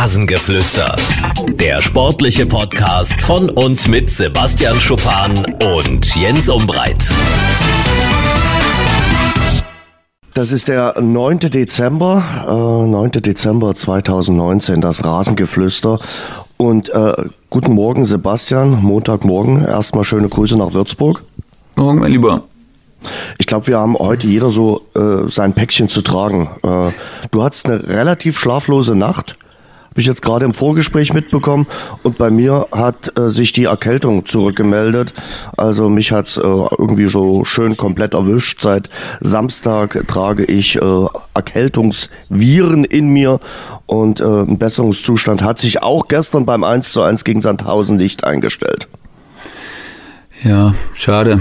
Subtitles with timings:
[0.00, 0.96] Rasengeflüster.
[1.50, 5.34] Der sportliche Podcast von und mit Sebastian Schuppan
[5.76, 7.12] und Jens Umbreit.
[10.32, 11.40] Das ist der 9.
[11.40, 13.10] Dezember, äh, 9.
[13.10, 15.98] Dezember 2019, das Rasengeflüster.
[16.56, 19.62] Und äh, guten Morgen, Sebastian, Montagmorgen.
[19.62, 21.24] Erstmal schöne Grüße nach Würzburg.
[21.76, 22.44] Morgen, mein Lieber.
[23.36, 26.48] Ich glaube, wir haben heute jeder so äh, sein Päckchen zu tragen.
[26.62, 26.92] Äh,
[27.32, 29.36] du hattest eine relativ schlaflose Nacht,
[30.00, 31.66] ich jetzt gerade im Vorgespräch mitbekommen.
[32.02, 35.14] Und bei mir hat äh, sich die Erkältung zurückgemeldet.
[35.56, 38.60] Also mich hat's äh, irgendwie so schön komplett erwischt.
[38.60, 38.90] Seit
[39.20, 43.40] Samstag trage ich äh, Erkältungsviren in mir
[43.86, 48.24] und äh, ein Besserungszustand hat sich auch gestern beim 1 zu 1 gegen Sandhausen nicht
[48.24, 48.88] eingestellt.
[50.42, 51.40] Ja, schade.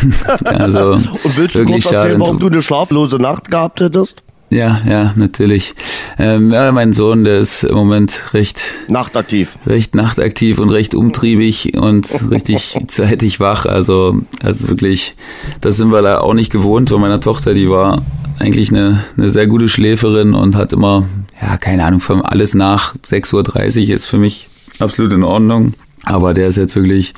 [0.44, 4.22] also, Und willst du kurz erzählen, warum du eine schlaflose Nacht gehabt hättest?
[4.50, 5.74] Ja, ja, natürlich.
[6.18, 11.74] Ähm, ja, mein Sohn, der ist im Moment recht nachtaktiv, recht nachtaktiv und recht umtriebig
[11.76, 13.64] und richtig zeitig wach.
[13.64, 15.14] Also, also wirklich,
[15.60, 16.90] das sind wir da auch nicht gewohnt.
[16.90, 18.02] Von meiner Tochter, die war
[18.40, 21.04] eigentlich eine, eine sehr gute Schläferin und hat immer,
[21.40, 24.48] ja, keine Ahnung, von alles nach 6.30 Uhr ist für mich
[24.80, 25.74] absolut in Ordnung.
[26.04, 27.14] Aber der ist jetzt wirklich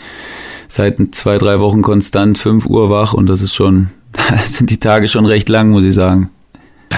[0.69, 3.89] seit zwei, drei Wochen konstant 5 Uhr wach und das ist schon,
[4.47, 6.29] sind die Tage schon recht lang, muss ich sagen.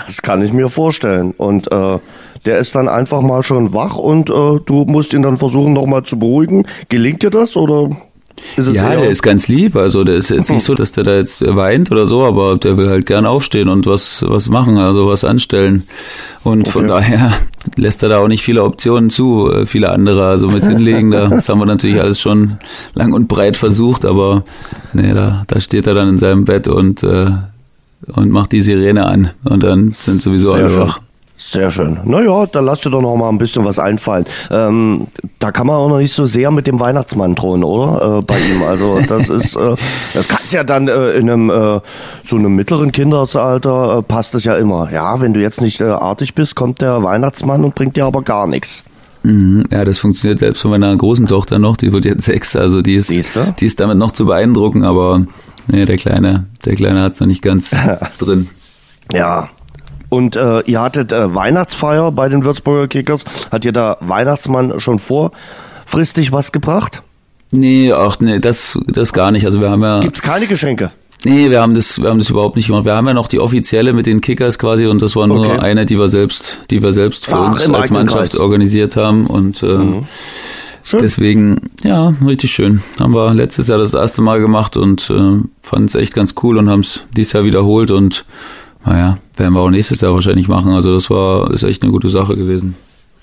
[0.06, 1.33] Das kann ich mir vorstellen.
[1.37, 1.98] Und äh,
[2.45, 6.03] der ist dann einfach mal schon wach und äh, du musst ihn dann versuchen, nochmal
[6.03, 6.67] zu beruhigen.
[6.89, 7.91] Gelingt dir das oder?
[8.56, 9.77] ja, der ist ganz lieb.
[9.77, 12.77] Also der ist jetzt nicht so, dass der da jetzt weint oder so, aber der
[12.77, 15.84] will halt gern aufstehen und was was machen, also was anstellen.
[16.42, 16.70] Und okay.
[16.70, 17.33] von daher
[17.77, 20.27] lässt er da auch nicht viele Optionen zu, äh, viele andere.
[20.27, 22.59] Also mit hinlegen, da, das haben wir natürlich alles schon
[22.95, 24.45] lang und breit versucht, aber
[24.92, 27.31] nee, da, da steht er dann in seinem Bett und äh,
[28.12, 31.00] und macht die Sirene an und dann sind sowieso Sehr alle wach.
[31.36, 31.98] Sehr schön.
[32.05, 34.24] Naja, da lass dir doch noch mal ein bisschen was einfallen.
[34.50, 35.08] Ähm,
[35.41, 38.19] da kann man auch noch nicht so sehr mit dem Weihnachtsmann drohen, oder?
[38.19, 38.62] Äh, bei ihm.
[38.62, 39.75] Also das ist, äh,
[40.14, 41.81] das kannst ja dann äh, in einem äh,
[42.22, 44.91] so einem mittleren Kindesalter äh, passt es ja immer.
[44.91, 48.22] Ja, wenn du jetzt nicht äh, artig bist, kommt der Weihnachtsmann und bringt dir aber
[48.22, 48.84] gar nichts.
[49.25, 52.82] Mhm, ja, das funktioniert selbst von meiner großen Tochter noch, die wird jetzt sechs, also
[52.82, 55.26] die ist, die ist damit noch zu beeindrucken, aber
[55.66, 57.75] nee, der Kleine, der Kleine hat's noch nicht ganz
[58.19, 58.48] drin.
[59.12, 59.48] Ja,
[60.08, 63.25] und äh, ihr hattet äh, Weihnachtsfeier bei den Würzburger Kickers.
[63.50, 67.02] Hat ihr da Weihnachtsmann schon vorfristig was gebracht?
[67.50, 69.44] Nee, ach nee, das, das gar nicht.
[69.44, 70.00] Also wir haben ja.
[70.00, 70.92] Gibt's keine Geschenke?
[71.25, 72.84] Nee, wir haben das, wir haben das überhaupt nicht gemacht.
[72.84, 75.58] Wir haben ja noch die offizielle mit den Kickers quasi und das war nur okay.
[75.58, 78.41] eine, die wir selbst, die wir selbst für Ach, uns als Mannschaft Kreis.
[78.41, 80.06] organisiert haben und äh, mhm.
[80.93, 82.83] Deswegen, ja, richtig schön.
[83.00, 86.59] Haben wir letztes Jahr das erste Mal gemacht und äh, fanden es echt ganz cool
[86.59, 88.25] und haben es dieses Jahr wiederholt und
[88.84, 90.73] naja, werden wir auch nächstes Jahr wahrscheinlich machen.
[90.73, 92.77] Also das war, ist echt eine gute Sache gewesen.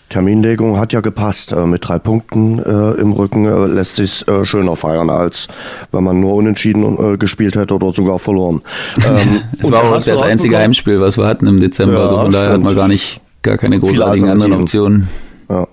[0.09, 1.53] Terminlegung hat ja gepasst.
[1.53, 5.47] Äh, mit drei Punkten äh, im Rücken äh, lässt sich äh, schöner feiern, als
[5.91, 8.61] wenn man nur unentschieden äh, gespielt hätte oder sogar verloren.
[9.07, 11.95] Ähm, es war auch das einzige Heimspiel, was wir hatten im Dezember.
[11.95, 15.07] Ja, also von daher hat man gar nicht, gar keine großartigen anderen Optionen.
[15.49, 15.67] Ja.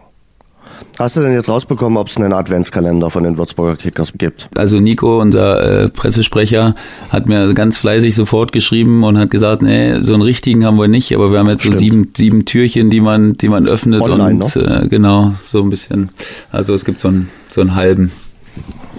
[0.99, 4.49] Hast du denn jetzt rausbekommen, ob es einen Adventskalender von den Würzburger Kickers gibt?
[4.57, 6.75] Also Nico, unser äh, Pressesprecher,
[7.11, 10.89] hat mir ganz fleißig sofort geschrieben und hat gesagt, nee, so einen richtigen haben wir
[10.89, 11.77] nicht, aber wir haben jetzt Stimmt.
[11.77, 14.83] so sieben, sieben Türchen, die man, die man öffnet Online, und ne?
[14.83, 16.11] äh, genau, so ein bisschen.
[16.51, 18.11] Also es gibt so einen, so einen halben.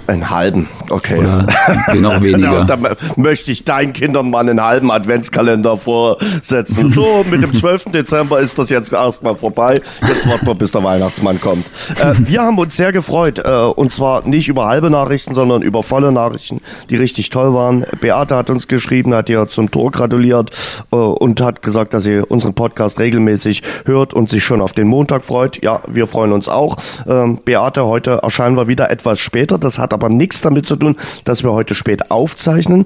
[0.09, 1.19] Einen halben, okay.
[1.19, 1.45] Oder
[1.93, 2.65] noch weniger.
[2.65, 6.89] da, da möchte ich deinen Kindern mal einen halben Adventskalender vorsetzen.
[6.99, 7.85] So, mit dem 12.
[7.91, 9.79] Dezember ist das jetzt erstmal vorbei.
[10.07, 11.65] Jetzt warten wir, bis der Weihnachtsmann kommt.
[12.01, 13.37] Äh, wir haben uns sehr gefreut.
[13.37, 17.85] Äh, und zwar nicht über halbe Nachrichten, sondern über volle Nachrichten, die richtig toll waren.
[18.01, 20.49] Beate hat uns geschrieben, hat ihr zum Tor gratuliert
[20.91, 24.87] äh, und hat gesagt, dass sie unseren Podcast regelmäßig hört und sich schon auf den
[24.87, 25.61] Montag freut.
[25.61, 26.77] Ja, wir freuen uns auch.
[27.07, 29.59] Ähm, Beate, heute erscheinen wir wieder etwas später.
[29.59, 30.95] Das hat aber nichts damit zu tun,
[31.25, 32.85] dass wir heute spät aufzeichnen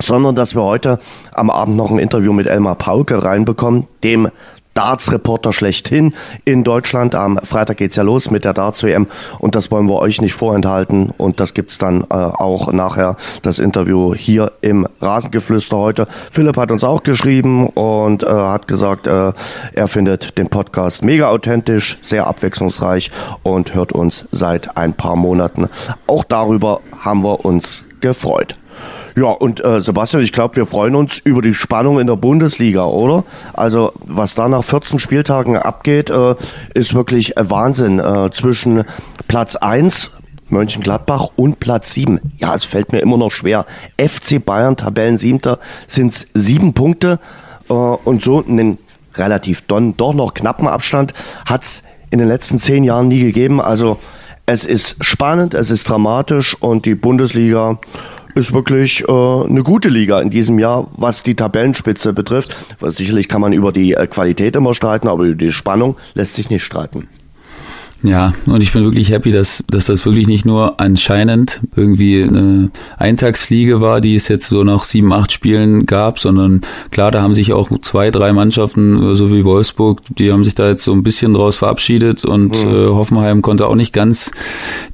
[0.00, 0.98] sondern dass wir heute
[1.32, 4.28] am Abend noch ein Interview mit Elmar Pauke reinbekommen, dem
[4.74, 6.14] Darts-Reporter schlechthin
[6.44, 7.14] in Deutschland.
[7.14, 9.06] Am Freitag geht's ja los mit der Darts-WM
[9.38, 13.58] und das wollen wir euch nicht vorenthalten und das gibt's dann äh, auch nachher, das
[13.58, 16.06] Interview hier im Rasengeflüster heute.
[16.30, 19.32] Philipp hat uns auch geschrieben und äh, hat gesagt, äh,
[19.72, 23.10] er findet den Podcast mega authentisch, sehr abwechslungsreich
[23.42, 25.68] und hört uns seit ein paar Monaten.
[26.06, 28.56] Auch darüber haben wir uns gefreut.
[29.14, 32.84] Ja, und äh, Sebastian, ich glaube, wir freuen uns über die Spannung in der Bundesliga,
[32.84, 33.24] oder?
[33.52, 36.34] Also, was da nach 14 Spieltagen abgeht, äh,
[36.74, 37.98] ist wirklich Wahnsinn.
[37.98, 38.84] Äh, zwischen
[39.28, 40.12] Platz 1,
[40.48, 42.20] Mönchengladbach und Platz 7.
[42.38, 43.66] Ja, es fällt mir immer noch schwer.
[43.98, 47.18] FC Bayern, Tabellen siebter, sind sieben Punkte
[47.68, 48.78] äh, und so einen
[49.14, 51.12] relativ don, doch noch knappen Abstand
[51.44, 53.60] hat's in den letzten zehn Jahren nie gegeben.
[53.60, 53.98] Also
[54.46, 57.78] es ist spannend, es ist dramatisch und die Bundesliga
[58.34, 62.56] ist wirklich äh, eine gute Liga in diesem Jahr, was die Tabellenspitze betrifft.
[62.80, 66.50] Sicherlich kann man über die äh, Qualität immer streiten, aber über die Spannung lässt sich
[66.50, 67.08] nicht streiten.
[68.02, 72.70] Ja, und ich bin wirklich happy, dass, dass das wirklich nicht nur anscheinend irgendwie eine
[72.98, 77.34] Eintagsfliege war, die es jetzt so nach sieben, acht Spielen gab, sondern klar, da haben
[77.34, 81.04] sich auch zwei, drei Mannschaften, so wie Wolfsburg, die haben sich da jetzt so ein
[81.04, 82.70] bisschen draus verabschiedet und mhm.
[82.70, 84.32] äh, Hoffenheim konnte auch nicht ganz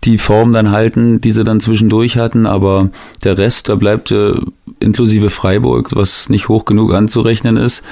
[0.05, 2.91] die Form dann halten, die sie dann zwischendurch hatten, aber
[3.25, 4.35] der Rest, da bleibt äh,
[4.81, 7.83] inklusive Freiburg, was nicht hoch genug anzurechnen ist,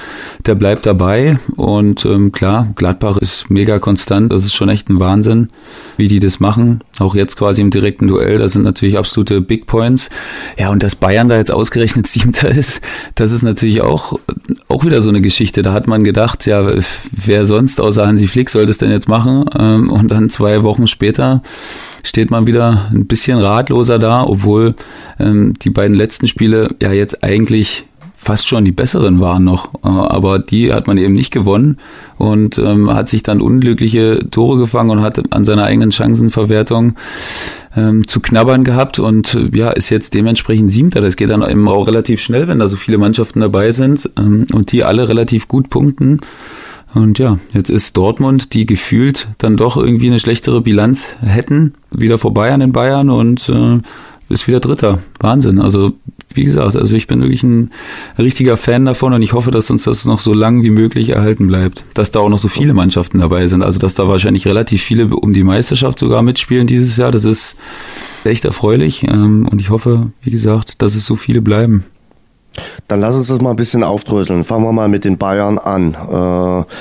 [0.45, 4.99] der bleibt dabei und ähm, klar, Gladbach ist mega konstant, das ist schon echt ein
[4.99, 5.49] Wahnsinn,
[5.97, 6.81] wie die das machen.
[6.99, 10.09] Auch jetzt quasi im direkten Duell, das sind natürlich absolute Big Points.
[10.57, 12.81] Ja, und dass Bayern da jetzt ausgerechnet Siebter ist,
[13.15, 14.19] das ist natürlich auch,
[14.67, 15.61] auch wieder so eine Geschichte.
[15.61, 16.67] Da hat man gedacht, ja,
[17.11, 19.45] wer sonst außer Hansi Flick soll das denn jetzt machen?
[19.57, 21.41] Ähm, und dann zwei Wochen später
[22.07, 24.75] steht man wieder ein bisschen ratloser da, obwohl
[25.19, 29.75] ähm, die beiden letzten Spiele ja jetzt eigentlich fast schon die besseren waren noch.
[29.83, 31.77] Äh, aber die hat man eben nicht gewonnen
[32.17, 36.95] und ähm, hat sich dann unglückliche Tore gefangen und hat an seiner eigenen Chancenverwertung
[37.75, 41.01] ähm, zu knabbern gehabt und ja, ist jetzt dementsprechend siebter.
[41.01, 44.47] Das geht dann eben auch relativ schnell, wenn da so viele Mannschaften dabei sind ähm,
[44.51, 46.19] und die alle relativ gut punkten.
[46.97, 52.17] Und ja, jetzt ist Dortmund, die gefühlt dann doch irgendwie eine schlechtere Bilanz hätten, wieder
[52.17, 53.81] vorbei an den Bayern und äh,
[54.29, 54.97] ist wieder Dritter.
[55.19, 55.59] Wahnsinn.
[55.59, 55.93] Also
[56.33, 57.69] wie gesagt, also ich bin wirklich ein
[58.17, 61.45] richtiger Fan davon und ich hoffe, dass uns das noch so lang wie möglich erhalten
[61.45, 61.85] bleibt.
[61.93, 63.61] Dass da auch noch so viele Mannschaften dabei sind.
[63.61, 67.11] Also dass da wahrscheinlich relativ viele um die Meisterschaft sogar mitspielen dieses Jahr.
[67.11, 67.57] Das ist
[68.23, 71.85] echt erfreulich ähm, und ich hoffe, wie gesagt, dass es so viele bleiben.
[72.87, 74.43] Dann lass uns das mal ein bisschen aufdröseln.
[74.43, 75.93] Fangen wir mal mit den Bayern an.
[75.93, 76.71] Äh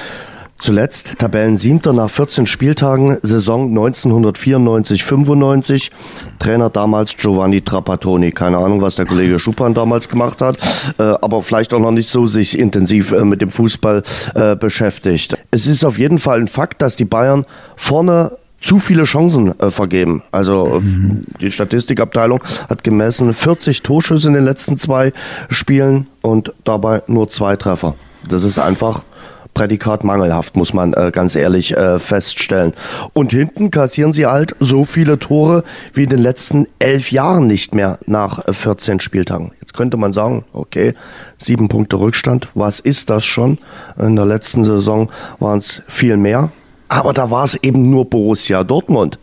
[0.58, 5.90] Zuletzt Tabellen siebter nach 14 Spieltagen, Saison 1994-95.
[6.38, 8.32] Trainer damals Giovanni Trapattoni.
[8.32, 10.56] Keine Ahnung, was der Kollege Schupan damals gemacht hat,
[10.98, 14.02] äh, aber vielleicht auch noch nicht so sich intensiv äh, mit dem Fußball
[14.34, 15.36] äh, beschäftigt.
[15.50, 17.44] Es ist auf jeden Fall ein Fakt, dass die Bayern
[17.76, 20.22] vorne zu viele Chancen äh, vergeben.
[20.32, 21.24] Also mhm.
[21.40, 25.12] die Statistikabteilung hat gemessen 40 Torschüsse in den letzten zwei
[25.50, 27.94] Spielen und dabei nur zwei Treffer.
[28.28, 29.02] Das ist einfach
[29.56, 32.74] Prädikat mangelhaft, muss man äh, ganz ehrlich äh, feststellen.
[33.14, 35.64] Und hinten kassieren sie halt so viele Tore
[35.94, 39.52] wie in den letzten elf Jahren nicht mehr nach 14 äh, Spieltagen.
[39.62, 40.92] Jetzt könnte man sagen, okay,
[41.38, 43.56] sieben Punkte Rückstand, was ist das schon?
[43.98, 46.50] In der letzten Saison waren es viel mehr.
[46.88, 49.18] Aber da war es eben nur Borussia Dortmund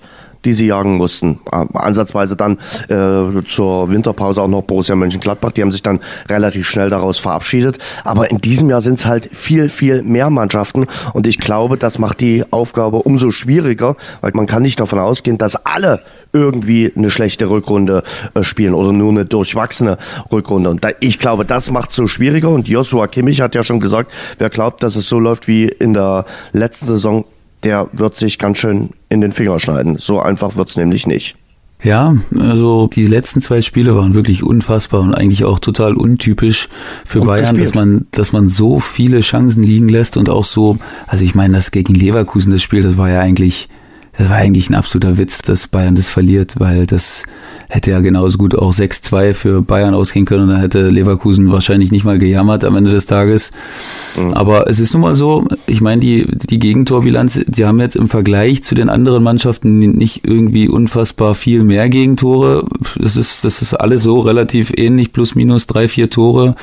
[0.46, 1.40] die sie jagen mussten.
[1.52, 2.58] Äh, ansatzweise dann
[2.90, 5.52] äh, zur Winterpause auch noch Borussia Mönchengladbach.
[5.52, 6.00] Die haben sich dann
[6.30, 7.78] relativ schnell daraus verabschiedet.
[8.04, 10.86] Aber in diesem Jahr sind es halt viel, viel mehr Mannschaften.
[11.14, 15.38] Und ich glaube, das macht die Aufgabe umso schwieriger, weil man kann nicht davon ausgehen,
[15.38, 16.02] dass alle
[16.34, 19.98] irgendwie eine schlechte Rückrunde äh, spielen oder nur eine durchwachsene
[20.32, 20.70] Rückrunde.
[20.70, 22.50] Und da, ich glaube, das macht es so schwieriger.
[22.50, 25.94] Und Joshua Kimmich hat ja schon gesagt, wer glaubt, dass es so läuft wie in
[25.94, 27.26] der letzten Saison,
[27.64, 29.98] der wird sich ganz schön in den Finger schneiden.
[29.98, 31.36] So einfach wird's nämlich nicht.
[31.84, 36.70] Ja, also die letzten zwei Spiele waren wirklich unfassbar und eigentlich auch total untypisch
[37.04, 37.64] für und Bayern, gespielt.
[37.64, 40.78] dass man, dass man so viele Chancen liegen lässt und auch so,
[41.08, 43.68] also ich meine, das gegen Leverkusen das Spiel, das war ja eigentlich
[44.18, 47.24] das war eigentlich ein absoluter Witz, dass Bayern das verliert, weil das
[47.68, 51.92] hätte ja genauso gut auch 6-2 für Bayern ausgehen können und dann hätte Leverkusen wahrscheinlich
[51.92, 53.52] nicht mal gejammert am Ende des Tages.
[54.16, 54.34] Mhm.
[54.36, 58.08] Aber es ist nun mal so, ich meine, die, die Gegentorbilanz, die haben jetzt im
[58.08, 62.66] Vergleich zu den anderen Mannschaften nicht irgendwie unfassbar viel mehr Gegentore.
[63.00, 66.56] Das ist, das ist alles so relativ ähnlich, plus minus drei, vier Tore.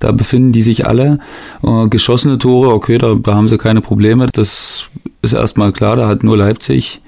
[0.00, 1.20] Da befinden die sich alle.
[1.62, 4.26] Äh, geschossene Tore, okay, da, da haben sie keine Probleme.
[4.32, 4.88] Das
[5.26, 7.00] ist erstmal klar, da hat nur Leipzig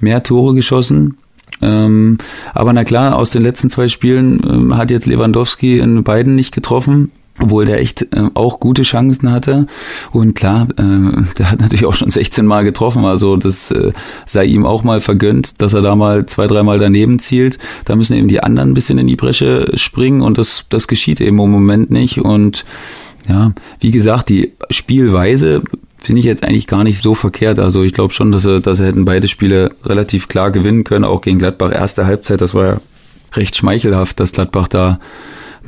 [0.00, 1.18] mehr Tore geschossen.
[1.62, 2.18] Ähm,
[2.52, 6.54] aber na klar, aus den letzten zwei Spielen ähm, hat jetzt Lewandowski in beiden nicht
[6.54, 9.66] getroffen obwohl der echt äh, auch gute Chancen hatte.
[10.12, 13.92] Und klar, äh, der hat natürlich auch schon 16 Mal getroffen, also das äh,
[14.26, 17.58] sei ihm auch mal vergönnt, dass er da mal zwei, dreimal daneben zielt.
[17.84, 21.20] Da müssen eben die anderen ein bisschen in die Bresche springen und das, das geschieht
[21.20, 22.18] eben im Moment nicht.
[22.20, 22.64] Und
[23.28, 25.62] ja, wie gesagt, die Spielweise
[26.04, 27.58] finde ich jetzt eigentlich gar nicht so verkehrt.
[27.58, 31.04] Also ich glaube schon, dass er, dass er hätten beide Spiele relativ klar gewinnen können,
[31.04, 31.72] auch gegen Gladbach.
[31.72, 32.80] Erste Halbzeit, das war ja
[33.34, 35.00] recht schmeichelhaft, dass Gladbach da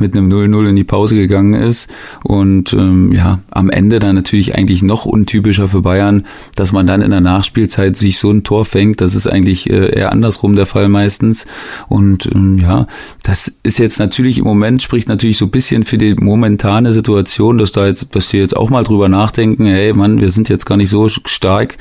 [0.00, 1.88] mit einem 0-0 in die Pause gegangen ist.
[2.22, 7.02] Und ähm, ja, am Ende dann natürlich eigentlich noch untypischer für Bayern, dass man dann
[7.02, 9.00] in der Nachspielzeit sich so ein Tor fängt.
[9.00, 11.46] Das ist eigentlich äh, eher andersrum der Fall meistens.
[11.88, 12.86] Und ähm, ja,
[13.22, 17.58] das ist jetzt natürlich im Moment, spricht natürlich so ein bisschen für die momentane Situation,
[17.58, 20.66] dass da jetzt, dass wir jetzt auch mal drüber nachdenken, hey Mann, wir sind jetzt
[20.66, 21.78] gar nicht so stark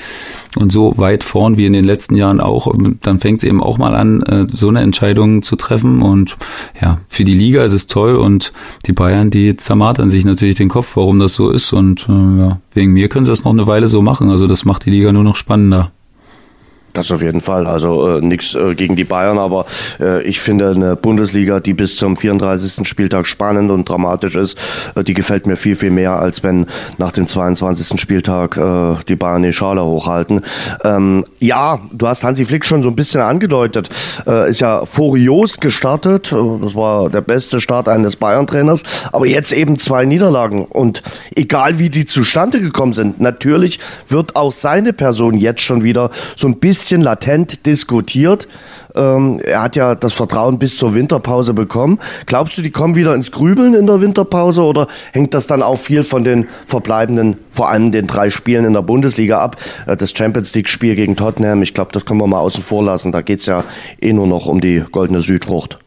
[0.55, 2.73] und so weit vorn wie in den letzten Jahren auch.
[3.01, 6.01] Dann fängt es eben auch mal an, äh, so eine Entscheidung zu treffen.
[6.01, 6.37] Und
[6.81, 8.53] ja, für die Liga ist es toll und
[8.85, 11.73] die Bayern, die zermartern sich natürlich den Kopf, warum das so ist.
[11.73, 14.29] Und äh, ja, wegen mir können sie das noch eine Weile so machen.
[14.29, 15.91] Also das macht die Liga nur noch spannender.
[16.95, 17.67] Das auf jeden Fall.
[17.67, 19.65] Also äh, nichts äh, gegen die Bayern, aber
[19.99, 22.87] äh, ich finde eine Bundesliga, die bis zum 34.
[22.87, 24.57] Spieltag spannend und dramatisch ist,
[24.95, 27.99] äh, die gefällt mir viel, viel mehr, als wenn nach dem 22.
[27.99, 30.39] Spieltag äh, die Bayern die Schale hochhalten.
[30.85, 33.89] Ähm, ja, du hast Hansi Flick schon so ein bisschen angedeutet.
[34.25, 36.31] Äh, ist ja furios gestartet.
[36.31, 38.83] Das war der beste Start eines Bayern-Trainers.
[39.11, 40.63] Aber jetzt eben zwei Niederlagen.
[40.63, 41.03] Und
[41.35, 46.47] egal wie die zustande gekommen sind, natürlich wird auch seine Person jetzt schon wieder so
[46.47, 48.47] ein bisschen bisschen latent diskutiert.
[48.93, 51.97] Ähm, er hat ja das Vertrauen bis zur Winterpause bekommen.
[52.27, 55.77] Glaubst du, die kommen wieder ins Grübeln in der Winterpause oder hängt das dann auch
[55.77, 59.55] viel von den verbleibenden, vor allem den drei Spielen in der Bundesliga ab?
[59.87, 63.11] Äh, das Champions League-Spiel gegen Tottenham, ich glaube, das können wir mal außen vor lassen.
[63.11, 63.63] Da geht es ja
[63.99, 65.79] eh nur noch um die goldene Südfrucht.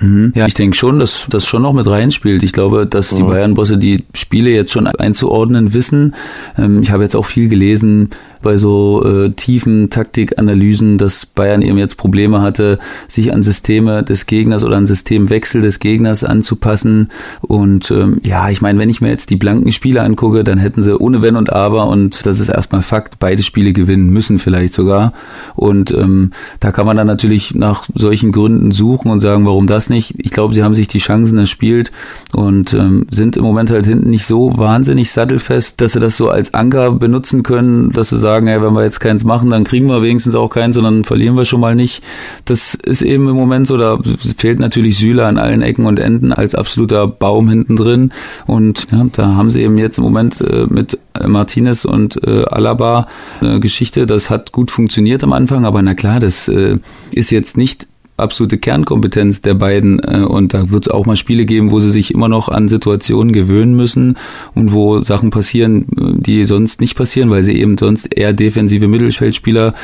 [0.00, 0.32] Mhm.
[0.34, 2.42] Ja, ich denke schon, dass das schon noch mit reinspielt.
[2.42, 6.14] Ich glaube, dass die Bayern-Bosse die Spiele jetzt schon einzuordnen wissen.
[6.56, 8.08] Ähm, ich habe jetzt auch viel gelesen,
[8.42, 12.78] bei so äh, tiefen Taktikanalysen, dass Bayern eben jetzt Probleme hatte,
[13.08, 17.08] sich an Systeme des Gegners oder an Systemwechsel des Gegners anzupassen.
[17.40, 20.82] Und ähm, ja, ich meine, wenn ich mir jetzt die blanken Spiele angucke, dann hätten
[20.82, 24.74] sie ohne Wenn und Aber und das ist erstmal Fakt, beide Spiele gewinnen müssen vielleicht
[24.74, 25.12] sogar.
[25.54, 26.30] Und ähm,
[26.60, 30.14] da kann man dann natürlich nach solchen Gründen suchen und sagen, warum das nicht.
[30.18, 31.92] Ich glaube, sie haben sich die Chancen erspielt
[32.32, 36.28] und ähm, sind im Moment halt hinten nicht so wahnsinnig sattelfest, dass sie das so
[36.28, 39.64] als Anker benutzen können, dass sie sagen, sagen, ey, wenn wir jetzt keins machen, dann
[39.64, 42.00] kriegen wir wenigstens auch keins und dann verlieren wir schon mal nicht.
[42.44, 43.98] Das ist eben im Moment so, da
[44.36, 48.12] fehlt natürlich Süle an allen Ecken und Enden als absoluter Baum hinten drin.
[48.46, 50.96] Und ja, da haben sie eben jetzt im Moment äh, mit
[51.26, 53.08] Martinez und äh, Alaba
[53.40, 56.78] eine Geschichte, das hat gut funktioniert am Anfang, aber na klar, das äh,
[57.10, 57.88] ist jetzt nicht
[58.20, 61.90] absolute Kernkompetenz der beiden äh, und da wird es auch mal Spiele geben, wo sie
[61.90, 64.16] sich immer noch an Situationen gewöhnen müssen
[64.54, 68.88] und wo Sachen passieren, äh, die sonst nicht passieren, weil sie eben sonst eher defensive
[68.88, 69.74] Mittelfeldspieler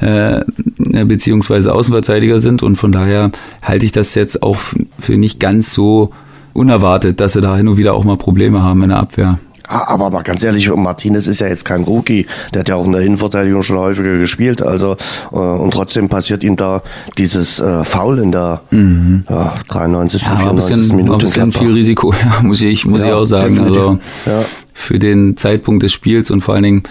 [0.00, 0.40] äh,
[1.04, 3.30] beziehungsweise Außenverteidiger sind und von daher
[3.62, 4.58] halte ich das jetzt auch
[4.98, 6.10] für nicht ganz so
[6.52, 9.38] unerwartet, dass sie da hin und wieder auch mal Probleme haben in der Abwehr.
[9.72, 12.26] Ah, aber mal ganz ehrlich, Martinez ist ja jetzt kein Rookie.
[12.52, 14.62] Der hat ja auch in der Innenverteidigung schon häufiger gespielt.
[14.62, 14.96] Also
[15.30, 16.82] äh, und trotzdem passiert ihm da
[17.16, 19.22] dieses äh, Foul in der mhm.
[19.30, 20.22] ja, 93.
[20.22, 20.72] Ja, 94.
[20.74, 21.12] Ein bisschen, Minute.
[21.12, 23.54] Ein bisschen viel Risiko, ja, muss ich, muss ja, ich auch sagen.
[23.54, 23.78] Definitiv.
[23.78, 24.44] Also ja.
[24.72, 26.82] für den Zeitpunkt des Spiels und vor allen Dingen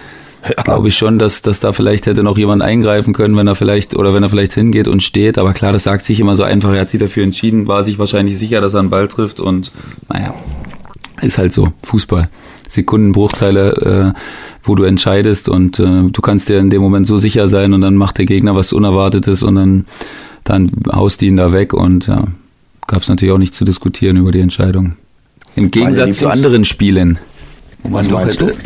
[0.48, 0.62] ja.
[0.62, 3.94] glaube ich schon, dass, dass da vielleicht hätte noch jemand eingreifen können, wenn er vielleicht
[3.94, 5.36] oder wenn er vielleicht hingeht und steht.
[5.36, 6.72] Aber klar, das sagt sich immer so einfach.
[6.72, 9.70] Er hat sich dafür entschieden, war sich wahrscheinlich sicher, dass er einen Ball trifft und
[10.08, 10.34] naja,
[11.20, 12.30] ist halt so, Fußball.
[12.70, 14.18] Sekundenbruchteile, äh,
[14.62, 17.80] wo du entscheidest und äh, du kannst dir in dem Moment so sicher sein und
[17.80, 19.84] dann macht der Gegner was Unerwartetes und dann,
[20.44, 22.24] dann haust die ihn da weg und ja,
[22.86, 24.94] gab es natürlich auch nicht zu diskutieren über die Entscheidung.
[25.56, 27.18] Im Gegensatz zu anderen Spielen.
[27.82, 28.58] Was meinst hätte, du?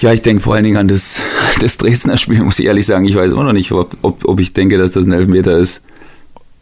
[0.00, 1.22] Ja, ich denke vor allen Dingen an das,
[1.60, 3.04] das Dresdner Spiel, muss ich ehrlich sagen.
[3.06, 5.82] Ich weiß immer noch nicht, ob, ob, ob ich denke, dass das ein Elfmeter ist.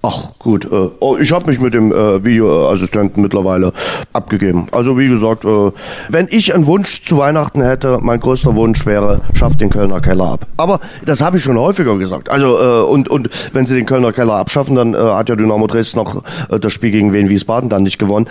[0.06, 3.72] Ach gut, äh, oh, ich habe mich mit dem äh, Videoassistenten mittlerweile
[4.12, 4.66] abgegeben.
[4.70, 5.70] Also wie gesagt, äh,
[6.10, 10.26] wenn ich einen Wunsch zu Weihnachten hätte, mein größter Wunsch wäre, schafft den Kölner Keller
[10.26, 10.46] ab.
[10.58, 12.28] Aber das habe ich schon häufiger gesagt.
[12.28, 15.66] Also äh, und und wenn sie den Kölner Keller abschaffen, dann äh, hat ja Dynamo
[15.68, 18.26] Dresden noch äh, das Spiel gegen Wien Wiesbaden dann nicht gewonnen.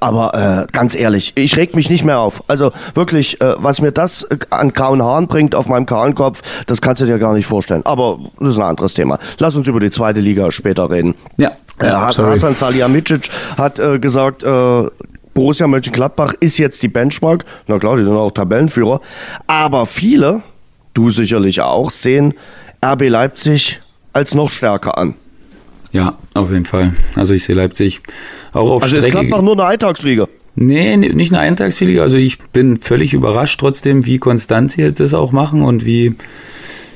[0.00, 2.44] Aber ganz ehrlich, ich reg mich nicht mehr auf.
[2.46, 7.02] Also wirklich, was mir das an grauen Haaren bringt auf meinem kahlen Kopf, das kannst
[7.02, 7.82] du dir gar nicht vorstellen.
[7.84, 9.18] Aber das ist ein anderes Thema.
[9.38, 11.07] Lass uns über die zweite Liga später reden.
[11.36, 11.56] Ja.
[11.78, 14.88] Äh, Hasan Salihamidzic hat äh, gesagt, äh,
[15.34, 17.44] Borussia Mönchengladbach ist jetzt die Benchmark.
[17.68, 19.00] Na klar, die sind auch Tabellenführer.
[19.46, 20.42] Aber viele,
[20.94, 22.34] du sicherlich auch, sehen
[22.84, 23.80] RB Leipzig
[24.12, 25.14] als noch stärker an.
[25.92, 26.92] Ja, auf jeden Fall.
[27.14, 28.00] Also ich sehe Leipzig
[28.52, 29.06] auch auf also Strecke.
[29.06, 30.28] Also ist Gladbach nur eine Eintagsfliege?
[30.56, 32.02] Nee, nicht eine Eintagsfliege.
[32.02, 36.16] Also ich bin völlig überrascht trotzdem, wie konstant sie das auch machen und wie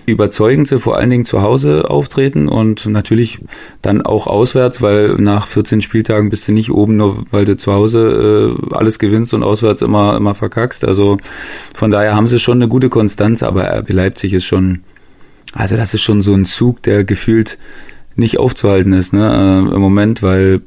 [0.06, 3.40] überzeugend sie vor allen Dingen zu Hause auftreten und natürlich
[3.82, 7.72] dann auch auswärts, weil nach 14 Spieltagen bist du nicht oben, nur weil du zu
[7.72, 10.84] Hause äh, alles gewinnst und auswärts immer, immer verkackst.
[10.84, 11.18] Also
[11.74, 14.80] von daher haben sie schon eine gute Konstanz, aber RB Leipzig ist schon,
[15.52, 17.58] also das ist schon so ein Zug, der gefühlt
[18.14, 20.60] nicht aufzuhalten ist, ne, äh, im Moment, weil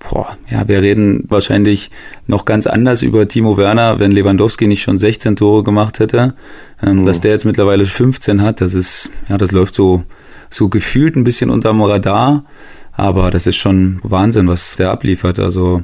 [0.00, 1.90] boah, ja, wir reden wahrscheinlich
[2.26, 6.34] noch ganz anders über Timo Werner, wenn Lewandowski nicht schon 16 Tore gemacht hätte.
[6.82, 7.06] Ähm, mhm.
[7.06, 10.04] Dass der jetzt mittlerweile 15 hat, das ist, ja, das läuft so,
[10.48, 12.44] so gefühlt ein bisschen unterm Radar.
[12.92, 15.38] Aber das ist schon Wahnsinn, was der abliefert.
[15.38, 15.82] Also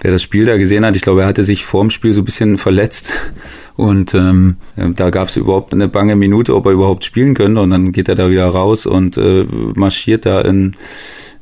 [0.00, 2.22] wer das Spiel da gesehen hat, ich glaube, er hatte sich vor dem Spiel so
[2.22, 3.12] ein bisschen verletzt.
[3.74, 7.60] Und ähm, da gab es überhaupt eine bange Minute, ob er überhaupt spielen könnte.
[7.60, 9.44] Und dann geht er da wieder raus und äh,
[9.74, 10.76] marschiert da in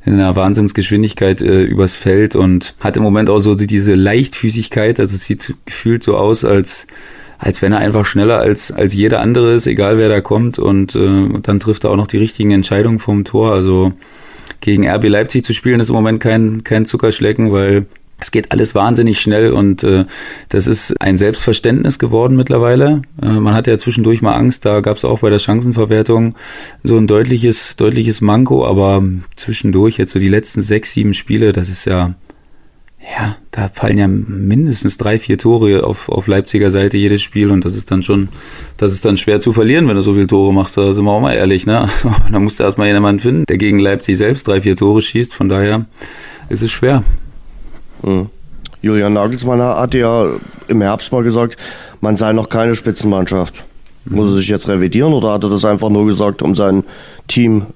[0.05, 5.15] in einer Wahnsinnsgeschwindigkeit äh, übers Feld und hat im Moment auch so diese Leichtfüßigkeit, also
[5.15, 6.87] es sieht gefühlt so aus, als
[7.39, 10.95] als wenn er einfach schneller als als jeder andere ist, egal wer da kommt und
[10.95, 13.53] äh, dann trifft er auch noch die richtigen Entscheidungen vom Tor.
[13.53, 13.93] Also
[14.61, 17.85] gegen RB Leipzig zu spielen ist im Moment kein kein Zuckerschlecken, weil
[18.23, 20.05] es geht alles wahnsinnig schnell und äh,
[20.47, 23.01] das ist ein Selbstverständnis geworden mittlerweile.
[23.21, 26.35] Äh, man hatte ja zwischendurch mal Angst, da gab es auch bei der Chancenverwertung
[26.83, 29.03] so ein deutliches, deutliches Manko, aber
[29.35, 32.15] zwischendurch jetzt so die letzten sechs, sieben Spiele, das ist ja,
[33.01, 37.65] ja, da fallen ja mindestens drei, vier Tore auf, auf Leipziger Seite jedes Spiel und
[37.65, 38.29] das ist dann schon,
[38.77, 41.11] das ist dann schwer zu verlieren, wenn du so viele Tore machst, da sind wir
[41.11, 41.89] auch mal ehrlich, ne?
[42.31, 45.49] da musst du erstmal jemanden finden, der gegen Leipzig selbst drei, vier Tore schießt, von
[45.49, 45.87] daher
[46.47, 47.03] ist es schwer.
[48.03, 48.29] Mhm.
[48.81, 50.27] Julian Nagelsmann hat ja
[50.67, 51.57] im Herbst mal gesagt,
[52.01, 53.63] man sei noch keine Spitzenmannschaft.
[54.05, 54.15] Mhm.
[54.15, 56.83] Muss er sich jetzt revidieren oder hat er das einfach nur gesagt, um sein
[57.27, 57.67] Team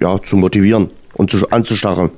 [0.00, 2.10] ja, zu motivieren und zu, anzustacheln?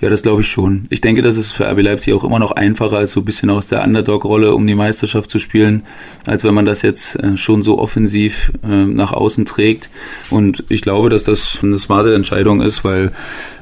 [0.00, 0.84] Ja, das glaube ich schon.
[0.90, 3.50] Ich denke, dass es für RB Leipzig auch immer noch einfacher ist, so ein bisschen
[3.50, 5.82] aus der Underdog-Rolle um die Meisterschaft zu spielen,
[6.26, 9.90] als wenn man das jetzt äh, schon so offensiv äh, nach außen trägt.
[10.30, 13.12] Und ich glaube, dass das eine smarte Entscheidung ist, weil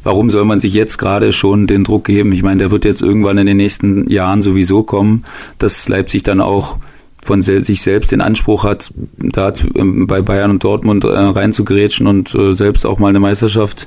[0.04, 2.32] warum soll man sich jetzt gerade schon den Druck geben?
[2.32, 5.24] Ich meine, der wird jetzt irgendwann in den nächsten Jahren sowieso kommen,
[5.58, 6.78] dass Leipzig dann auch
[7.20, 12.34] von sich selbst den Anspruch hat, da ähm, bei Bayern und Dortmund äh, reinzugrätschen und
[12.52, 13.86] selbst auch mal eine Meisterschaft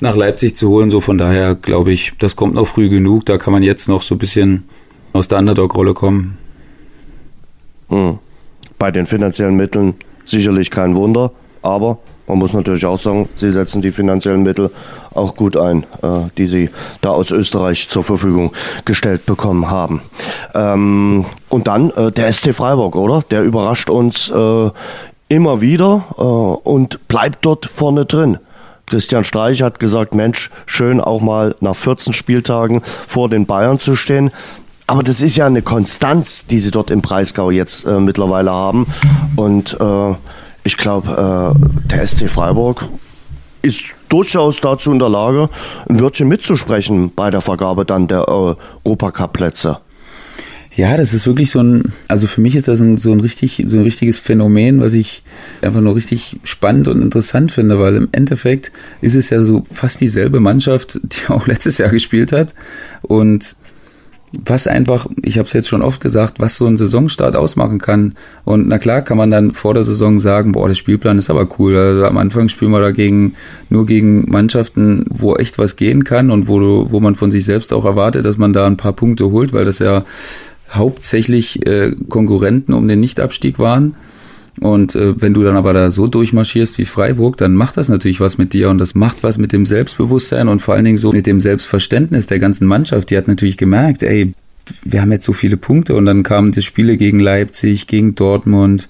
[0.00, 0.90] nach Leipzig zu holen.
[0.90, 3.26] So von daher glaube ich, das kommt noch früh genug.
[3.26, 4.64] Da kann man jetzt noch so ein bisschen
[5.12, 6.38] aus der Underdog-Rolle kommen.
[7.88, 8.18] Hm.
[8.78, 13.80] Bei den finanziellen Mitteln sicherlich kein Wunder, aber man muss natürlich auch sagen, sie setzen
[13.80, 14.70] die finanziellen Mittel
[15.14, 18.52] auch gut ein, äh, die sie da aus Österreich zur Verfügung
[18.84, 20.02] gestellt bekommen haben.
[20.52, 23.22] Ähm, und dann äh, der SC Freiburg, oder?
[23.30, 24.70] Der überrascht uns äh,
[25.28, 28.38] immer wieder äh, und bleibt dort vorne drin.
[28.86, 33.96] Christian Streich hat gesagt, Mensch, schön auch mal nach 14 Spieltagen vor den Bayern zu
[33.96, 34.30] stehen.
[34.86, 38.86] Aber das ist ja eine Konstanz, die sie dort im Breisgau jetzt äh, mittlerweile haben.
[39.34, 40.14] Und äh,
[40.62, 42.84] ich glaube, äh, der SC Freiburg
[43.62, 45.48] ist durchaus dazu in der Lage,
[45.88, 49.78] ein Wörtchen mitzusprechen bei der Vergabe dann der Europacup-Plätze.
[50.76, 53.64] Ja, das ist wirklich so ein, also für mich ist das ein, so ein richtig,
[53.66, 55.22] so ein richtiges Phänomen, was ich
[55.62, 60.02] einfach nur richtig spannend und interessant finde, weil im Endeffekt ist es ja so fast
[60.02, 62.54] dieselbe Mannschaft, die auch letztes Jahr gespielt hat
[63.00, 63.56] und
[64.44, 68.14] was einfach, ich habe es jetzt schon oft gesagt, was so ein Saisonstart ausmachen kann.
[68.44, 71.48] Und na klar kann man dann vor der Saison sagen, boah, der Spielplan ist aber
[71.58, 71.76] cool.
[71.76, 73.34] Also am Anfang spielen wir dagegen
[73.70, 77.72] nur gegen Mannschaften, wo echt was gehen kann und wo, wo man von sich selbst
[77.72, 80.04] auch erwartet, dass man da ein paar Punkte holt, weil das ja
[80.70, 83.94] hauptsächlich äh, Konkurrenten um den Nichtabstieg waren.
[84.60, 88.20] Und äh, wenn du dann aber da so durchmarschierst wie Freiburg, dann macht das natürlich
[88.20, 91.12] was mit dir und das macht was mit dem Selbstbewusstsein und vor allen Dingen so
[91.12, 93.10] mit dem Selbstverständnis der ganzen Mannschaft.
[93.10, 94.32] Die hat natürlich gemerkt, ey,
[94.82, 98.88] wir haben jetzt so viele Punkte und dann kamen die Spiele gegen Leipzig, gegen Dortmund.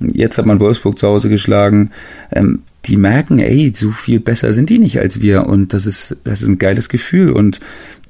[0.00, 1.90] Jetzt hat man Wolfsburg zu Hause geschlagen.
[2.32, 6.16] Ähm, die merken, ey, so viel besser sind die nicht als wir und das ist,
[6.24, 7.60] das ist ein geiles Gefühl und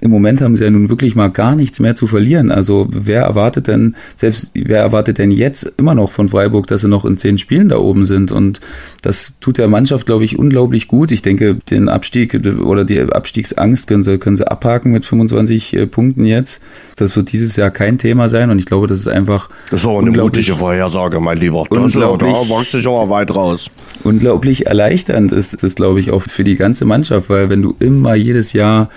[0.05, 2.53] im Moment haben sie ja nun wirklich mal gar nichts mehr zu verlieren.
[2.53, 6.89] Also wer erwartet denn, selbst wer erwartet denn jetzt immer noch von Freiburg, dass sie
[6.89, 8.31] noch in zehn Spielen da oben sind?
[8.31, 8.61] Und
[9.01, 11.11] das tut der Mannschaft, glaube ich, unglaublich gut.
[11.11, 15.87] Ich denke, den Abstieg oder die Abstiegsangst können sie, können sie abhaken mit 25 äh,
[15.87, 16.61] Punkten jetzt.
[16.97, 19.49] Das wird dieses Jahr kein Thema sein und ich glaube, das ist einfach.
[19.71, 21.65] Das ist auch eine mutige Vorhersage, mein Lieber.
[21.71, 23.71] Das unglaublich, da wagt sich aber weit raus.
[24.03, 28.15] Unglaublich erleichternd ist das, glaube ich, auch für die ganze Mannschaft, weil wenn du immer
[28.15, 28.91] jedes Jahr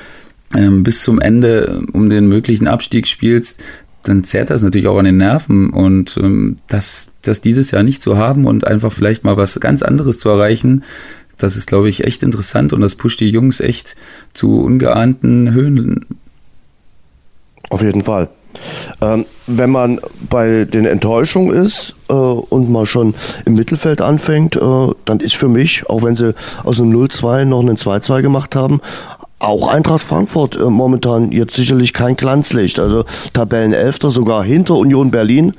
[0.56, 3.62] ähm, bis zum Ende um den möglichen Abstieg spielst,
[4.04, 8.02] dann zerrt das natürlich auch an den Nerven und ähm, das, das dieses Jahr nicht
[8.02, 10.84] zu haben und einfach vielleicht mal was ganz anderes zu erreichen,
[11.38, 13.96] das ist, glaube ich, echt interessant und das pusht die Jungs echt
[14.34, 16.06] zu ungeahnten Höhen.
[17.70, 18.30] Auf jeden Fall.
[19.02, 23.14] Ähm, wenn man bei den Enttäuschungen ist äh, und mal schon
[23.46, 24.60] im Mittelfeld anfängt, äh,
[25.06, 26.34] dann ist für mich, auch wenn sie
[26.64, 28.82] aus einem 0-2 noch einen 2-2 gemacht haben,
[29.40, 32.80] auch Eintracht Frankfurt äh, momentan jetzt sicherlich kein Glanzlicht.
[32.80, 35.54] Also Tabellenelfter sogar hinter Union Berlin,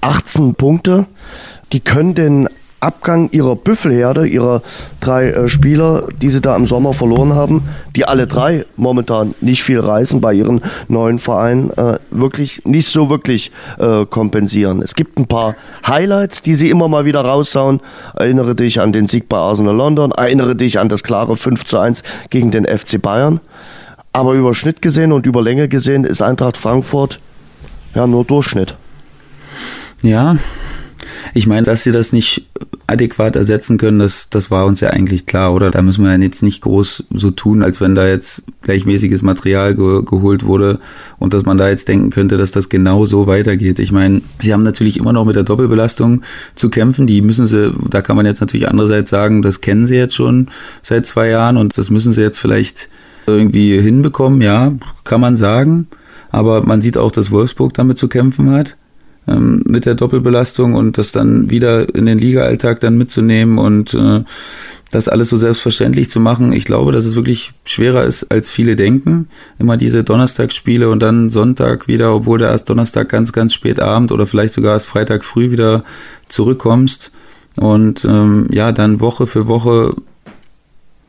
[0.00, 1.06] 18 Punkte.
[1.72, 2.48] Die können den
[2.86, 4.62] Abgang ihrer Büffelherde, ihrer
[5.00, 7.62] drei äh, Spieler, die sie da im Sommer verloren haben,
[7.96, 13.10] die alle drei momentan nicht viel reißen bei ihren neuen Vereinen, äh, wirklich nicht so
[13.10, 14.82] wirklich äh, kompensieren.
[14.82, 17.80] Es gibt ein paar Highlights, die sie immer mal wieder raussauen.
[18.14, 21.78] Erinnere dich an den Sieg bei Arsenal London, erinnere dich an das klare 5 zu
[21.78, 23.40] 1 gegen den FC Bayern.
[24.12, 27.20] Aber über Schnitt gesehen und über Länge gesehen ist Eintracht Frankfurt
[27.96, 28.76] ja nur Durchschnitt.
[30.02, 30.36] Ja,
[31.34, 32.46] ich meine, dass sie das nicht
[32.86, 35.70] adäquat ersetzen können, das, das war uns ja eigentlich klar, oder?
[35.70, 39.74] Da müssen wir ja jetzt nicht groß so tun, als wenn da jetzt gleichmäßiges Material
[39.74, 40.78] ge geholt wurde
[41.18, 43.78] und dass man da jetzt denken könnte, dass das genau so weitergeht.
[43.80, 46.22] Ich meine, sie haben natürlich immer noch mit der Doppelbelastung
[46.54, 47.06] zu kämpfen.
[47.06, 50.48] Die müssen sie, da kann man jetzt natürlich andererseits sagen, das kennen sie jetzt schon
[50.82, 52.88] seit zwei Jahren und das müssen sie jetzt vielleicht
[53.26, 55.88] irgendwie hinbekommen, ja, kann man sagen.
[56.30, 58.76] Aber man sieht auch, dass Wolfsburg damit zu kämpfen hat
[59.28, 64.22] ähm, mit der Doppelbelastung und das dann wieder in den Liga-Alltag dann mitzunehmen und äh,
[64.90, 66.52] das alles so selbstverständlich zu machen.
[66.52, 69.28] Ich glaube, dass es wirklich schwerer ist, als viele denken.
[69.58, 74.12] Immer diese Donnerstagsspiele und dann Sonntag wieder, obwohl du erst Donnerstag ganz, ganz spät Abend
[74.12, 75.84] oder vielleicht sogar erst Freitag früh wieder
[76.28, 77.10] zurückkommst.
[77.58, 79.94] Und ähm, ja, dann Woche für Woche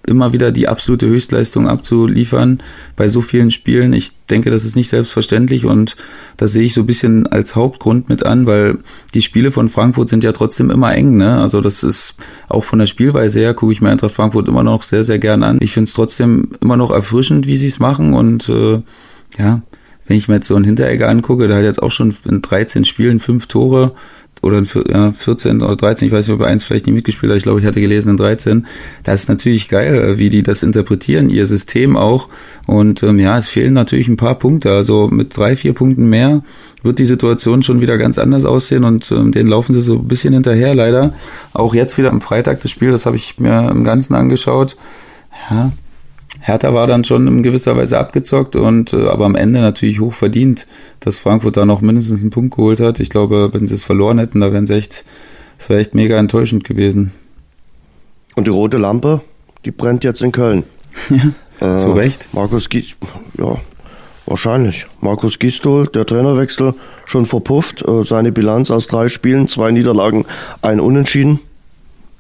[0.08, 2.63] immer wieder die absolute Höchstleistung abzuliefern
[2.96, 3.93] bei so vielen Spielen.
[3.93, 5.96] Ich denke, das ist nicht selbstverständlich und
[6.38, 8.80] das sehe ich so ein bisschen als Hauptgrund mit an, weil
[9.13, 11.17] die Spiele von Frankfurt sind ja trotzdem immer eng.
[11.17, 11.38] Ne?
[11.38, 12.15] Also das ist
[12.48, 15.43] auch von der Spielweise her, gucke ich mir Eintracht Frankfurt immer noch sehr, sehr gern
[15.43, 15.58] an.
[15.62, 18.82] Ich finde es trotzdem immer noch erfrischend, wie sie es machen und äh,
[19.38, 19.62] ja,
[20.08, 22.86] wenn ich mir jetzt so einen Hinteregger angucke, der hat jetzt auch schon in 13
[22.86, 23.93] Spielen fünf Tore,
[24.41, 27.38] oder ja, 14 oder 13, ich weiß nicht, ob er eins vielleicht nicht mitgespielt hat,
[27.38, 28.67] ich glaube, ich hatte gelesen in 13.
[29.04, 32.30] Das ist natürlich geil, äh, wie die das interpretieren, ihr System auch.
[32.65, 34.71] Und ähm, ja, es fehlen natürlich ein paar Punkte.
[34.71, 36.43] Also mit drei, vier Punkten mehr
[36.84, 40.08] wird die Situation schon wieder ganz anders aussehen und ähm, den laufen sie so ein
[40.08, 41.13] bisschen hinterher, leider.
[41.54, 44.78] Auch jetzt wieder am Freitag das Spiel, das habe ich mir im Ganzen angeschaut.
[45.50, 45.71] Ja,
[46.40, 50.13] Hertha war dann schon in gewisser Weise abgezockt und äh, aber am Ende natürlich hoch
[50.13, 50.68] verdient,
[51.00, 53.00] dass Frankfurt da noch mindestens einen Punkt geholt hat.
[53.00, 55.04] Ich glaube, wenn sie es verloren hätten, da wären sie echt,
[55.58, 57.12] das wäre echt mega enttäuschend gewesen.
[58.36, 59.22] Und die rote Lampe,
[59.66, 60.63] die brennt jetzt in Köln.
[61.60, 62.28] Ja, äh, zu Recht.
[62.34, 62.96] Markus Gies,
[63.40, 63.56] ja,
[64.28, 64.86] wahrscheinlich.
[65.02, 67.82] Markus Gistol, der Trainerwechsel, schon verpufft.
[67.82, 70.26] Äh, seine Bilanz aus drei Spielen, zwei Niederlagen,
[70.62, 71.40] ein Unentschieden.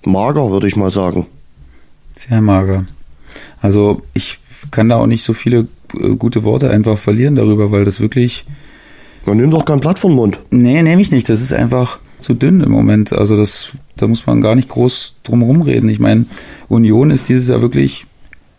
[0.03, 1.27] Mager, würde ich mal sagen.
[2.15, 2.85] Sehr mager.
[3.61, 4.39] Also ich
[4.71, 5.67] kann da auch nicht so viele
[5.99, 8.45] äh, gute Worte einfach verlieren darüber, weil das wirklich.
[9.25, 10.39] Man nimmt doch kein Blatt vom Mund.
[10.51, 11.27] Nee, nehme ich nicht.
[11.27, 13.11] Das ist einfach zu dünn im Moment.
[13.11, 15.89] Also das, da muss man gar nicht groß drum rumreden.
[15.89, 16.25] Ich meine,
[16.69, 18.05] Union ist dieses Jahr wirklich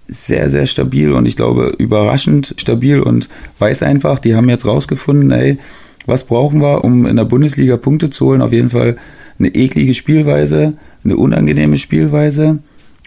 [0.08, 5.30] sehr, sehr stabil und ich glaube überraschend stabil und weiß einfach, die haben jetzt rausgefunden,
[5.30, 5.58] ey,
[6.06, 8.40] was brauchen wir, um in der Bundesliga Punkte zu holen?
[8.40, 8.96] Auf jeden Fall
[9.38, 12.60] eine eklige Spielweise, eine unangenehme Spielweise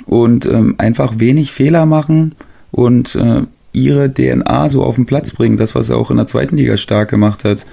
[0.06, 2.36] und ähm, einfach wenig Fehler machen
[2.72, 6.28] und äh, ihre DNA so auf den Platz bringen, das, was er auch in der
[6.28, 7.66] zweiten Liga stark gemacht hat.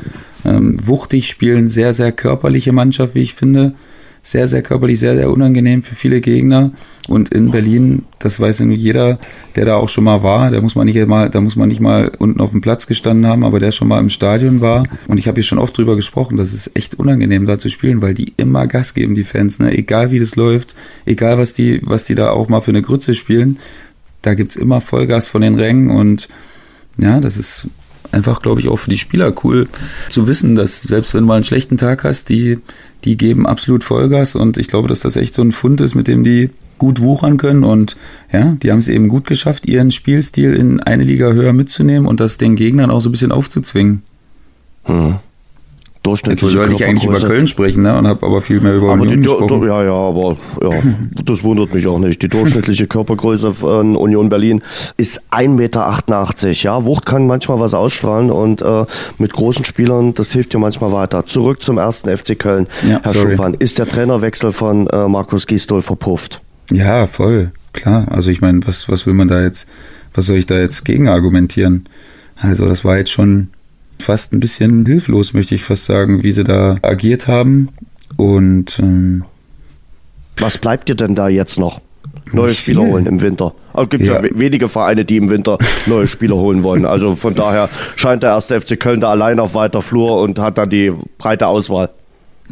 [0.44, 3.74] Ähm, wuchtig spielen, sehr, sehr körperliche Mannschaft, wie ich finde.
[4.22, 6.72] Sehr, sehr körperlich, sehr, sehr unangenehm für viele Gegner.
[7.08, 9.18] Und in Berlin, das weiß ja nur jeder,
[9.56, 11.80] der da auch schon mal war, da muss man nicht mal, da muss man nicht
[11.80, 14.84] mal unten auf dem Platz gestanden haben, aber der schon mal im Stadion war.
[15.06, 18.02] Und ich habe hier schon oft drüber gesprochen, das ist echt unangenehm da zu spielen,
[18.02, 19.76] weil die immer Gas geben, die Fans, ne?
[19.76, 20.74] Egal wie das läuft,
[21.06, 23.58] egal was die, was die da auch mal für eine Grütze spielen,
[24.20, 26.28] da gibt's immer Vollgas von den Rängen und
[26.98, 27.68] ja, das ist
[28.12, 29.68] einfach, glaube ich, auch für die Spieler cool
[30.10, 32.58] zu wissen, dass selbst wenn du mal einen schlechten Tag hast, die,
[33.04, 34.34] die geben absolut Vollgas.
[34.34, 37.36] Und ich glaube, dass das echt so ein Fund ist, mit dem die gut wuchern
[37.36, 37.64] können.
[37.64, 37.96] Und
[38.32, 42.20] ja, die haben es eben gut geschafft, ihren Spielstil in eine Liga höher mitzunehmen und
[42.20, 44.02] das den Gegnern auch so ein bisschen aufzuzwingen.
[44.84, 45.16] Hm
[46.08, 47.96] durchschnittliche Jetzt wollte ich eigentlich über Köln sprechen, ne?
[47.96, 49.66] Und habe aber viel mehr über aber Union die, gesprochen.
[49.66, 50.70] Ja, ja, aber ja,
[51.24, 52.22] das wundert mich auch nicht.
[52.22, 54.62] Die durchschnittliche Körpergröße von Union Berlin
[54.96, 56.50] ist 1,88 Meter.
[56.62, 58.84] Ja, Wucht kann manchmal was ausstrahlen und äh,
[59.18, 61.26] mit großen Spielern, das hilft dir manchmal weiter.
[61.26, 63.30] Zurück zum ersten FC Köln, ja, Herr sorry.
[63.32, 63.54] Schuppan.
[63.54, 66.40] Ist der Trainerwechsel von äh, Markus Gisdol verpufft?
[66.72, 67.52] Ja, voll.
[67.72, 68.06] Klar.
[68.10, 69.68] Also ich meine, was, was will man da jetzt,
[70.14, 71.84] was soll ich da jetzt gegen argumentieren?
[72.36, 73.48] Also das war jetzt schon
[74.00, 77.68] fast ein bisschen hilflos, möchte ich fast sagen, wie sie da agiert haben.
[78.16, 79.24] Und ähm,
[80.38, 81.80] was bleibt dir denn da jetzt noch?
[82.32, 83.54] Neue Spieler holen im Winter.
[83.74, 84.22] Es gibt ja.
[84.22, 84.30] ja.
[84.34, 86.84] wenige Vereine, die im Winter neue Spieler holen wollen.
[86.84, 90.58] Also von daher scheint der erste FC Köln da allein auf weiter Flur und hat
[90.58, 91.90] dann die breite Auswahl.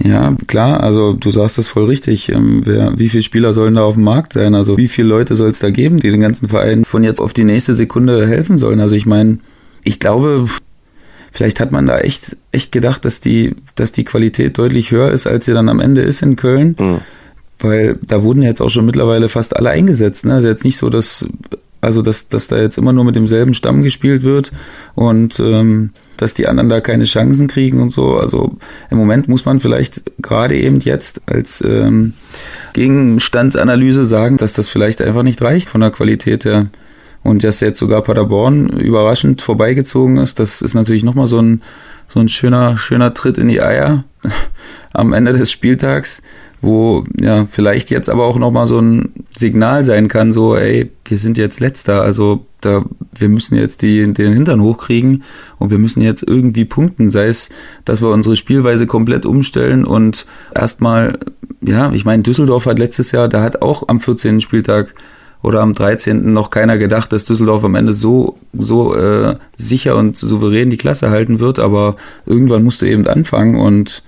[0.03, 2.31] Ja, klar, also du sagst das voll richtig.
[2.31, 4.55] Ähm, wer, wie viele Spieler sollen da auf dem Markt sein?
[4.55, 7.33] Also wie viele Leute soll es da geben, die den ganzen Verein von jetzt auf
[7.33, 8.81] die nächste Sekunde helfen sollen?
[8.81, 9.39] Also ich meine,
[9.85, 10.49] ich glaube,
[11.37, 15.27] vielleicht hat man da echt, echt gedacht, dass die, dass die Qualität deutlich höher ist,
[15.27, 16.77] als sie dann am Ende ist in Köln.
[16.79, 16.99] Mhm.
[17.59, 20.25] weil da wurden jetzt auch schon mittlerweile fast alle eingesetzt.
[20.25, 20.35] Ne?
[20.35, 21.27] Also jetzt nicht so, dass
[21.83, 24.51] also dass, dass da jetzt immer nur mit demselben Stamm gespielt wird
[24.95, 28.17] und ähm, dass die anderen da keine Chancen kriegen und so.
[28.17, 28.57] Also
[28.91, 32.15] im Moment muss man vielleicht gerade eben jetzt als ähm,
[32.73, 36.69] Gegenstandsanalyse sagen, dass das vielleicht einfach nicht reicht von der Qualität her.
[37.27, 41.63] Und dass jetzt sogar Paderborn überraschend vorbeigezogen ist, das ist natürlich nochmal so ein,
[42.09, 44.05] so ein schöner, schöner Tritt in die Eier
[44.93, 46.23] am Ende des Spieltags
[46.63, 51.19] wo ja vielleicht jetzt aber auch nochmal so ein Signal sein kann, so, ey, wir
[51.19, 52.85] sind jetzt letzter, also da,
[53.17, 55.23] wir müssen jetzt die, den Hintern hochkriegen
[55.59, 57.51] und wir müssen jetzt irgendwie punkten, sei es,
[57.85, 61.19] dass wir unsere Spielweise komplett umstellen und erstmal,
[61.61, 64.41] ja, ich meine, Düsseldorf hat letztes Jahr, da hat auch am 14.
[64.41, 64.95] Spieltag
[65.43, 66.33] oder am 13.
[66.33, 71.11] noch keiner gedacht, dass Düsseldorf am Ende so, so äh, sicher und souverän die Klasse
[71.11, 74.03] halten wird, aber irgendwann musst du eben anfangen und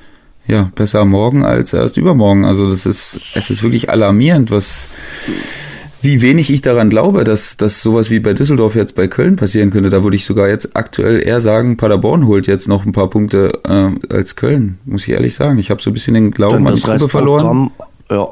[0.47, 2.45] ja, besser morgen als erst übermorgen.
[2.45, 4.89] Also das ist, es ist wirklich alarmierend, was,
[6.01, 9.71] wie wenig ich daran glaube, dass, dass sowas wie bei Düsseldorf jetzt bei Köln passieren
[9.71, 9.91] könnte.
[9.91, 13.61] Da würde ich sogar jetzt aktuell eher sagen, Paderborn holt jetzt noch ein paar Punkte
[13.69, 15.59] äh, als Köln, muss ich ehrlich sagen.
[15.59, 17.71] Ich habe so ein bisschen den Glauben an die Gruppe verloren.
[18.11, 18.29] Ja,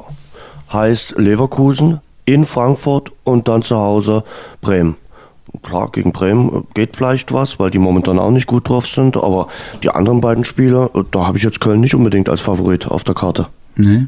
[0.73, 4.23] heißt Leverkusen in Frankfurt und dann zu Hause
[4.61, 4.95] Bremen
[5.63, 9.47] klar, gegen Bremen geht vielleicht was, weil die momentan auch nicht gut drauf sind, aber
[9.83, 13.15] die anderen beiden Spiele, da habe ich jetzt Köln nicht unbedingt als Favorit auf der
[13.15, 13.47] Karte.
[13.75, 14.07] Nee.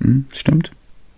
[0.00, 0.70] Hm, stimmt.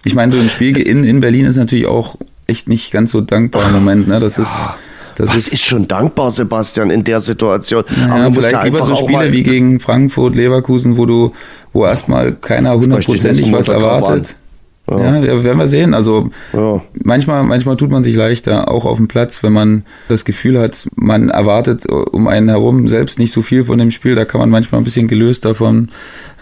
[0.04, 2.16] Ich meine, so ein Spiel in, in Berlin ist natürlich auch
[2.46, 4.20] echt nicht ganz so dankbar im Moment, ne?
[4.20, 4.42] Das ja.
[4.42, 4.68] ist.
[5.16, 7.84] Das ist, ist, schon dankbar, Sebastian, in der Situation.
[8.00, 11.32] Naja, aber vielleicht ja lieber so Spiele wie gegen Frankfurt, Leverkusen, wo du,
[11.72, 14.34] wo erstmal keiner hundertprozentig was erwartet.
[14.90, 15.94] Ja, werden wir sehen.
[15.94, 16.82] Also ja.
[17.02, 20.86] manchmal, manchmal tut man sich leichter, auch auf dem Platz, wenn man das Gefühl hat,
[20.94, 24.14] man erwartet um einen herum selbst nicht so viel von dem Spiel.
[24.14, 25.88] Da kann man manchmal ein bisschen gelöst davon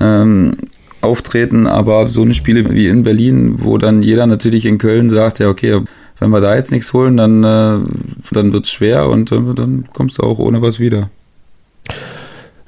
[0.01, 0.57] ähm,
[1.03, 1.69] auftreten.
[1.69, 5.49] Aber so eine Spiele wie in Berlin, wo dann jeder natürlich in Köln sagt, ja
[5.49, 5.81] okay,
[6.19, 7.79] wenn wir da jetzt nichts holen, dann, äh,
[8.33, 11.11] dann wird's schwer und äh, dann kommst du auch ohne was wieder.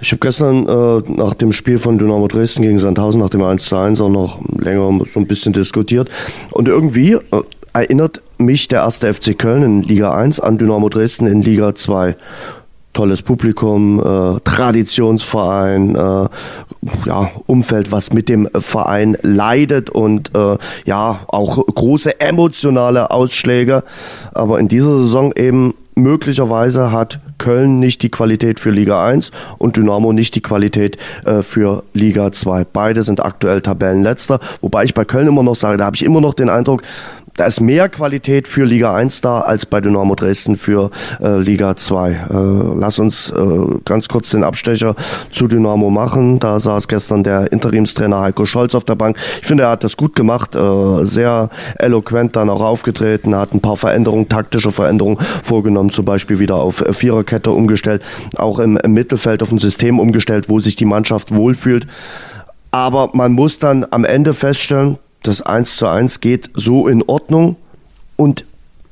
[0.05, 3.64] Ich habe gestern äh, nach dem Spiel von Dynamo Dresden gegen Sandhausen, nach dem 1
[3.64, 6.11] zu 1, auch noch länger so ein bisschen diskutiert.
[6.51, 7.21] Und irgendwie äh,
[7.73, 12.17] erinnert mich der erste FC Köln in Liga 1 an Dynamo Dresden in Liga 2
[12.93, 16.29] tolles Publikum, äh, Traditionsverein, äh,
[17.07, 23.85] ja, Umfeld, was mit dem Verein leidet und äh, ja, auch große emotionale Ausschläge.
[24.35, 29.77] Aber in dieser Saison eben möglicherweise hat Köln nicht die Qualität für Liga 1 und
[29.77, 32.65] Dynamo nicht die Qualität äh, für Liga 2.
[32.73, 36.21] Beide sind aktuell Tabellenletzter, wobei ich bei Köln immer noch sage, da habe ich immer
[36.21, 36.83] noch den Eindruck,
[37.37, 41.75] da ist mehr Qualität für Liga 1 da als bei Dynamo Dresden für äh, Liga
[41.75, 42.11] 2.
[42.11, 42.16] Äh,
[42.79, 44.94] lass uns äh, ganz kurz den Abstecher
[45.33, 46.38] zu Dynamo machen.
[46.38, 49.16] Da saß gestern der Interimstrainer Heiko Scholz auf der Bank.
[49.40, 53.61] Ich finde, er hat das gut gemacht, äh, sehr eloquent dann auch aufgetreten, hat ein
[53.61, 58.03] paar Veränderungen, taktische Veränderungen vorgenommen, zum Beispiel wieder auf Viererkette umgestellt,
[58.37, 61.88] auch im, im Mittelfeld auf ein System umgestellt, wo sich die Mannschaft wohlfühlt.
[62.70, 67.57] Aber man muss dann am Ende feststellen, das 1 zu 1 geht so in Ordnung
[68.17, 68.45] und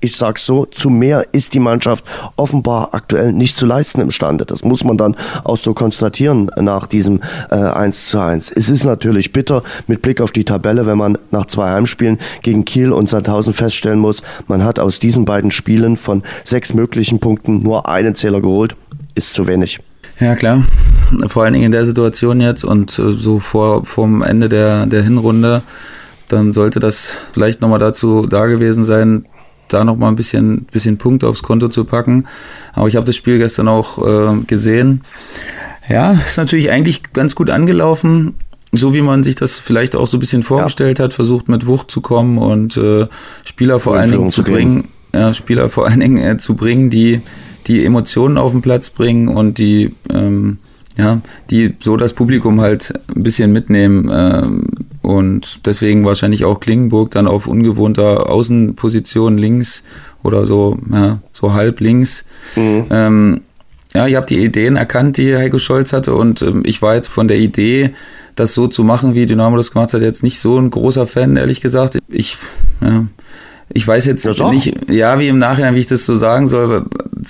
[0.03, 2.05] ich sag's so, zu mehr ist die Mannschaft
[2.37, 4.45] offenbar aktuell nicht zu leisten imstande.
[4.45, 8.51] Das muss man dann auch so konstatieren nach diesem äh, 1 zu 1.
[8.51, 12.65] Es ist natürlich bitter mit Blick auf die Tabelle, wenn man nach zwei Heimspielen gegen
[12.65, 17.63] Kiel und Sandhausen feststellen muss, man hat aus diesen beiden Spielen von sechs möglichen Punkten
[17.63, 18.75] nur einen Zähler geholt.
[19.15, 19.79] Ist zu wenig.
[20.19, 20.65] Ja, klar.
[21.29, 25.03] Vor allen Dingen in der Situation jetzt und äh, so vor, vom Ende der, der
[25.05, 25.63] Hinrunde
[26.33, 29.27] dann sollte das vielleicht nochmal dazu da gewesen sein,
[29.69, 32.27] da nochmal ein bisschen, bisschen Punkte aufs Konto zu packen.
[32.73, 35.03] Aber ich habe das Spiel gestern auch äh, gesehen.
[35.89, 38.35] Ja, ist natürlich eigentlich ganz gut angelaufen,
[38.73, 41.05] so wie man sich das vielleicht auch so ein bisschen vorgestellt ja.
[41.05, 43.07] hat, versucht mit Wucht zu kommen und äh,
[43.45, 47.21] Spieler vor allen Dingen zu bringen, ja, Spieler vor allen Dingen äh, zu bringen, die
[47.67, 50.59] die Emotionen auf den Platz bringen und die ähm,
[50.97, 54.65] ja, die so das Publikum halt ein bisschen mitnehmen ähm,
[55.01, 59.85] und deswegen wahrscheinlich auch Klingenburg dann auf ungewohnter Außenposition links
[60.23, 62.25] oder so, ja, so halb links.
[62.57, 62.85] Mhm.
[62.91, 63.41] Ähm,
[63.95, 67.09] ja, ihr habt die Ideen erkannt, die Heiko Scholz hatte und ähm, ich war jetzt
[67.09, 67.93] von der Idee,
[68.37, 71.37] das so zu machen, wie Dynamo das gemacht hat, jetzt nicht so ein großer Fan,
[71.37, 71.99] ehrlich gesagt.
[72.09, 72.39] Ich,
[72.81, 73.05] ja,
[73.69, 76.87] ich weiß jetzt nicht, ja, wie im Nachhinein, wie ich das so sagen soll.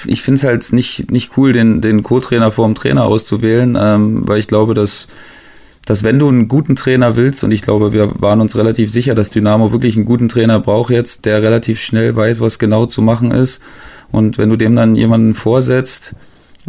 [0.07, 4.23] Ich finde es halt nicht, nicht cool, den, den Co-Trainer vor dem Trainer auszuwählen, ähm,
[4.27, 5.09] weil ich glaube, dass,
[5.85, 9.15] dass wenn du einen guten Trainer willst, und ich glaube, wir waren uns relativ sicher,
[9.15, 13.03] dass Dynamo wirklich einen guten Trainer braucht jetzt, der relativ schnell weiß, was genau zu
[13.03, 13.61] machen ist.
[14.11, 16.15] Und wenn du dem dann jemanden vorsetzt,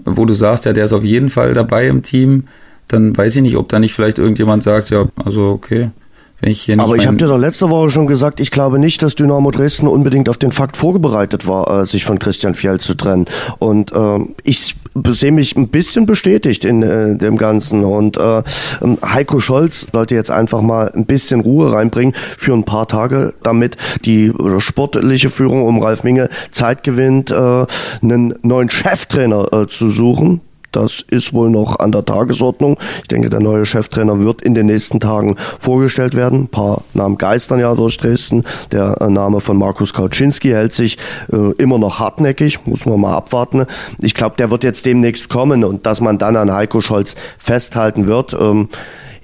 [0.04, 2.46] wo du sagst, ja, der ist auf jeden Fall dabei im Team,
[2.88, 5.92] dann weiß ich nicht, ob da nicht vielleicht irgendjemand sagt, ja, also okay,
[6.44, 8.78] Wenn ich hier nicht Aber ich habe dir doch letzte Woche schon gesagt, ich glaube
[8.78, 12.82] nicht, dass Dynamo Dresden unbedingt auf den Fakt vorbereitet war, äh, sich von Christian Fjell
[12.82, 13.28] zu trennen.
[13.60, 14.76] Und äh, ich
[15.08, 17.86] sehe mich ein bisschen bestätigt in äh, dem Ganzen.
[17.86, 18.44] Und äh,
[18.82, 23.36] ähm, Heiko Scholz sollte jetzt einfach mal ein bisschen Ruhe reinbringen für ein paar Tage,
[23.42, 27.66] damit die sportliche Führung um Ralf Minge Zeit gewinnt, äh,
[28.02, 30.42] einen neuen Cheftrainer äh, zu suchen
[30.76, 32.78] das ist wohl noch an der Tagesordnung.
[33.02, 36.44] Ich denke, der neue Cheftrainer wird in den nächsten Tagen vorgestellt werden.
[36.44, 38.44] Ein paar Namen geistern ja durch Dresden.
[38.72, 40.98] Der äh, Name von Markus Kauczynski hält sich
[41.32, 43.66] äh, immer noch hartnäckig, muss man mal abwarten.
[44.00, 48.08] Ich glaube, der wird jetzt demnächst kommen und dass man dann an Heiko Scholz festhalten
[48.08, 48.34] wird.
[48.34, 48.70] Ähm,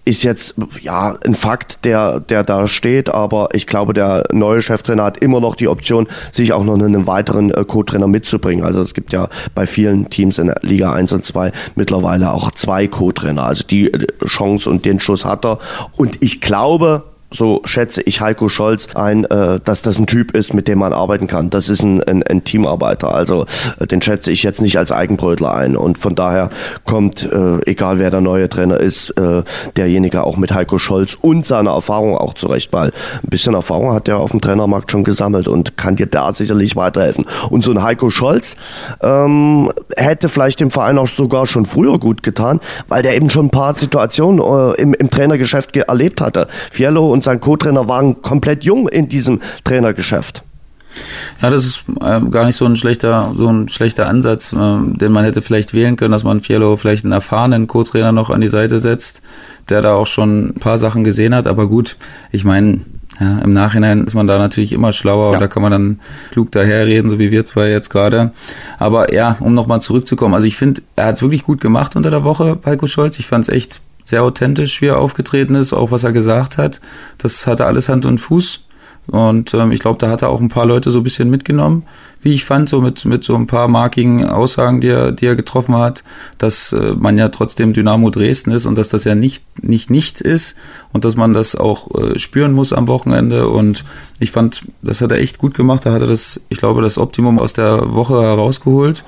[0.10, 5.04] ist jetzt ja ein Fakt, der, der da steht, aber ich glaube, der neue Cheftrainer
[5.04, 8.66] hat immer noch die Option, sich auch noch einen weiteren äh, Co-Trainer mitzubringen.
[8.66, 12.50] Also es gibt ja bei vielen Teams in der Liga 1 und 2 mittlerweile auch
[12.52, 13.44] zwei Co-Trainer.
[13.44, 15.60] Also die äh, Chance und den Schuss hat er.
[15.96, 20.54] Und ich glaube, so schätze ich Heiko Scholz ein, äh, dass das ein Typ ist,
[20.54, 21.50] mit dem man arbeiten kann.
[21.50, 23.14] Das ist ein, ein, ein Teamarbeiter.
[23.14, 23.46] Also
[23.80, 25.76] äh, den schätze ich jetzt nicht als Eigenbrötler ein.
[25.76, 26.50] Und von daher
[26.86, 29.44] kommt, äh, egal wer der neue Trainer ist, äh,
[29.78, 34.08] derjenige auch mit Heiko Scholz und seiner Erfahrung auch zurecht, weil ein bisschen Erfahrung hat
[34.08, 37.26] er auf dem Trainermarkt schon gesammelt und kann dir da sicherlich weiterhelfen.
[37.50, 38.58] Und so ein Heiko Scholz
[39.02, 43.48] ähm, hätte vielleicht dem Verein auch sogar schon früher gut getan, weil der eben schon
[43.48, 46.48] ein paar Situationen äh, im, im Trainergeschäft erlebt hatte.
[46.72, 50.44] Fiello und sein Co-Trainer waren komplett jung in diesem Trainergeschäft.
[51.42, 55.12] Ja, das ist äh, gar nicht so ein schlechter, so ein schlechter Ansatz, äh, den
[55.12, 58.48] man hätte vielleicht wählen können, dass man Fiello vielleicht einen erfahrenen Co-Trainer noch an die
[58.50, 59.22] Seite setzt,
[59.70, 61.48] der da auch schon ein paar Sachen gesehen hat.
[61.48, 61.96] Aber gut,
[62.32, 62.82] ich meine,
[63.20, 65.34] ja, im Nachhinein ist man da natürlich immer schlauer ja.
[65.36, 66.00] und da kann man dann
[66.32, 68.32] klug daherreden, so wie wir zwei jetzt gerade.
[68.78, 72.10] Aber ja, um nochmal zurückzukommen, also ich finde, er hat es wirklich gut gemacht unter
[72.10, 73.20] der Woche, Heiko Scholz.
[73.20, 76.82] Ich fand es echt sehr authentisch, wie er aufgetreten ist, auch was er gesagt hat.
[77.18, 78.66] Das hatte alles Hand und Fuß.
[79.08, 81.84] Und ähm, ich glaube, da hat er auch ein paar Leute so ein bisschen mitgenommen,
[82.22, 85.36] wie ich fand, so mit, mit so ein paar markigen Aussagen, die er, die er
[85.36, 86.04] getroffen hat,
[86.38, 90.22] dass äh, man ja trotzdem Dynamo Dresden ist und dass das ja nicht, nicht nichts
[90.22, 90.58] ist
[90.92, 93.48] und dass man das auch äh, spüren muss am Wochenende.
[93.48, 93.84] Und
[94.20, 95.88] ich fand, das hat er echt gut gemacht.
[95.88, 99.04] Da hat er das, ich glaube, das Optimum aus der Woche herausgeholt.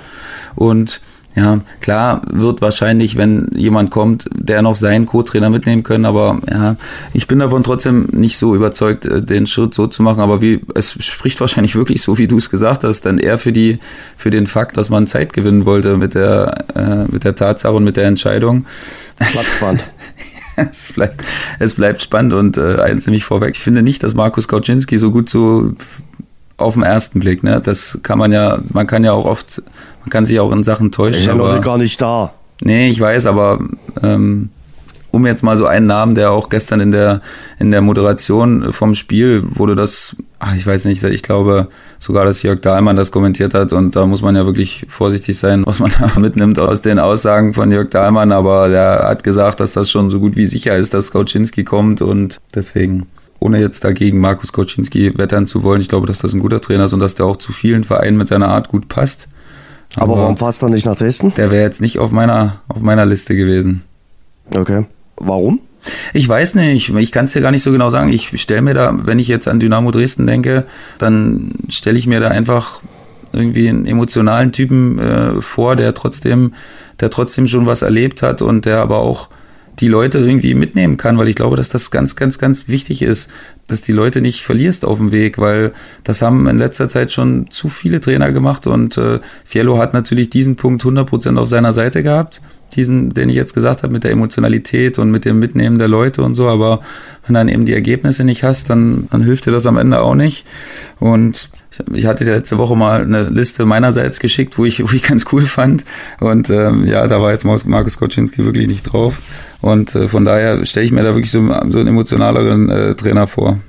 [0.55, 1.01] Und
[1.35, 6.75] ja, klar wird wahrscheinlich, wenn jemand kommt, der noch seinen Co-Trainer mitnehmen können, aber ja,
[7.13, 10.61] ich bin davon trotzdem nicht so überzeugt, äh, den Schritt so zu machen, aber wie,
[10.75, 13.79] es spricht wahrscheinlich wirklich so, wie du es gesagt hast, dann eher für die,
[14.17, 17.85] für den Fakt, dass man Zeit gewinnen wollte mit der, äh, mit der Tatsache und
[17.85, 18.65] mit der Entscheidung.
[19.17, 19.83] Bleibt spannend.
[20.55, 21.23] es bleibt,
[21.59, 23.55] es bleibt spannend und äh, eins nämlich vorweg.
[23.55, 25.73] Ich finde nicht, dass Markus Kauczynski so gut so
[26.61, 27.61] auf den ersten Blick, ne?
[27.63, 29.61] Das kann man ja, man kann ja auch oft,
[30.01, 31.21] man kann sich auch in Sachen täuschen.
[31.21, 32.33] Ich bin aber, gar nicht da.
[32.61, 33.59] Nee, ich weiß, aber
[34.03, 34.49] ähm,
[35.11, 37.21] um jetzt mal so einen Namen, der auch gestern in der
[37.59, 41.67] in der Moderation vom Spiel wurde das, ach, ich weiß nicht, ich glaube
[41.99, 45.63] sogar, dass Jörg Dahlmann das kommentiert hat und da muss man ja wirklich vorsichtig sein,
[45.65, 49.73] was man da mitnimmt aus den Aussagen von Jörg Dahlmann, aber der hat gesagt, dass
[49.73, 53.07] das schon so gut wie sicher ist, dass Kauczynski kommt und deswegen
[53.41, 56.85] ohne jetzt dagegen Markus Koczynski wettern zu wollen, ich glaube, dass das ein guter Trainer
[56.85, 59.27] ist und dass der auch zu vielen Vereinen mit seiner Art gut passt.
[59.95, 61.33] Aber, Aber warum passt er nicht nach Dresden?
[61.33, 63.83] Der wäre jetzt nicht auf meiner, auf meiner Liste gewesen.
[64.55, 64.85] Okay.
[65.17, 65.59] Warum?
[66.13, 68.13] Ich weiß nicht, ich kann es dir gar nicht so genau sagen.
[68.13, 70.65] Ich stelle mir da, wenn ich jetzt an Dynamo Dresden denke,
[70.99, 72.81] dann stelle ich mir da einfach
[73.33, 76.53] irgendwie einen emotionalen Typen äh, vor, der trotzdem,
[76.99, 79.29] der trotzdem schon was erlebt hat und der aber auch
[79.79, 83.29] die Leute irgendwie mitnehmen kann, weil ich glaube, dass das ganz, ganz, ganz wichtig ist,
[83.67, 85.71] dass die Leute nicht verlierst auf dem Weg, weil
[86.03, 90.29] das haben in letzter Zeit schon zu viele Trainer gemacht und äh, Fiello hat natürlich
[90.29, 92.41] diesen Punkt 100% auf seiner Seite gehabt,
[92.73, 96.21] diesen, den ich jetzt gesagt habe, mit der Emotionalität und mit dem Mitnehmen der Leute
[96.21, 96.81] und so, aber
[97.25, 100.15] wenn dann eben die Ergebnisse nicht hast, dann, dann hilft dir das am Ende auch
[100.15, 100.45] nicht
[100.99, 101.49] und
[101.93, 105.43] ich hatte letzte Woche mal eine Liste meinerseits geschickt, wo ich, wo ich ganz cool
[105.43, 105.85] fand.
[106.19, 109.21] Und ähm, ja, da war jetzt Markus Koczynski wirklich nicht drauf.
[109.61, 113.27] Und äh, von daher stelle ich mir da wirklich so, so einen emotionaleren äh, Trainer
[113.27, 113.59] vor.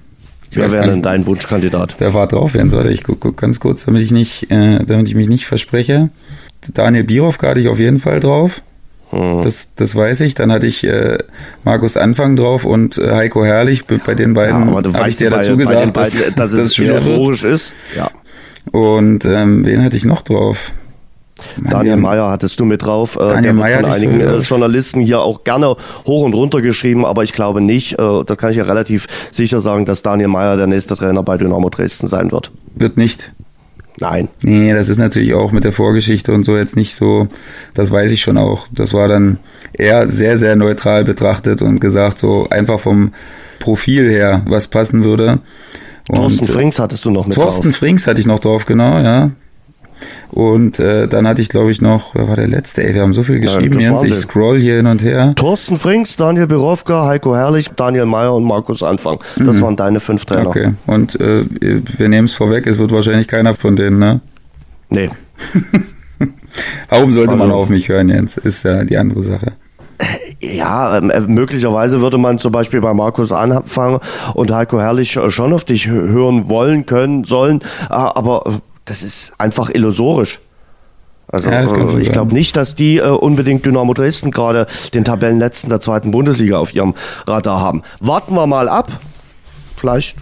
[0.50, 1.96] Ich Wer wäre denn dein Wunschkandidat?
[1.98, 2.54] Wer war drauf?
[2.54, 5.46] Jens, warte, ich gucke guck ganz kurz, damit ich nicht, äh, damit ich mich nicht
[5.46, 6.10] verspreche.
[6.74, 8.62] Daniel Bierovka hatte ich auf jeden Fall drauf.
[9.12, 9.40] Hm.
[9.42, 10.34] Das, das weiß ich.
[10.34, 11.18] Dann hatte ich äh,
[11.64, 13.84] Markus Anfang drauf und äh, Heiko Herrlich.
[13.84, 16.74] Bei den beiden ja, habe ich dir dazu bei, gesagt, bei dass, dass, dass es
[16.74, 17.00] schwer
[17.44, 17.72] ist.
[17.96, 18.10] Ja.
[18.70, 20.72] Und ähm, wen hatte ich noch drauf?
[21.58, 23.16] Daniel Meyer hattest du mit drauf.
[23.16, 27.24] Äh, Daniel Meyer von einigen äh, Journalisten hier auch gerne hoch und runter geschrieben, aber
[27.24, 30.66] ich glaube nicht, äh, das kann ich ja relativ sicher sagen, dass Daniel Meyer der
[30.68, 32.50] nächste Trainer bei Dynamo Dresden sein wird.
[32.74, 33.32] Wird nicht.
[34.00, 34.28] Nein.
[34.42, 37.28] Nee, das ist natürlich auch mit der Vorgeschichte und so jetzt nicht so,
[37.74, 38.66] das weiß ich schon auch.
[38.72, 39.38] Das war dann
[39.72, 43.12] eher sehr, sehr neutral betrachtet und gesagt, so einfach vom
[43.58, 45.40] Profil her, was passen würde.
[46.08, 47.76] Und Thorsten Frings hattest du noch mit Thorsten drauf.
[47.76, 49.30] Frings hatte ich noch drauf, genau, ja.
[50.30, 52.84] Und äh, dann hatte ich, glaube ich, noch, wer war der letzte?
[52.84, 54.02] Ey, wir haben so viel geschrieben, ja, Jens.
[54.02, 55.34] Ich scroll hier hin und her.
[55.36, 59.18] Thorsten Frings, Daniel Birovka, Heiko Herrlich, Daniel Meyer und Markus Anfang.
[59.36, 59.62] Das mhm.
[59.62, 60.48] waren deine fünf Trainer.
[60.48, 60.72] Okay.
[60.86, 64.20] Und äh, wir nehmen es vorweg, es wird wahrscheinlich keiner von denen, ne?
[64.88, 65.10] Nee.
[66.88, 68.36] Warum sollte also, man auf mich hören, Jens?
[68.36, 69.52] Ist ja die andere Sache.
[70.40, 74.00] Ja, ähm, äh, möglicherweise würde man zum Beispiel bei Markus anfangen
[74.34, 80.40] und Heiko Herrlich schon auf dich hören wollen, können, sollen, aber das ist einfach illusorisch.
[81.28, 85.70] Also ja, äh, ich glaube nicht, dass die äh, unbedingt Dynamo Dresden gerade den Tabellenletzten
[85.70, 86.94] der zweiten Bundesliga auf ihrem
[87.26, 87.82] Radar haben.
[88.00, 88.92] Warten wir mal ab.
[89.76, 90.16] Vielleicht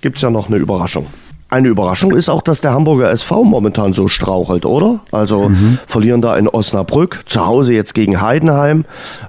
[0.00, 1.06] gibt es ja noch eine Überraschung.
[1.50, 5.00] Eine Überraschung ist auch, dass der Hamburger SV momentan so strauchelt, oder?
[5.10, 5.78] Also mhm.
[5.84, 8.84] verlieren da in Osnabrück, zu Hause jetzt gegen Heidenheim.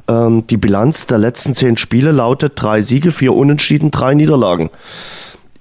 [0.07, 4.69] Ähm, die Bilanz der letzten zehn Spiele lautet drei Siege, vier Unentschieden, drei Niederlagen.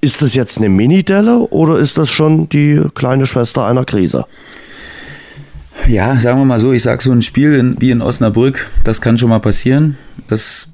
[0.00, 4.24] Ist das jetzt eine Mini-Delle oder ist das schon die kleine Schwester einer Krise?
[5.88, 9.00] Ja, sagen wir mal so, ich sage so ein Spiel in, wie in Osnabrück, das
[9.00, 9.96] kann schon mal passieren.
[10.26, 10.68] Das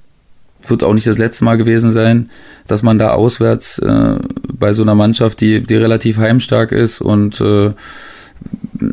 [0.66, 2.30] wird auch nicht das letzte Mal gewesen sein,
[2.66, 4.16] dass man da auswärts äh,
[4.52, 7.72] bei so einer Mannschaft, die, die relativ heimstark ist und äh,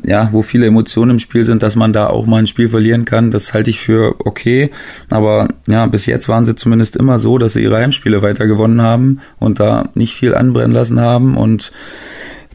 [0.06, 3.06] ja, wo viele Emotionen im Spiel sind, dass man da auch mal ein Spiel verlieren
[3.06, 4.72] kann, das halte ich für okay.
[5.10, 8.82] Aber ja, bis jetzt waren sie zumindest immer so, dass sie ihre Heimspiele weiter gewonnen
[8.82, 11.38] haben und da nicht viel anbrennen lassen haben.
[11.38, 11.72] Und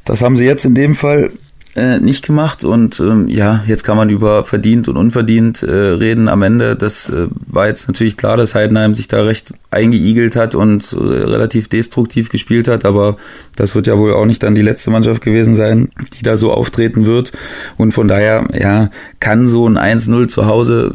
[0.05, 1.31] das haben sie jetzt in dem Fall
[1.79, 6.29] äh, nicht gemacht und ähm, ja, jetzt kann man über verdient und unverdient äh, reden.
[6.29, 10.55] Am Ende, das äh, war jetzt natürlich klar, dass Heidenheim sich da recht eingeigelt hat
[10.55, 13.17] und äh, relativ destruktiv gespielt hat, aber
[13.55, 16.53] das wird ja wohl auch nicht dann die letzte Mannschaft gewesen sein, die da so
[16.53, 17.33] auftreten wird.
[17.77, 20.93] Und von daher, ja, kann so ein 1-0 zu Hause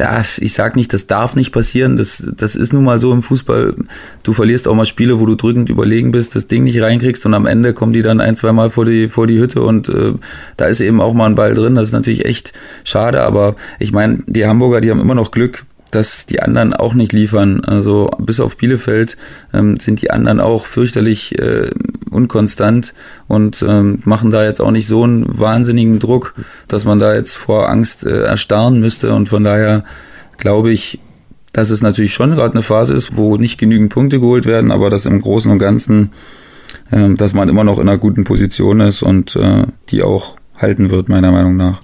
[0.00, 1.98] ja, ich sag nicht, das darf nicht passieren.
[1.98, 3.74] Das, das ist nun mal so im Fußball.
[4.22, 7.34] Du verlierst auch mal Spiele, wo du drückend überlegen bist, das Ding nicht reinkriegst und
[7.34, 10.14] am Ende kommen die dann ein, zwei Mal vor die, vor die Hütte und äh,
[10.56, 11.74] da ist eben auch mal ein Ball drin.
[11.74, 15.64] Das ist natürlich echt schade, aber ich meine, die Hamburger, die haben immer noch Glück
[15.90, 17.64] dass die anderen auch nicht liefern.
[17.64, 19.16] Also bis auf Bielefeld
[19.52, 21.68] ähm, sind die anderen auch fürchterlich äh,
[22.10, 22.94] unkonstant
[23.28, 26.34] und ähm, machen da jetzt auch nicht so einen wahnsinnigen Druck,
[26.68, 29.14] dass man da jetzt vor Angst äh, erstarren müsste.
[29.14, 29.84] Und von daher
[30.38, 31.00] glaube ich,
[31.52, 34.90] dass es natürlich schon gerade eine Phase ist, wo nicht genügend Punkte geholt werden, aber
[34.90, 36.12] dass im Großen und Ganzen,
[36.90, 40.90] äh, dass man immer noch in einer guten Position ist und äh, die auch halten
[40.90, 41.80] wird, meiner Meinung nach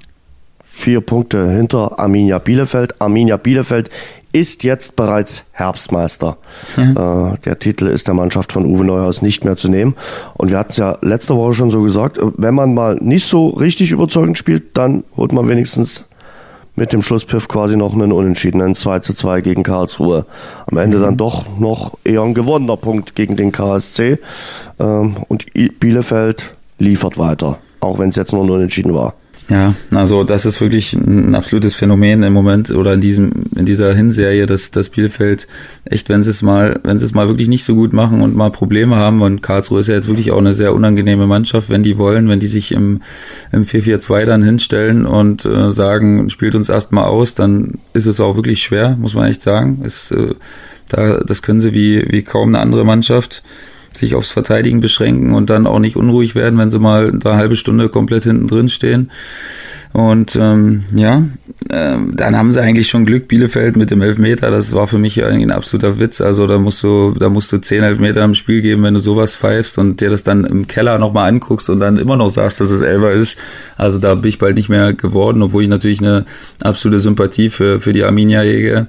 [0.77, 3.01] vier Punkte hinter Arminia Bielefeld.
[3.01, 3.89] Arminia Bielefeld
[4.41, 6.37] ist jetzt bereits Herbstmeister.
[6.77, 6.97] Mhm.
[6.97, 9.95] Äh, der Titel ist der Mannschaft von Uwe Neuhaus nicht mehr zu nehmen.
[10.35, 13.27] Und wir hatten es ja letzte Woche schon so gesagt, äh, wenn man mal nicht
[13.27, 16.07] so richtig überzeugend spielt, dann holt man wenigstens
[16.75, 20.27] mit dem Schlusspfiff quasi noch einen Unentschieden, 2 zu 2 gegen Karlsruhe.
[20.67, 21.03] Am Ende mhm.
[21.03, 24.19] dann doch noch eher ein gewonnener Punkt gegen den KSC.
[24.79, 25.47] Ähm, und
[25.81, 29.15] Bielefeld liefert weiter, auch wenn es jetzt nur ein Unentschieden war.
[29.49, 33.95] Ja, also das ist wirklich ein absolutes Phänomen im Moment oder in diesem in dieser
[33.95, 35.47] Hinserie, dass das Bielefeld
[35.85, 38.35] echt, wenn sie es mal, wenn sie es mal wirklich nicht so gut machen und
[38.35, 41.85] mal Probleme haben und Karlsruhe ist ja jetzt wirklich auch eine sehr unangenehme Mannschaft, wenn
[41.85, 43.03] die wollen, wenn die sich im
[43.53, 48.35] im 4-4-2 dann hinstellen und äh, sagen, spielt uns erstmal aus, dann ist es auch
[48.35, 49.81] wirklich schwer, muss man echt sagen.
[49.85, 50.35] Ist, äh,
[50.89, 53.45] da das können sie wie wie kaum eine andere Mannschaft
[53.97, 57.57] sich aufs Verteidigen beschränken und dann auch nicht unruhig werden, wenn sie mal eine halbe
[57.57, 59.11] Stunde komplett hinten drin stehen.
[59.93, 61.25] Und ähm, ja,
[61.71, 64.51] äh, dann haben sie eigentlich schon Glück, Bielefeld mit dem Elfmeter.
[64.51, 66.21] Das war für mich ein absoluter Witz.
[66.21, 69.37] Also da musst du, da musst du zehn Elfmeter im Spiel geben, wenn du sowas
[69.37, 72.71] pfeifst und dir das dann im Keller nochmal anguckst und dann immer noch sagst, dass
[72.71, 73.39] es Elfer ist.
[73.79, 76.27] Also da bin ich bald nicht mehr geworden, obwohl ich natürlich eine
[76.63, 78.89] absolute Sympathie für, für die Arminia hege.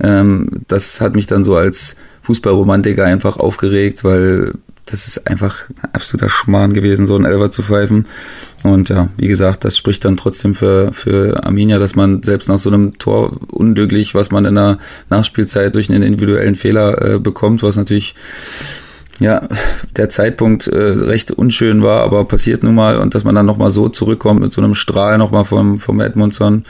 [0.00, 1.96] Ähm, das hat mich dann so als
[2.26, 4.54] Fußballromantiker einfach aufgeregt, weil
[4.84, 8.06] das ist einfach ein absoluter Schmarrn gewesen, so ein Elfer zu pfeifen.
[8.64, 12.58] Und ja, wie gesagt, das spricht dann trotzdem für, für Arminia, dass man selbst nach
[12.58, 17.62] so einem Tor unglücklich, was man in der Nachspielzeit durch einen individuellen Fehler äh, bekommt,
[17.62, 18.14] was natürlich
[19.18, 19.48] ja,
[19.96, 23.70] der Zeitpunkt äh, recht unschön war, aber passiert nun mal und dass man dann nochmal
[23.70, 26.64] so zurückkommt mit so einem Strahl nochmal vom, vom Edmundson,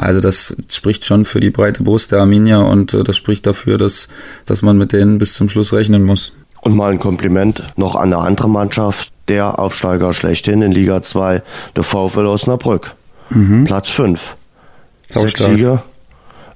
[0.00, 3.76] also das spricht schon für die breite Brust der Arminia und äh, das spricht dafür,
[3.76, 4.08] dass,
[4.46, 6.32] dass man mit denen bis zum Schluss rechnen muss.
[6.62, 11.42] Und mal ein Kompliment noch an eine andere Mannschaft, der Aufsteiger schlechthin in Liga 2,
[11.76, 12.94] der VfL Osnabrück.
[13.30, 13.64] Mhm.
[13.64, 14.36] Platz 5.
[15.08, 15.82] Sechs Siege,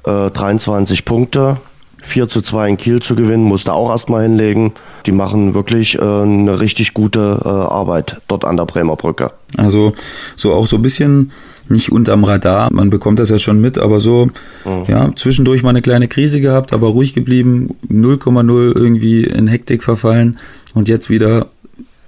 [0.04, 1.58] äh, 23 Punkte.
[2.02, 4.72] 4 zu 2 in Kiel zu gewinnen, musste auch erstmal hinlegen.
[5.06, 9.32] Die machen wirklich äh, eine richtig gute äh, Arbeit dort an der Bremer Brücke.
[9.56, 9.94] Also
[10.36, 11.32] so auch so ein bisschen
[11.68, 14.26] nicht unterm Radar, man bekommt das ja schon mit, aber so,
[14.64, 14.84] mhm.
[14.86, 20.38] ja, zwischendurch mal eine kleine Krise gehabt, aber ruhig geblieben, 0,0 irgendwie in Hektik verfallen
[20.74, 21.48] und jetzt wieder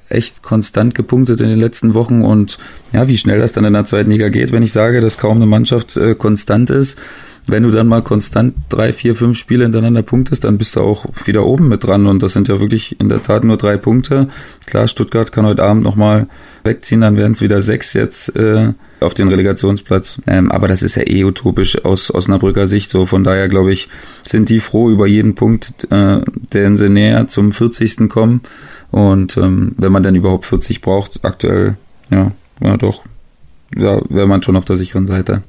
[0.08, 2.58] echt konstant gepunktet in den letzten Wochen und
[2.92, 5.36] ja, wie schnell das dann in der zweiten Liga geht, wenn ich sage, dass kaum
[5.36, 6.96] eine Mannschaft äh, konstant ist.
[7.48, 11.06] Wenn du dann mal konstant drei, vier, fünf Spiele hintereinander punktest, dann bist du auch
[11.26, 14.28] wieder oben mit dran und das sind ja wirklich in der Tat nur drei Punkte.
[14.66, 16.26] Klar, Stuttgart kann heute Abend nochmal
[16.64, 20.20] wegziehen, dann wären es wieder sechs jetzt äh, auf den Relegationsplatz.
[20.26, 22.90] Ähm, aber das ist ja eh utopisch aus Osnabrücker Sicht.
[22.90, 23.88] So von daher glaube ich,
[24.22, 26.20] sind die froh über jeden Punkt, äh,
[26.52, 28.08] den sie näher zum 40.
[28.08, 28.40] kommen.
[28.90, 31.76] Und ähm, wenn man denn überhaupt 40 braucht, aktuell,
[32.10, 33.02] ja, ja doch,
[33.70, 35.42] da wäre man schon auf der sicheren Seite.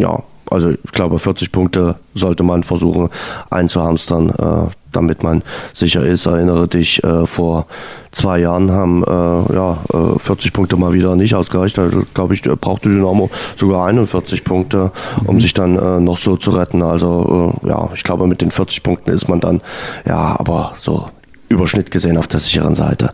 [0.00, 3.08] Ja, also ich glaube, 40 Punkte sollte man versuchen
[3.50, 5.42] einzuhamstern, äh, damit man
[5.72, 6.26] sicher ist.
[6.26, 7.66] Erinnere dich, äh, vor
[8.10, 11.78] zwei Jahren haben äh, ja, äh, 40 Punkte mal wieder nicht ausgereicht.
[11.78, 14.92] Da glaube ich, brauchte Dynamo sogar 41 Punkte,
[15.24, 15.40] um mhm.
[15.40, 16.82] sich dann äh, noch so zu retten.
[16.82, 19.60] Also äh, ja, ich glaube, mit den 40 Punkten ist man dann,
[20.06, 21.08] ja, aber so
[21.48, 23.12] Überschnitt gesehen auf der sicheren Seite.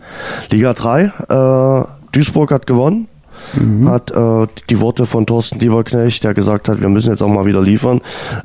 [0.50, 3.08] Liga 3, äh, Duisburg hat gewonnen.
[3.54, 3.88] Mhm.
[3.88, 7.44] hat äh, die Worte von Thorsten Dieberknecht, der gesagt hat, wir müssen jetzt auch mal
[7.44, 8.00] wieder liefern,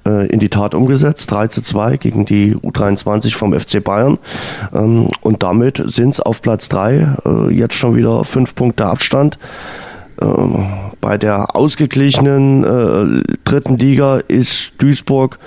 [0.05, 1.31] äh, in die Tat umgesetzt.
[1.31, 4.17] 3 zu 2 gegen die U23 vom FC Bayern.
[4.73, 9.37] Ähm, und damit sind es auf Platz 3 äh, jetzt schon wieder fünf Punkte Abstand.
[10.21, 10.65] Ähm,
[11.01, 15.39] bei der ausgeglichenen äh, dritten Liga ist Duisburg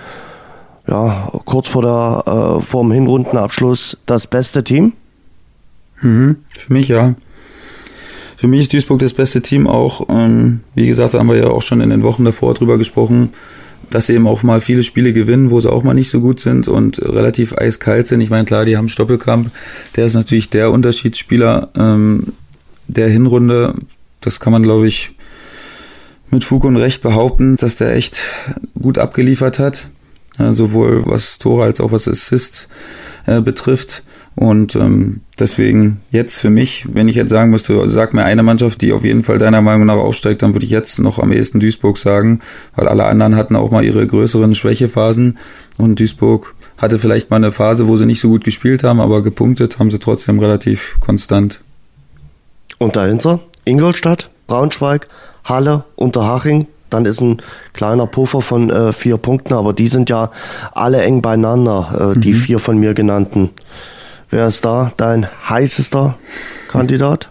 [0.87, 4.93] ja, kurz vor der äh, vor dem Hinrundenabschluss das beste Team?
[6.01, 7.15] Mhm, für mich ja.
[8.43, 10.09] Für mich ist Duisburg das beste Team auch.
[10.09, 13.29] Ähm, wie gesagt, da haben wir ja auch schon in den Wochen davor drüber gesprochen,
[13.89, 16.41] dass sie eben auch mal viele Spiele gewinnen, wo sie auch mal nicht so gut
[16.41, 18.21] sind und relativ eiskalt sind.
[18.21, 19.53] Ich meine, klar, die haben Stoppelkamp,
[19.95, 22.33] der ist natürlich der Unterschiedsspieler ähm,
[22.89, 23.77] der Hinrunde.
[24.21, 25.13] Das kann man, glaube ich,
[26.33, 28.27] mit Fug und Recht behaupten, dass der echt
[28.75, 29.87] gut abgeliefert hat
[30.39, 32.69] sowohl was Tore als auch was Assists
[33.27, 34.03] äh, betrifft.
[34.35, 38.81] Und ähm, deswegen jetzt für mich, wenn ich jetzt sagen müsste, sag mir eine Mannschaft,
[38.81, 41.61] die auf jeden Fall deiner Meinung nach aufsteigt, dann würde ich jetzt noch am ehesten
[41.61, 42.41] Duisburg sagen,
[42.75, 45.39] weil alle anderen hatten auch mal ihre größeren Schwächephasen
[45.77, 49.23] und Duisburg hatte vielleicht mal eine Phase, wo sie nicht so gut gespielt haben, aber
[49.23, 51.61] gepunktet haben sie trotzdem relativ konstant.
[52.79, 55.09] Und dahinter Ingolstadt, Braunschweig,
[55.45, 60.31] Halle, Unterhaching, dann ist ein kleiner Puffer von äh, vier Punkten, aber die sind ja
[60.73, 62.37] alle eng beieinander, äh, die mhm.
[62.37, 63.51] vier von mir genannten.
[64.33, 66.17] Wer ist da dein heißester
[66.69, 67.29] Kandidat?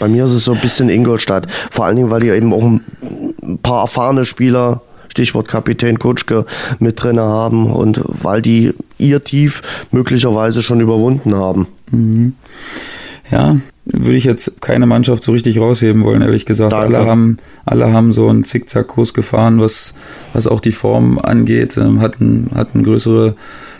[0.00, 1.46] Bei mir ist es so ein bisschen Ingolstadt.
[1.70, 4.80] Vor allen Dingen, weil die eben auch ein paar erfahrene Spieler,
[5.10, 6.46] Stichwort Kapitän Kutschke,
[6.78, 11.66] mit drin haben und weil die ihr Tief möglicherweise schon überwunden haben.
[11.90, 12.32] Mhm.
[13.30, 16.72] Ja, würde ich jetzt keine Mannschaft so richtig rausheben wollen, ehrlich gesagt.
[16.72, 17.36] Alle haben,
[17.66, 19.92] alle haben so einen Zickzackkurs gefahren, was,
[20.32, 23.34] was auch die Form angeht, ähm, hatten, hatten größere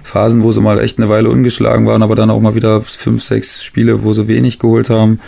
[0.08, 3.22] Phasen, wo sie mal echt eine Weile ungeschlagen waren, aber dann auch mal wieder fünf,
[3.22, 5.20] sechs Spiele, wo sie wenig geholt haben.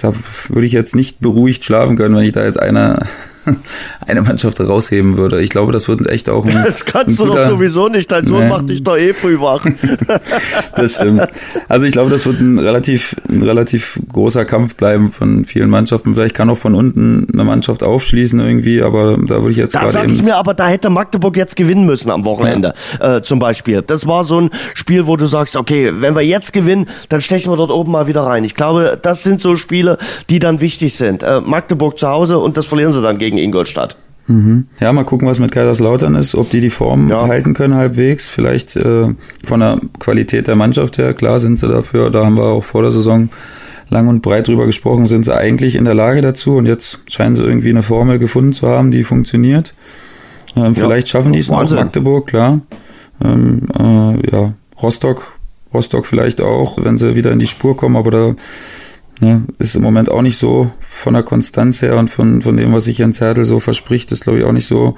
[0.00, 0.12] Da
[0.48, 3.06] würde ich jetzt nicht beruhigt schlafen können, wenn ich da jetzt einer
[4.06, 5.40] eine Mannschaft rausheben würde.
[5.42, 6.64] Ich glaube, das wird echt auch ein.
[6.70, 8.10] Das kannst ein du doch sowieso nicht.
[8.10, 8.48] Dein Sohn nee.
[8.48, 9.64] macht dich doch eh früh wach.
[10.76, 11.26] das stimmt.
[11.68, 16.14] Also ich glaube, das wird ein relativ, ein relativ großer Kampf bleiben von vielen Mannschaften.
[16.14, 19.86] Vielleicht kann auch von unten eine Mannschaft aufschließen irgendwie, aber da würde ich jetzt gerade.
[19.86, 23.16] Da sage ich mir, aber da hätte Magdeburg jetzt gewinnen müssen am Wochenende, ja.
[23.16, 23.82] äh, zum Beispiel.
[23.82, 27.50] Das war so ein Spiel, wo du sagst, okay, wenn wir jetzt gewinnen, dann stechen
[27.50, 28.44] wir dort oben mal wieder rein.
[28.44, 31.22] Ich glaube, das sind so Spiele, die dann wichtig sind.
[31.22, 33.96] Äh, Magdeburg zu Hause und das verlieren sie dann gegen Ingolstadt.
[34.26, 34.66] Mhm.
[34.78, 37.26] Ja, mal gucken, was mit Kaiserslautern ist, ob die die Form ja.
[37.26, 38.28] halten können halbwegs.
[38.28, 39.08] Vielleicht äh,
[39.42, 42.10] von der Qualität der Mannschaft her, klar sind sie dafür.
[42.10, 43.28] Da haben wir auch vor der Saison
[43.88, 47.34] lang und breit drüber gesprochen, sind sie eigentlich in der Lage dazu und jetzt scheinen
[47.34, 49.74] sie irgendwie eine Formel gefunden zu haben, die funktioniert.
[50.56, 52.60] Ähm, vielleicht ja, schaffen die es noch, Magdeburg, klar.
[53.22, 55.34] Ähm, äh, ja, Rostock,
[55.74, 58.34] Rostock vielleicht auch, wenn sie wieder in die Spur kommen, aber da
[59.22, 62.72] Ne, ist im Moment auch nicht so von der Konstanz her und von, von dem,
[62.72, 64.96] was sich Jens Hertel so verspricht, ist glaube ich auch nicht so,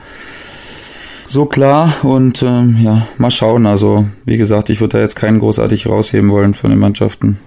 [1.27, 1.93] so klar.
[2.05, 3.67] Und ähm, ja, mal schauen.
[3.67, 7.39] Also, wie gesagt, ich würde da jetzt keinen großartig rausheben wollen von den Mannschaften,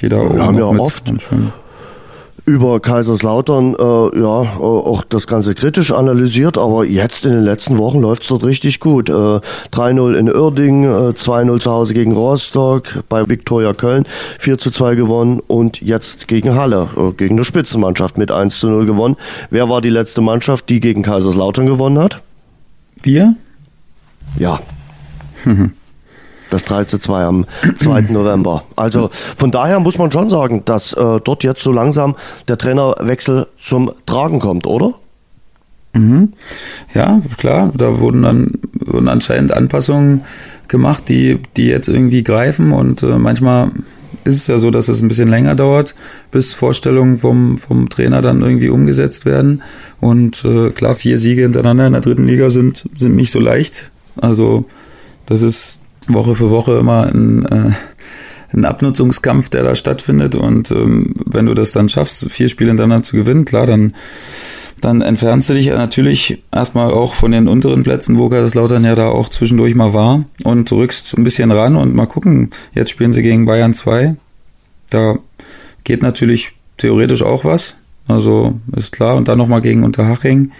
[0.00, 1.04] die da ja, oben noch mit oft,
[2.46, 7.78] über Kaiserslautern äh, ja äh, auch das Ganze kritisch analysiert, aber jetzt in den letzten
[7.78, 9.08] Wochen läuft es dort richtig gut.
[9.08, 14.06] Äh, 3-0 in Uerdingen, äh, 2-0 zu Hause gegen Rostock, bei Viktoria Köln
[14.38, 18.68] 4 zu 2 gewonnen und jetzt gegen Halle, äh, gegen eine Spitzenmannschaft mit 1 zu
[18.68, 19.16] 0 gewonnen.
[19.50, 22.20] Wer war die letzte Mannschaft, die gegen Kaiserslautern gewonnen hat?
[23.02, 23.34] Wir?
[24.38, 24.60] Ja.
[26.50, 27.46] Das 3 zu 2 am
[27.76, 28.02] 2.
[28.10, 28.64] November.
[28.76, 32.16] Also von daher muss man schon sagen, dass äh, dort jetzt so langsam
[32.48, 34.94] der Trainerwechsel zum Tragen kommt, oder?
[35.92, 36.32] Mhm.
[36.94, 40.22] Ja, klar, da wurden dann wurden anscheinend Anpassungen
[40.68, 43.72] gemacht, die, die jetzt irgendwie greifen und äh, manchmal
[44.24, 45.94] ist es ja so, dass es ein bisschen länger dauert,
[46.30, 49.62] bis Vorstellungen vom, vom Trainer dann irgendwie umgesetzt werden.
[49.98, 53.90] Und äh, klar, vier Siege hintereinander in der dritten Liga sind, sind nicht so leicht.
[54.20, 54.66] Also
[55.26, 57.72] das ist Woche für Woche immer ein, äh,
[58.52, 60.34] ein Abnutzungskampf, der da stattfindet.
[60.34, 63.94] Und ähm, wenn du das dann schaffst, vier Spiele hintereinander zu gewinnen, klar, dann
[64.80, 69.08] dann entfernst du dich natürlich erstmal auch von den unteren Plätzen, wo Kaiserslautern ja da
[69.08, 72.50] auch zwischendurch mal war und rückst ein bisschen ran und mal gucken.
[72.72, 74.16] Jetzt spielen sie gegen Bayern 2.
[74.88, 75.18] Da
[75.84, 77.76] geht natürlich theoretisch auch was.
[78.08, 79.16] Also ist klar.
[79.16, 80.52] Und dann nochmal gegen Unterhaching.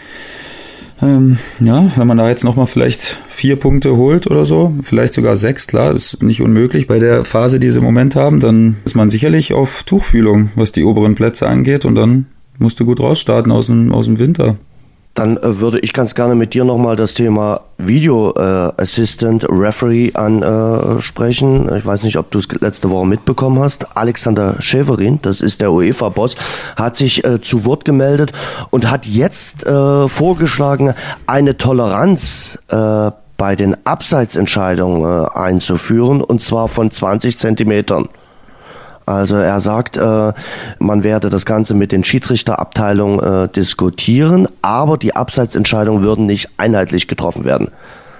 [1.02, 5.36] Ähm, ja, wenn man da jetzt nochmal vielleicht vier Punkte holt oder so, vielleicht sogar
[5.36, 8.96] sechs, klar, ist nicht unmöglich bei der Phase, die sie im Moment haben, dann ist
[8.96, 12.26] man sicherlich auf Tuchfühlung, was die oberen Plätze angeht und dann
[12.58, 14.58] musst du gut rausstarten aus dem, aus dem Winter.
[15.14, 20.12] Dann äh, würde ich ganz gerne mit dir nochmal das Thema Video äh, Assistant Referee
[20.14, 21.68] ansprechen.
[21.68, 23.96] Äh, ich weiß nicht, ob du es letzte Woche mitbekommen hast.
[23.96, 26.36] Alexander Schäferin, das ist der UEFA-Boss,
[26.76, 28.32] hat sich äh, zu Wort gemeldet
[28.70, 30.94] und hat jetzt äh, vorgeschlagen,
[31.26, 38.08] eine Toleranz bei den Abseitsentscheidungen einzuführen, und zwar von 20 Zentimetern.
[39.10, 40.32] Also er sagt, äh,
[40.78, 47.08] man werde das Ganze mit den Schiedsrichterabteilungen äh, diskutieren, aber die Abseitsentscheidungen würden nicht einheitlich
[47.08, 47.68] getroffen werden.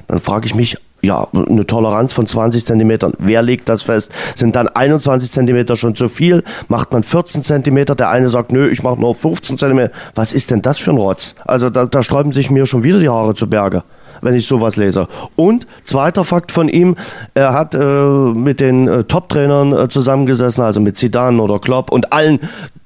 [0.08, 3.12] Dann frage ich mich, ja, eine Toleranz von 20 Zentimetern.
[3.18, 4.12] Wer legt das fest?
[4.34, 6.42] Sind dann 21 Zentimeter schon zu viel?
[6.68, 7.94] Macht man 14 Zentimeter?
[7.94, 9.94] Der eine sagt, nö, ich mache nur 15 Zentimeter.
[10.14, 11.36] Was ist denn das für ein Rotz?
[11.46, 13.84] Also da, da sträuben sich mir schon wieder die Haare zu Berge
[14.22, 15.08] wenn ich sowas lese.
[15.36, 16.96] Und zweiter Fakt von ihm,
[17.34, 22.12] er hat äh, mit den äh, Top-Trainern äh, zusammengesessen, also mit Zidane oder Klopp und
[22.12, 22.40] allen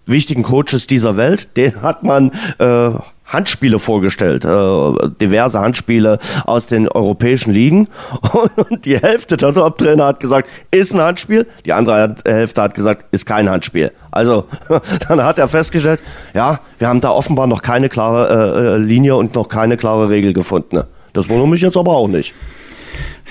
[0.06, 1.56] wichtigen Coaches dieser Welt.
[1.56, 2.90] Den hat man äh,
[3.26, 7.88] Handspiele vorgestellt, äh, diverse Handspiele aus den europäischen Ligen.
[8.68, 11.46] Und die Hälfte der Top-Trainer hat gesagt, ist ein Handspiel.
[11.64, 13.92] Die andere Hälfte hat gesagt, ist kein Handspiel.
[14.10, 14.44] Also
[15.08, 16.00] dann hat er festgestellt,
[16.34, 20.32] ja, wir haben da offenbar noch keine klare äh, Linie und noch keine klare Regel
[20.32, 20.82] gefunden.
[21.14, 22.34] Das wundert mich jetzt aber auch nicht.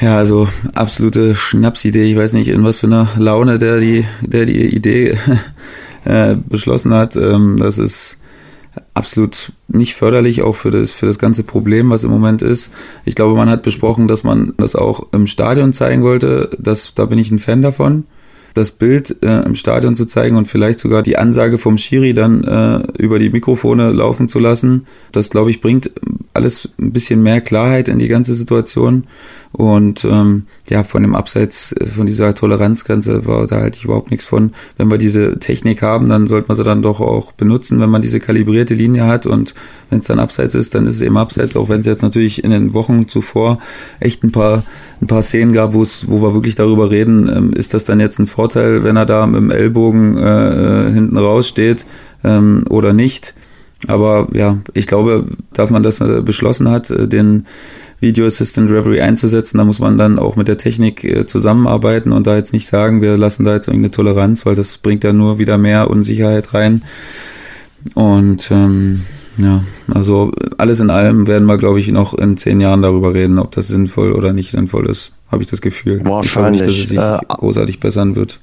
[0.01, 2.09] Ja, also absolute Schnapsidee.
[2.09, 5.17] Ich weiß nicht, in was für einer Laune der die, der die Idee
[6.05, 7.15] äh, beschlossen hat.
[7.15, 8.19] Ähm, das ist
[8.95, 12.71] absolut nicht förderlich auch für das, für das ganze Problem, was im Moment ist.
[13.05, 16.49] Ich glaube, man hat besprochen, dass man das auch im Stadion zeigen wollte.
[16.57, 18.05] Das, da bin ich ein Fan davon
[18.53, 22.43] das Bild äh, im Stadion zu zeigen und vielleicht sogar die Ansage vom Schiri dann
[22.43, 24.85] äh, über die Mikrofone laufen zu lassen.
[25.11, 25.91] Das, glaube ich, bringt
[26.33, 29.05] alles ein bisschen mehr Klarheit in die ganze Situation.
[29.53, 34.25] Und ähm, ja, von dem Abseits, äh, von dieser Toleranzgrenze war da halt überhaupt nichts
[34.25, 34.51] von.
[34.77, 38.01] Wenn wir diese Technik haben, dann sollte man sie dann doch auch benutzen, wenn man
[38.01, 39.27] diese kalibrierte Linie hat.
[39.27, 39.53] Und
[39.91, 42.43] wenn es dann Abseits ist, dann ist es eben Abseits, auch wenn es jetzt natürlich
[42.43, 43.59] in den Wochen zuvor
[43.99, 44.63] echt ein paar,
[45.01, 47.99] ein paar Szenen gab, wo es, wo wir wirklich darüber reden, ähm, ist das dann
[47.99, 51.85] jetzt ein Vorteil, wenn er da mit dem Ellbogen äh, hinten raussteht
[52.23, 53.35] ähm, oder nicht.
[53.87, 57.45] Aber ja, ich glaube, da man das äh, beschlossen hat, äh, den
[58.03, 62.27] Video Assistant Referee einzusetzen, da muss man dann auch mit der Technik äh, zusammenarbeiten und
[62.27, 65.39] da jetzt nicht sagen, wir lassen da jetzt irgendeine Toleranz, weil das bringt ja nur
[65.39, 66.83] wieder mehr Unsicherheit rein.
[67.93, 69.01] Und ähm,
[69.37, 73.39] ja, also alles in allem werden wir, glaube ich, noch in zehn Jahren darüber reden,
[73.39, 76.01] ob das sinnvoll oder nicht sinnvoll ist, habe ich das Gefühl.
[76.03, 76.61] Wahrscheinlich.
[76.61, 78.39] Ich nicht, dass es sich äh, großartig bessern wird.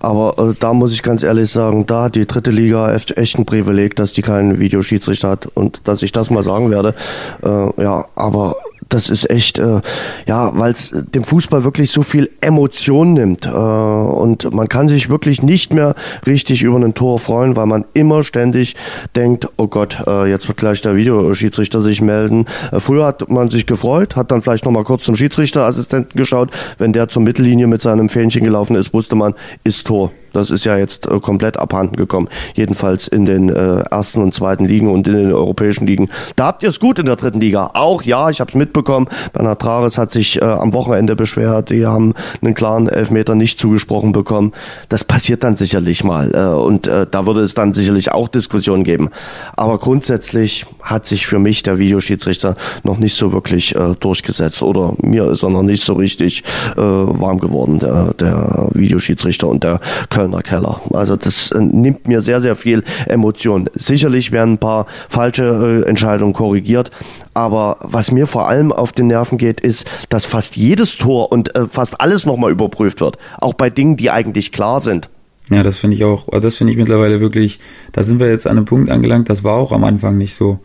[0.00, 3.38] Aber äh, da muss ich ganz ehrlich sagen, da hat die dritte Liga echt, echt
[3.38, 6.94] ein Privileg, dass die keinen Videoschiedsrichter hat und dass ich das mal sagen werde.
[7.42, 8.56] Äh, ja, aber
[8.90, 9.80] das ist echt, äh,
[10.26, 13.46] ja, weil es dem Fußball wirklich so viel Emotion nimmt.
[13.46, 15.94] Äh, und man kann sich wirklich nicht mehr
[16.26, 18.76] richtig über ein Tor freuen, weil man immer ständig
[19.16, 22.46] denkt, oh Gott, äh, jetzt wird gleich der Videoschiedsrichter sich melden.
[22.72, 26.50] Äh, früher hat man sich gefreut, hat dann vielleicht nochmal kurz zum Schiedsrichterassistenten geschaut.
[26.78, 29.34] Wenn der zur Mittellinie mit seinem Fähnchen gelaufen ist, wusste man,
[29.64, 30.10] ist Tor.
[30.32, 32.28] Das ist ja jetzt äh, komplett abhanden gekommen.
[32.54, 36.08] Jedenfalls in den äh, ersten und zweiten Ligen und in den europäischen Ligen.
[36.36, 37.70] Da habt ihr es gut in der dritten Liga.
[37.74, 39.08] Auch ja, ich habe es mitbekommen.
[39.32, 41.70] Bernhard Trares hat sich äh, am Wochenende beschwert.
[41.70, 44.52] Die haben einen klaren Elfmeter nicht zugesprochen bekommen.
[44.88, 46.34] Das passiert dann sicherlich mal.
[46.34, 49.10] Äh, und äh, da würde es dann sicherlich auch Diskussionen geben.
[49.56, 54.62] Aber grundsätzlich hat sich für mich der Videoschiedsrichter noch nicht so wirklich äh, durchgesetzt.
[54.62, 56.44] Oder mir ist er noch nicht so richtig
[56.76, 59.48] äh, warm geworden, der, der Videoschiedsrichter.
[59.48, 59.80] Und der
[60.20, 60.82] Kölner Keller.
[60.92, 63.70] Also das äh, nimmt mir sehr, sehr viel Emotion.
[63.74, 66.90] Sicherlich werden ein paar falsche äh, Entscheidungen korrigiert,
[67.32, 71.54] aber was mir vor allem auf den Nerven geht, ist, dass fast jedes Tor und
[71.54, 73.16] äh, fast alles nochmal überprüft wird.
[73.40, 75.08] Auch bei Dingen, die eigentlich klar sind.
[75.48, 77.58] Ja, das finde ich auch, also das finde ich mittlerweile wirklich,
[77.92, 80.60] da sind wir jetzt an einem Punkt angelangt, das war auch am Anfang nicht so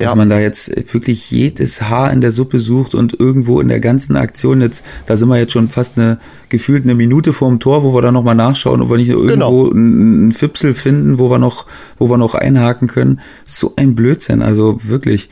[0.00, 0.16] dass ja.
[0.16, 4.16] man da jetzt wirklich jedes Haar in der Suppe sucht und irgendwo in der ganzen
[4.16, 7.94] Aktion jetzt, da sind wir jetzt schon fast eine gefühlt eine Minute vorm Tor, wo
[7.94, 9.70] wir dann nochmal nachschauen, ob wir nicht irgendwo genau.
[9.70, 11.66] einen Fipsel finden, wo wir noch,
[11.98, 13.20] wo wir noch einhaken können.
[13.44, 15.28] So ein Blödsinn, also wirklich.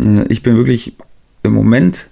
[0.00, 0.96] Äh, ich bin wirklich
[1.44, 2.08] im Moment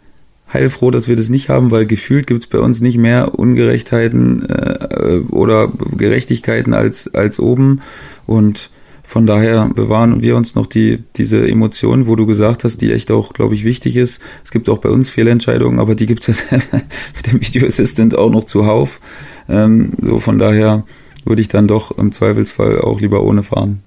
[0.52, 4.48] heilfroh, dass wir das nicht haben, weil gefühlt gibt es bei uns nicht mehr Ungerechtheiten
[4.48, 7.80] äh, oder Gerechtigkeiten als, als oben.
[8.26, 8.70] Und
[9.10, 13.10] von daher bewahren wir uns noch die, diese Emotionen, wo du gesagt hast, die echt
[13.10, 14.22] auch, glaube ich, wichtig ist.
[14.44, 16.58] Es gibt auch bei uns Fehlentscheidungen, aber die gibt es ja
[17.16, 19.00] mit dem Video Assistant auch noch zuhauf.
[19.48, 20.84] Ähm, so von daher
[21.24, 23.82] würde ich dann doch im Zweifelsfall auch lieber ohne fahren.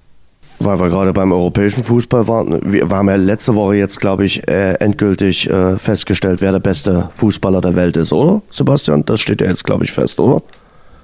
[0.58, 2.60] Weil wir gerade beim europäischen Fußball waren.
[2.70, 7.08] Wir haben ja letzte Woche jetzt, glaube ich, äh, endgültig äh, festgestellt, wer der beste
[7.12, 8.42] Fußballer der Welt ist, oder?
[8.50, 10.42] Sebastian, das steht ja jetzt, glaube ich, fest, oder?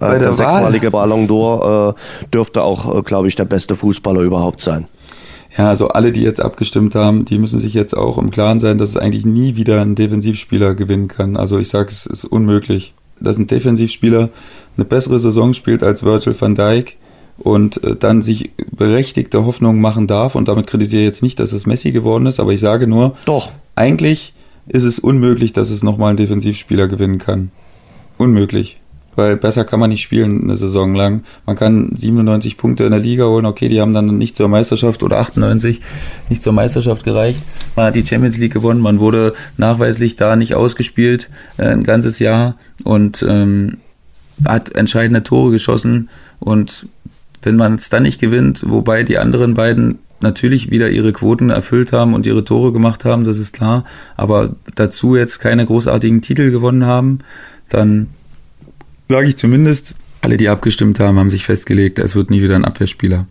[0.01, 1.94] Bei der, der sechsmalige Ballon d'Or äh,
[2.32, 4.86] dürfte auch, äh, glaube ich, der beste Fußballer überhaupt sein.
[5.57, 8.78] Ja, also alle, die jetzt abgestimmt haben, die müssen sich jetzt auch im Klaren sein,
[8.78, 11.36] dass es eigentlich nie wieder ein Defensivspieler gewinnen kann.
[11.36, 14.30] Also ich sage, es ist unmöglich, dass ein Defensivspieler
[14.76, 16.96] eine bessere Saison spielt als Virgil van Dijk
[17.38, 20.34] und äh, dann sich berechtigte Hoffnungen machen darf.
[20.34, 23.16] Und damit kritisiere ich jetzt nicht, dass es Messi geworden ist, aber ich sage nur,
[23.26, 23.53] doch.
[23.74, 24.34] Eigentlich
[24.66, 27.51] ist es unmöglich, dass es nochmal ein Defensivspieler gewinnen kann.
[28.18, 28.78] Unmöglich
[29.21, 31.25] weil besser kann man nicht spielen eine Saison lang.
[31.45, 35.03] Man kann 97 Punkte in der Liga holen, okay, die haben dann nicht zur Meisterschaft
[35.03, 35.81] oder 98
[36.31, 37.43] nicht zur Meisterschaft gereicht.
[37.77, 42.18] Man hat die Champions League gewonnen, man wurde nachweislich da nicht ausgespielt äh, ein ganzes
[42.18, 43.77] Jahr und ähm,
[44.47, 46.09] hat entscheidende Tore geschossen
[46.39, 46.87] und
[47.43, 51.93] wenn man es dann nicht gewinnt, wobei die anderen beiden natürlich wieder ihre Quoten erfüllt
[51.93, 53.85] haben und ihre Tore gemacht haben, das ist klar,
[54.16, 57.18] aber dazu jetzt keine großartigen Titel gewonnen haben,
[57.68, 58.09] dann
[59.11, 62.65] sage ich zumindest, alle, die abgestimmt haben, haben sich festgelegt, es wird nie wieder ein
[62.65, 63.27] Abwehrspieler.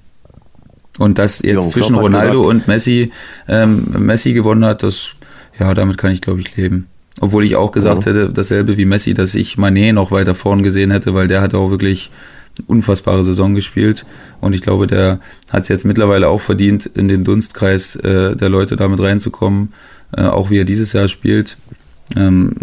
[0.97, 3.11] Und dass jetzt ja, zwischen Ronaldo und Messi
[3.47, 5.11] ähm, Messi gewonnen hat, das
[5.57, 6.87] ja, damit kann ich glaube ich leben.
[7.21, 8.11] Obwohl ich auch gesagt ja.
[8.11, 11.53] hätte, dasselbe wie Messi, dass ich Manet noch weiter vorn gesehen hätte, weil der hat
[11.53, 12.11] auch wirklich
[12.57, 14.05] eine unfassbare Saison gespielt.
[14.41, 15.19] Und ich glaube, der
[15.49, 19.73] hat es jetzt mittlerweile auch verdient, in den Dunstkreis äh, der Leute damit reinzukommen,
[20.15, 21.57] äh, auch wie er dieses Jahr spielt.
[22.15, 22.55] Ähm,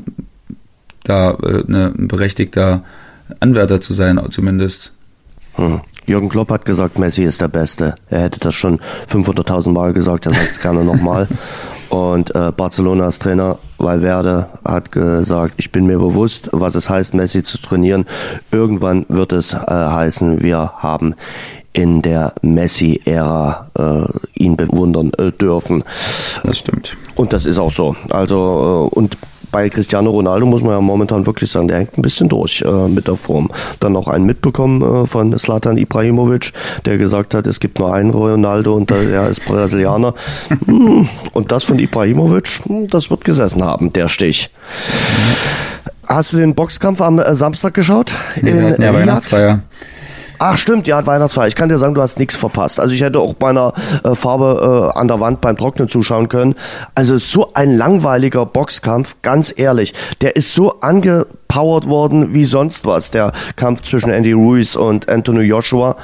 [1.04, 2.84] da äh, ne, ein berechtigter
[3.40, 4.94] Anwärter zu sein, zumindest.
[5.56, 5.80] Hm.
[6.06, 7.96] Jürgen Klopp hat gesagt, Messi ist der Beste.
[8.08, 8.78] Er hätte das schon
[9.10, 11.26] 500.000 Mal gesagt, er sagt es gerne nochmal.
[11.90, 17.42] Und äh, Barcelonas Trainer Valverde hat gesagt, ich bin mir bewusst, was es heißt, Messi
[17.42, 18.06] zu trainieren.
[18.50, 21.14] Irgendwann wird es äh, heißen, wir haben
[21.72, 25.84] in der Messi-Ära äh, ihn bewundern äh, dürfen.
[26.42, 26.96] Das stimmt.
[27.16, 27.96] Und das ist auch so.
[28.08, 29.18] Also, äh, und
[29.56, 32.88] bei Cristiano Ronaldo muss man ja momentan wirklich sagen, der hängt ein bisschen durch äh,
[32.88, 33.50] mit der Form.
[33.80, 36.52] Dann noch einen mitbekommen äh, von Slatan Ibrahimovic,
[36.84, 40.12] der gesagt hat, es gibt nur einen Ronaldo und er ist Brasilianer.
[40.66, 44.50] Hm, und das von Ibrahimovic, hm, das wird gesessen haben, der Stich.
[46.06, 48.12] Hast du den Boxkampf am äh, Samstag geschaut?
[48.42, 49.60] Ja, in ja, Weihnachtsfeier.
[50.38, 51.48] Ach stimmt, ja, Weihnachtsfeier.
[51.48, 52.78] Ich kann dir sagen, du hast nichts verpasst.
[52.78, 53.72] Also ich hätte auch bei einer
[54.04, 56.54] äh, Farbe äh, an der Wand beim Trocknen zuschauen können.
[56.94, 59.94] Also so ein langweiliger Boxkampf, ganz ehrlich.
[60.20, 65.42] Der ist so angepowert worden wie sonst was, der Kampf zwischen Andy Ruiz und Anthony
[65.42, 65.96] Joshua.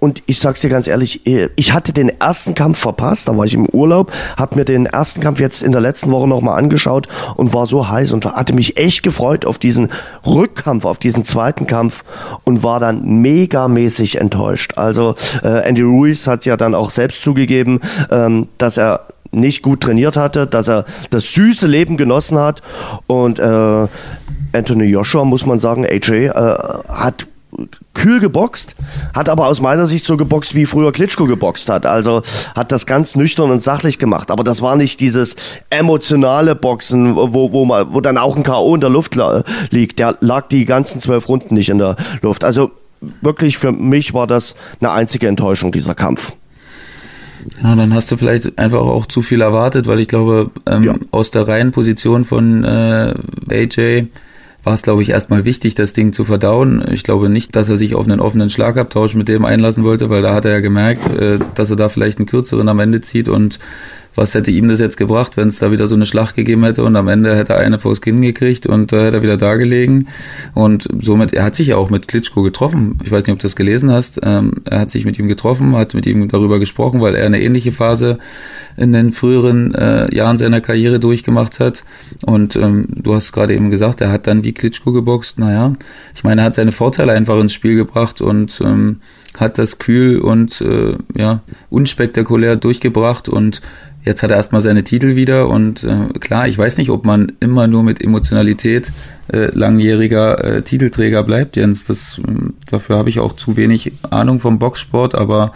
[0.00, 3.44] Und ich sag's dir ganz ehrlich, äh, ich hatte den ersten Kampf verpasst, da war
[3.44, 7.06] ich im Urlaub, hab mir den ersten Kampf jetzt in der letzten Woche nochmal angeschaut
[7.36, 9.90] und war so heiß und hatte mich echt gefreut auf diesen
[10.26, 12.02] Rückkampf, auf diesen zweiten Kampf
[12.44, 14.72] und war dann megamäßig enttäuscht.
[14.76, 17.80] Also äh, Andy Ruiz hat ja dann auch selbst zugegeben,
[18.10, 22.62] ähm, dass er nicht gut trainiert hatte, dass er das süße Leben genossen hat
[23.06, 23.86] und äh,
[24.52, 26.32] Anthony Joshua, muss man sagen, AJ, äh,
[26.88, 27.26] hat
[27.94, 28.74] kühl geboxt,
[29.14, 31.86] hat aber aus meiner Sicht so geboxt, wie früher Klitschko geboxt hat.
[31.86, 32.22] Also
[32.54, 34.30] hat das ganz nüchtern und sachlich gemacht.
[34.30, 35.36] Aber das war nicht dieses
[35.68, 38.74] emotionale Boxen, wo, wo, man, wo dann auch ein K.O.
[38.74, 39.16] in der Luft
[39.70, 39.98] liegt.
[39.98, 42.44] Der lag die ganzen zwölf Runden nicht in der Luft.
[42.44, 42.70] Also
[43.20, 46.34] wirklich für mich war das eine einzige Enttäuschung, dieser Kampf.
[47.62, 50.94] Ja, dann hast du vielleicht einfach auch zu viel erwartet, weil ich glaube, ähm, ja.
[51.10, 53.14] aus der Reihenposition von äh,
[53.50, 54.08] AJ
[54.62, 56.84] war es, glaube ich, erstmal wichtig, das Ding zu verdauen.
[56.92, 60.22] Ich glaube nicht, dass er sich auf einen offenen Schlagabtausch mit dem einlassen wollte, weil
[60.22, 63.28] da hat er ja gemerkt, äh, dass er da vielleicht einen kürzeren am Ende zieht
[63.28, 63.58] und
[64.14, 66.84] was hätte ihm das jetzt gebracht, wenn es da wieder so eine Schlacht gegeben hätte
[66.84, 69.56] und am Ende hätte er eine vors Kinn gekriegt und da hätte er wieder da
[69.56, 70.08] gelegen.
[70.54, 72.98] Und somit, er hat sich ja auch mit Klitschko getroffen.
[73.04, 74.20] Ich weiß nicht, ob du das gelesen hast.
[74.22, 77.40] Ähm, er hat sich mit ihm getroffen, hat mit ihm darüber gesprochen, weil er eine
[77.40, 78.18] ähnliche Phase
[78.76, 81.84] in den früheren äh, Jahren seiner Karriere durchgemacht hat.
[82.26, 85.38] Und ähm, du hast gerade eben gesagt, er hat dann wie Klitschko geboxt.
[85.38, 85.72] Naja,
[86.14, 88.96] ich meine, er hat seine Vorteile einfach ins Spiel gebracht und ähm,
[89.38, 93.60] hat das kühl und äh, ja unspektakulär durchgebracht und
[94.04, 97.32] jetzt hat er erstmal seine Titel wieder und äh, klar, ich weiß nicht, ob man
[97.40, 98.92] immer nur mit Emotionalität
[99.32, 101.84] äh, langjähriger äh, Titelträger bleibt, Jens.
[101.84, 102.22] Das, äh,
[102.70, 105.52] dafür habe ich auch zu wenig Ahnung vom Boxsport, aber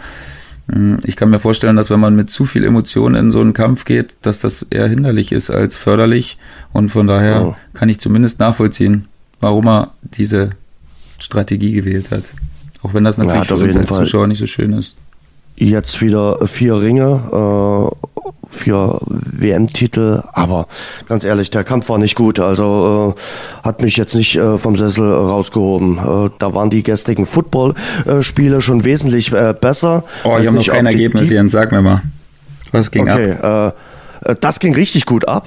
[0.71, 3.53] äh, ich kann mir vorstellen, dass wenn man mit zu viel Emotion in so einen
[3.53, 6.37] Kampf geht, dass das eher hinderlich ist als förderlich
[6.71, 7.55] und von daher oh.
[7.73, 9.07] kann ich zumindest nachvollziehen,
[9.39, 10.51] warum er diese
[11.19, 12.23] Strategie gewählt hat.
[12.83, 14.05] Auch wenn das natürlich ja, für uns als Fall.
[14.05, 14.95] Zuschauer nicht so schön ist.
[15.55, 17.91] Jetzt wieder vier Ringe,
[18.47, 20.67] vier WM-Titel, aber
[21.07, 22.39] ganz ehrlich, der Kampf war nicht gut.
[22.39, 25.97] Also äh, hat mich jetzt nicht äh, vom Sessel rausgehoben.
[25.97, 30.03] Äh, da waren die gestrigen Football-Spiele schon wesentlich äh, besser.
[30.23, 32.01] Oh, ich habe noch kein Ergebnis, Jens, sag mir mal.
[32.71, 33.75] Was ging okay, ab?
[34.23, 35.45] Äh, äh, das ging richtig gut ab.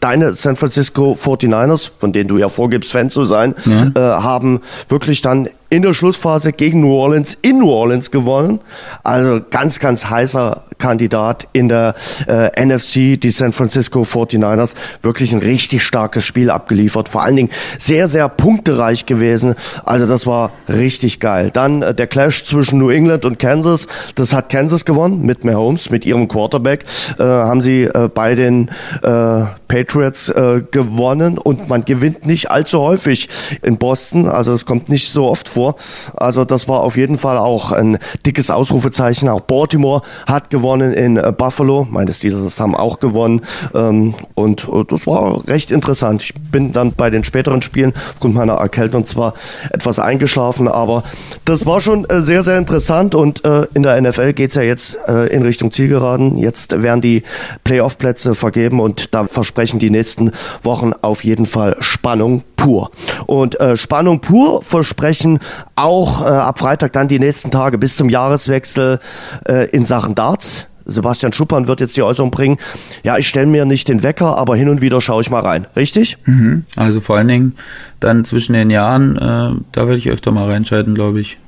[0.00, 4.22] Deine San Francisco 49ers, von denen du ja vorgibst, Fan zu sein, ja.
[4.22, 8.60] haben wirklich dann in der Schlussphase gegen New Orleans in New Orleans gewonnen.
[9.04, 11.94] Also ganz, ganz heißer Kandidat in der
[12.28, 14.74] äh, NFC, die San Francisco 49ers.
[15.00, 17.08] Wirklich ein richtig starkes Spiel abgeliefert.
[17.08, 17.48] Vor allen Dingen
[17.78, 19.54] sehr, sehr punktereich gewesen.
[19.86, 21.48] Also das war richtig geil.
[21.50, 23.88] Dann äh, der Clash zwischen New England und Kansas.
[24.14, 26.84] Das hat Kansas gewonnen mit Mahomes, mit ihrem Quarterback.
[27.18, 28.70] Äh, haben sie äh, bei den
[29.02, 33.30] äh, Patriots äh, gewonnen und man gewinnt nicht allzu häufig
[33.62, 34.28] in Boston.
[34.28, 35.76] Also es kommt nicht so oft vor.
[36.14, 37.96] Also das war auf jeden Fall auch ein
[38.26, 39.30] dickes Ausrufezeichen.
[39.30, 41.86] Auch Baltimore hat gewonnen in äh, Buffalo.
[41.90, 43.40] Meines dieses haben auch gewonnen.
[43.74, 46.22] Ähm, und äh, das war recht interessant.
[46.22, 49.32] Ich bin dann bei den späteren Spielen aufgrund meiner Erkältung zwar
[49.70, 51.02] etwas eingeschlafen, aber
[51.46, 53.14] das war schon äh, sehr, sehr interessant.
[53.14, 53.40] Und
[53.74, 54.98] in der NFL geht es ja jetzt
[55.30, 56.36] in Richtung Zielgeraden.
[56.38, 57.22] Jetzt werden die
[57.64, 60.32] Playoff-Plätze vergeben und da versprechen die nächsten
[60.62, 62.90] Wochen auf jeden Fall Spannung pur.
[63.26, 65.40] Und Spannung pur versprechen
[65.76, 69.00] auch äh, ab Freitag dann die nächsten Tage bis zum Jahreswechsel
[69.46, 70.68] äh, in Sachen Darts.
[70.84, 72.58] Sebastian Schuppern wird jetzt die Äußerung bringen.
[73.04, 75.66] Ja, ich stelle mir nicht den Wecker, aber hin und wieder schaue ich mal rein.
[75.76, 76.18] Richtig?
[76.24, 76.64] Mhm.
[76.76, 77.54] Also vor allen Dingen
[78.00, 81.38] dann zwischen den Jahren, äh, da werde ich öfter mal reinschalten, glaube ich.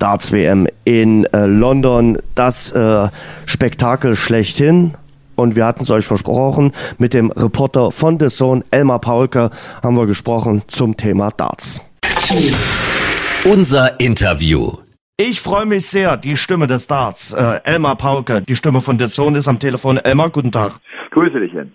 [0.00, 3.08] Darts WM in äh, London, das äh,
[3.46, 4.94] Spektakel schlechthin.
[5.40, 9.50] Und wir hatten es euch versprochen, mit dem Reporter von The Zone, Elmar Paulke,
[9.82, 11.80] haben wir gesprochen zum Thema Darts.
[13.44, 14.72] Unser Interview.
[15.16, 19.08] Ich freue mich sehr, die Stimme des Darts, äh, Elmar Pauke, die Stimme von der
[19.08, 19.98] Sohn ist am Telefon.
[19.98, 20.74] Elmar, guten Tag.
[21.10, 21.72] Grüße dich, Jens.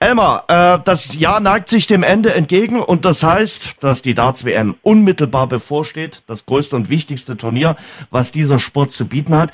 [0.00, 4.74] Elmar, äh, das Jahr neigt sich dem Ende entgegen und das heißt, dass die Darts-WM
[4.82, 7.76] unmittelbar bevorsteht, das größte und wichtigste Turnier,
[8.10, 9.50] was dieser Sport zu bieten hat.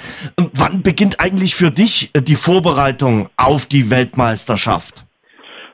[0.55, 5.05] Wann beginnt eigentlich für dich äh, die Vorbereitung auf die Weltmeisterschaft?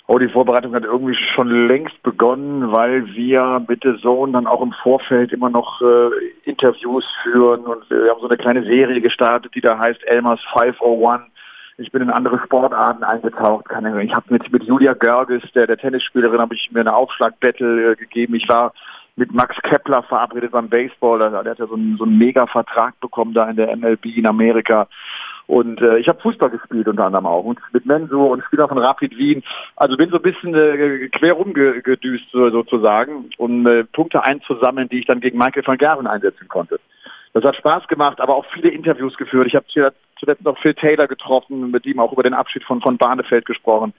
[0.07, 4.61] Oh, die Vorbereitung hat irgendwie schon längst begonnen, weil wir mit der Zone dann auch
[4.61, 6.11] im Vorfeld immer noch äh,
[6.45, 11.25] Interviews führen und wir haben so eine kleine Serie gestartet, die da heißt Elmers 501.
[11.77, 13.67] Ich bin in andere Sportarten eingetaucht.
[13.69, 17.97] Ich habe mit, mit Julia Görges, der, der Tennisspielerin, habe ich mir eine Aufschlagbattle äh,
[17.97, 18.37] gegeben.
[18.37, 18.73] Ich war
[19.17, 21.19] mit Max Kepler verabredet beim Baseball.
[21.19, 24.27] Der, der hat ja so einen, so einen Mega-Vertrag bekommen da in der MLB in
[24.27, 24.87] Amerika.
[25.47, 28.79] Und äh, ich habe Fußball gespielt unter anderem auch und mit Mensur und Spieler von
[28.79, 29.43] Rapid Wien.
[29.77, 35.07] Also bin so ein bisschen äh, quer rumgedüst sozusagen, um äh, Punkte einzusammeln, die ich
[35.07, 36.79] dann gegen Michael van Garen einsetzen konnte.
[37.35, 39.49] Das hat Spaß gemacht, aber auch viele Interviews geführt.
[39.49, 39.67] Ich habe
[40.19, 43.93] zuletzt noch Phil Taylor getroffen, mit ihm auch über den Abschied von, von Barnefeld gesprochen.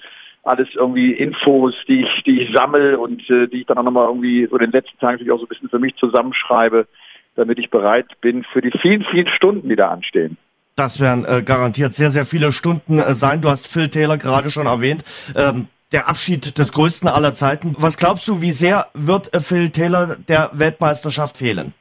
[0.44, 4.08] Alles irgendwie Infos, die ich, die ich sammle und äh, die ich dann auch nochmal
[4.08, 6.88] irgendwie so den letzten Tagen natürlich auch so ein bisschen für mich zusammenschreibe,
[7.36, 10.38] damit ich bereit bin für die vielen, vielen Stunden, die da anstehen.
[10.78, 13.42] Das werden äh, garantiert sehr, sehr viele Stunden äh, sein.
[13.42, 15.04] Du hast Phil Taylor gerade schon erwähnt.
[15.36, 17.76] Ähm, der Abschied des größten aller Zeiten.
[17.80, 21.74] Was glaubst du, wie sehr wird äh, Phil Taylor der Weltmeisterschaft fehlen?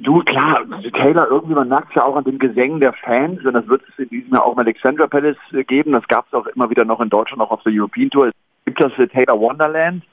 [0.00, 3.66] Du, klar, Taylor irgendwie, man merkt ja auch an den Gesängen der Fans, und das
[3.66, 5.92] wird es in diesem Jahr auch im Alexandra Palace äh, geben.
[5.92, 8.28] Das gab es auch immer wieder noch in Deutschland, auch auf der European Tour.
[8.28, 8.32] Es
[8.66, 10.04] gibt das äh, Taylor Wonderland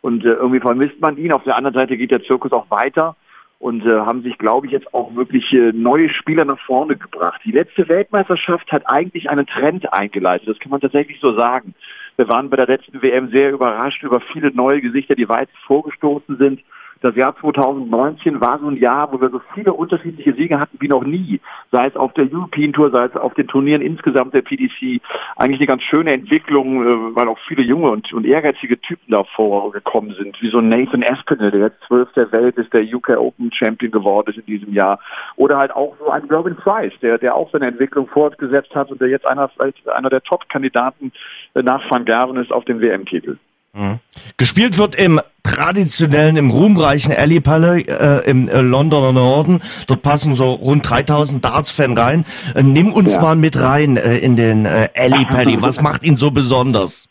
[0.00, 1.32] und äh, irgendwie vermisst man ihn.
[1.32, 3.16] Auf der anderen Seite geht der Zirkus auch weiter
[3.58, 7.40] und äh, haben sich, glaube ich, jetzt auch wirklich äh, neue Spieler nach vorne gebracht.
[7.44, 11.74] Die letzte Weltmeisterschaft hat eigentlich einen Trend eingeleitet, das kann man tatsächlich so sagen.
[12.16, 16.36] Wir waren bei der letzten WM sehr überrascht über viele neue Gesichter, die weit vorgestoßen
[16.38, 16.60] sind.
[17.02, 20.88] Das Jahr 2019 war so ein Jahr, wo wir so viele unterschiedliche Siege hatten wie
[20.88, 21.40] noch nie.
[21.70, 25.02] Sei es auf der European Tour, sei es auf den Turnieren insgesamt der PDC.
[25.36, 29.72] Eigentlich eine ganz schöne Entwicklung, äh, weil auch viele junge und, und ehrgeizige Typen davor
[29.72, 30.40] gekommen sind.
[30.40, 34.30] Wie so Nathan Aspinall, der jetzt zwölf der Welt ist, der UK Open Champion geworden
[34.30, 34.98] ist in diesem Jahr.
[35.36, 39.00] Oder halt auch so ein Robin Price, der, der auch seine Entwicklung fortgesetzt hat und
[39.00, 39.50] der jetzt einer,
[39.94, 41.12] einer der Top-Kandidaten
[41.54, 43.36] nach Van Garen ist auf dem WM-Titel.
[43.76, 43.98] Mhm.
[44.38, 49.60] Gespielt wird im traditionellen, im ruhmreichen Alley Palle äh, im äh, Londoner Norden.
[49.86, 52.24] Dort passen so rund 3000 Darts-Fan rein.
[52.54, 53.20] Äh, nimm uns ja.
[53.20, 55.60] mal mit rein äh, in den äh, Alley Pally.
[55.60, 57.08] Was macht ihn so besonders?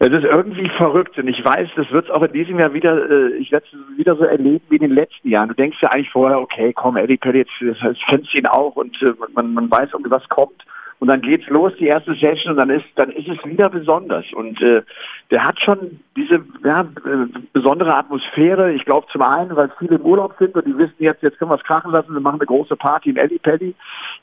[0.00, 3.10] Es ist irgendwie verrückt und ich weiß, das wird es auch in diesem Jahr wieder,
[3.10, 5.48] äh, ich werde es wieder so erleben wie in den letzten Jahren.
[5.48, 8.94] Du denkst ja eigentlich vorher, okay, komm, Eddie Pally, jetzt kennst du ihn auch und
[9.02, 10.62] äh, man, man weiß irgendwie, was kommt.
[11.00, 14.24] Und dann geht's los, die erste Session, und dann ist, dann ist es wieder besonders.
[14.32, 14.82] Und äh,
[15.30, 18.72] der hat schon diese ja, äh, besondere Atmosphäre.
[18.72, 21.52] Ich glaube zum einen, weil viele im Urlaub sind und die wissen jetzt, jetzt können
[21.52, 23.74] wir es krachen lassen, wir machen eine große Party im Paddy.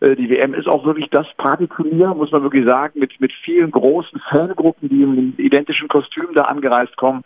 [0.01, 3.71] Äh, die WM ist auch wirklich das Partyturnier, muss man wirklich sagen, mit, mit vielen
[3.71, 7.23] großen Fangruppen, die im identischen Kostüm da angereist kommen.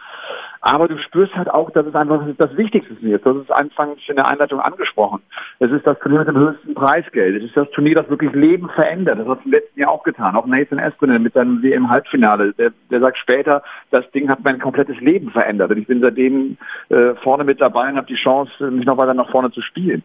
[0.61, 3.25] Aber du spürst halt auch, dass es einfach das Wichtigste ist.
[3.25, 5.21] Das ist anfangs in der Einleitung angesprochen.
[5.59, 7.37] Es ist das Turnier mit dem höchsten Preisgeld.
[7.37, 9.19] Es ist das Turnier, das wirklich Leben verändert.
[9.19, 10.35] Das hat es im letzten Jahr auch getan.
[10.35, 12.53] Auch Nathan Espinel mit seinem WM-Halbfinale.
[12.53, 15.71] Der, der sagt später, das Ding hat mein komplettes Leben verändert.
[15.71, 16.57] Und ich bin seitdem
[16.89, 20.03] äh, vorne mit dabei und habe die Chance, mich noch weiter nach vorne zu spielen.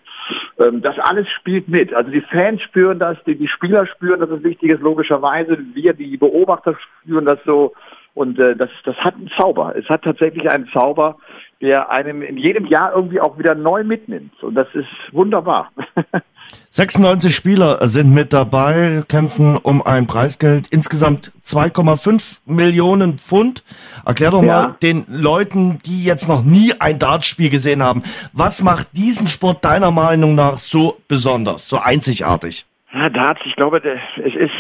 [0.59, 1.93] Ähm, das alles spielt mit.
[1.93, 5.59] Also die Fans spüren das, die, die Spieler spüren, dass es wichtig ist, logischerweise.
[5.75, 7.73] Wir, die Beobachter spüren das so.
[8.15, 9.75] Und äh, das, das hat einen Zauber.
[9.77, 11.17] Es hat tatsächlich einen Zauber,
[11.61, 14.43] der einem in jedem Jahr irgendwie auch wieder neu mitnimmt.
[14.43, 15.71] Und das ist wunderbar.
[16.71, 23.63] 96 Spieler sind mit dabei, kämpfen um ein Preisgeld insgesamt 2,5 Millionen Pfund.
[24.05, 24.69] Erklär doch ja.
[24.69, 28.03] mal den Leuten, die jetzt noch nie ein Dartspiel gesehen haben,
[28.33, 32.67] was macht diesen Sport deiner Meinung nach so besonders, so einzigartig?
[32.93, 34.53] Ja, Darts, ich glaube, es ist,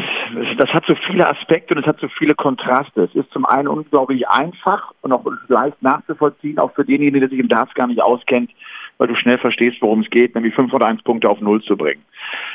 [0.56, 3.02] das hat so viele Aspekte und es hat so viele Kontraste.
[3.02, 7.38] Es ist zum einen unglaublich einfach und auch leicht nachzuvollziehen, auch für denjenigen, der sich
[7.38, 8.50] im Darts gar nicht auskennt,
[8.98, 11.76] weil du schnell verstehst, worum es geht, nämlich fünf oder eins Punkte auf Null zu
[11.76, 12.02] bringen.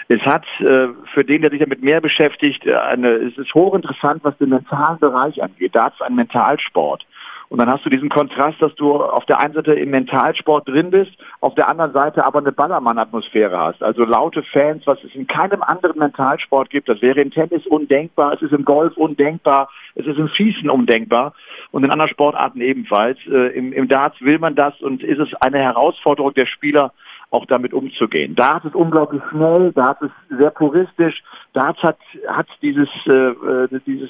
[0.08, 4.38] Es hat äh, für den, der sich damit mehr beschäftigt, eine, es ist hochinteressant, was
[4.38, 5.76] den mentalen Bereich angeht.
[5.76, 7.06] Darts ist ein Mentalsport.
[7.50, 10.92] Und dann hast du diesen Kontrast, dass du auf der einen Seite im Mentalsport drin
[10.92, 13.82] bist, auf der anderen Seite aber eine Ballermann-Atmosphäre hast.
[13.82, 16.88] Also laute Fans, was es in keinem anderen Mentalsport gibt.
[16.88, 21.34] Das wäre im Tennis undenkbar, es ist im Golf undenkbar, es ist im Schießen undenkbar
[21.72, 23.18] und in anderen Sportarten ebenfalls.
[23.28, 26.94] Äh, im, Im Darts will man das und ist es eine Herausforderung der Spieler,
[27.32, 28.36] auch damit umzugehen.
[28.36, 31.22] Darts ist unglaublich schnell, Darts ist sehr puristisch,
[31.54, 31.98] Darts hat,
[32.28, 34.10] hat dieses, äh, äh dieses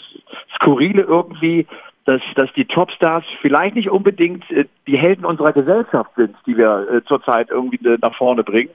[0.56, 1.68] Skurrile irgendwie,
[2.10, 6.88] dass, dass die Topstars vielleicht nicht unbedingt äh, die Helden unserer Gesellschaft sind, die wir
[6.92, 8.72] äh, zurzeit irgendwie äh, nach vorne bringen.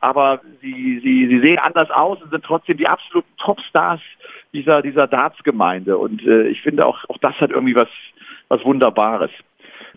[0.00, 4.00] Aber sie, sie, sie sehen anders aus und sind trotzdem die absoluten Topstars
[4.52, 5.96] dieser, dieser Darts-Gemeinde.
[5.96, 7.86] Und ich finde auch, auch das hat irgendwie was,
[8.48, 9.30] was Wunderbares.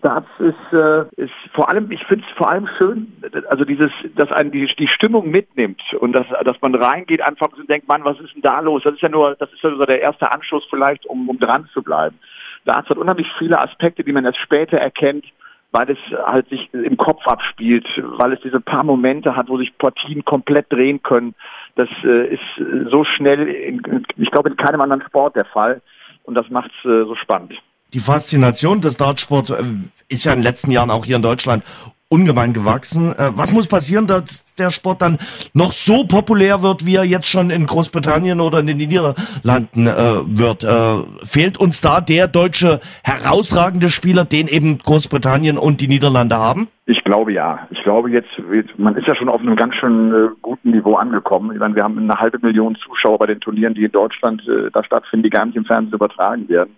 [0.00, 3.12] Darts ist, äh, ist vor allem, ich finde es vor allem schön,
[3.48, 7.68] also dieses, dass einen die, die Stimmung mitnimmt und dass, dass man reingeht einfach und
[7.68, 8.82] denkt, Mann, was ist denn da los?
[8.84, 11.68] Das ist ja nur, das ist ja so der erste Anschluss vielleicht, um, um dran
[11.72, 12.16] zu bleiben.
[12.64, 15.24] Darts hat unheimlich viele Aspekte, die man erst später erkennt,
[15.70, 17.86] weil es halt sich im Kopf abspielt,
[18.18, 21.34] weil es diese paar Momente hat, wo sich Partien komplett drehen können.
[21.76, 25.82] Das äh, ist so schnell, in, ich glaube, in keinem anderen Sport der Fall.
[26.24, 27.54] Und das macht es äh, so spannend.
[27.94, 29.62] Die Faszination des Dartsports äh,
[30.08, 31.64] ist ja in den letzten Jahren auch hier in Deutschland
[32.10, 33.12] ungemein gewachsen.
[33.12, 35.18] Äh, was muss passieren, dass der Sport dann
[35.52, 40.38] noch so populär wird, wie er jetzt schon in Großbritannien oder in den Niederlanden äh,
[40.38, 40.64] wird?
[40.64, 46.68] Äh, fehlt uns da der deutsche herausragende Spieler, den eben Großbritannien und die Niederlande haben?
[46.86, 47.68] Ich glaube ja.
[47.70, 48.30] Ich glaube jetzt,
[48.78, 51.52] man ist ja schon auf einem ganz schön äh, guten Niveau angekommen.
[51.52, 54.70] Ich meine, wir haben eine halbe Million Zuschauer bei den Turnieren, die in Deutschland äh,
[54.72, 56.74] da stattfinden, die gar nicht im Fernsehen übertragen werden.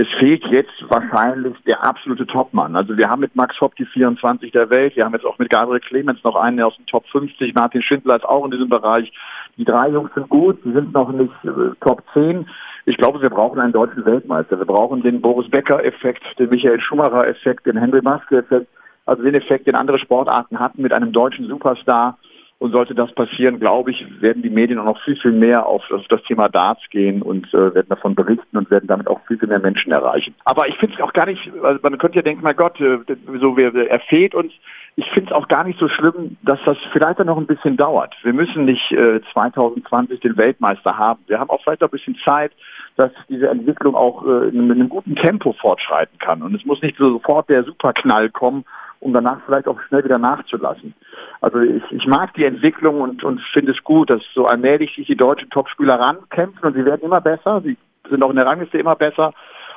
[0.00, 2.74] Es fehlt jetzt wahrscheinlich der absolute Topmann.
[2.74, 5.50] Also wir haben mit Max Hopp die 24 der Welt, wir haben jetzt auch mit
[5.50, 9.12] Gabriel Clemens noch einen aus dem Top 50, Martin Schindler ist auch in diesem Bereich.
[9.58, 12.48] Die drei Jungs sind gut, sie sind noch nicht äh, Top 10.
[12.86, 14.58] Ich glaube, wir brauchen einen deutschen Weltmeister.
[14.58, 18.68] Wir brauchen den Boris Becker-Effekt, den Michael Schumacher-Effekt, den Henry Maske-Effekt,
[19.04, 22.16] also den Effekt, den andere Sportarten hatten mit einem deutschen Superstar.
[22.60, 25.82] Und sollte das passieren, glaube ich, werden die Medien auch noch viel, viel mehr auf
[26.10, 29.48] das, Thema Darts gehen und äh, werden davon berichten und werden damit auch viel, viel
[29.48, 30.34] mehr Menschen erreichen.
[30.44, 32.98] Aber ich finde es auch gar nicht, also man könnte ja denken, mein Gott, äh,
[33.40, 34.52] so, wir, er fehlt uns.
[35.00, 37.78] Ich finde es auch gar nicht so schlimm, dass das vielleicht dann noch ein bisschen
[37.78, 38.14] dauert.
[38.22, 41.20] Wir müssen nicht äh, 2020 den Weltmeister haben.
[41.26, 42.52] Wir haben auch vielleicht noch ein bisschen Zeit,
[42.96, 46.42] dass diese Entwicklung auch äh, in einem guten Tempo fortschreiten kann.
[46.42, 48.66] Und es muss nicht sofort der Superknall kommen,
[49.00, 50.92] um danach vielleicht auch schnell wieder nachzulassen.
[51.40, 55.06] Also ich, ich mag die Entwicklung und, und finde es gut, dass so allmählich sich
[55.06, 57.62] die deutschen Topspieler rankämpfen und sie werden immer besser.
[57.64, 57.78] Sie
[58.10, 59.32] sind auch in der Rangliste immer besser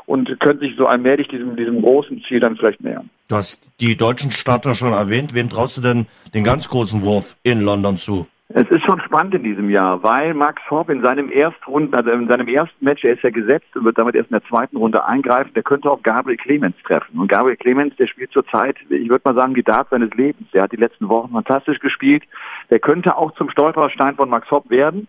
[0.05, 3.09] und können sich so allmählich diesem, diesem großen Ziel dann vielleicht nähern.
[3.27, 5.33] Du hast die deutschen Starter schon erwähnt.
[5.33, 8.27] Wem traust du denn den ganz großen Wurf in London zu?
[8.55, 12.27] Es ist schon spannend in diesem Jahr, weil Max Hopp in seinem Erstrunden, also in
[12.27, 15.03] seinem ersten Match, er ist ja gesetzt und wird damit erst in der zweiten Runde
[15.03, 17.17] eingreifen, der könnte auch Gabriel Clemens treffen.
[17.17, 20.51] Und Gabriel Clemens, der spielt zurzeit, ich würde mal sagen, die Dart seines Lebens.
[20.51, 22.25] Der hat die letzten Wochen fantastisch gespielt.
[22.69, 25.07] Der könnte auch zum Stolperstein von Max Hopp werden.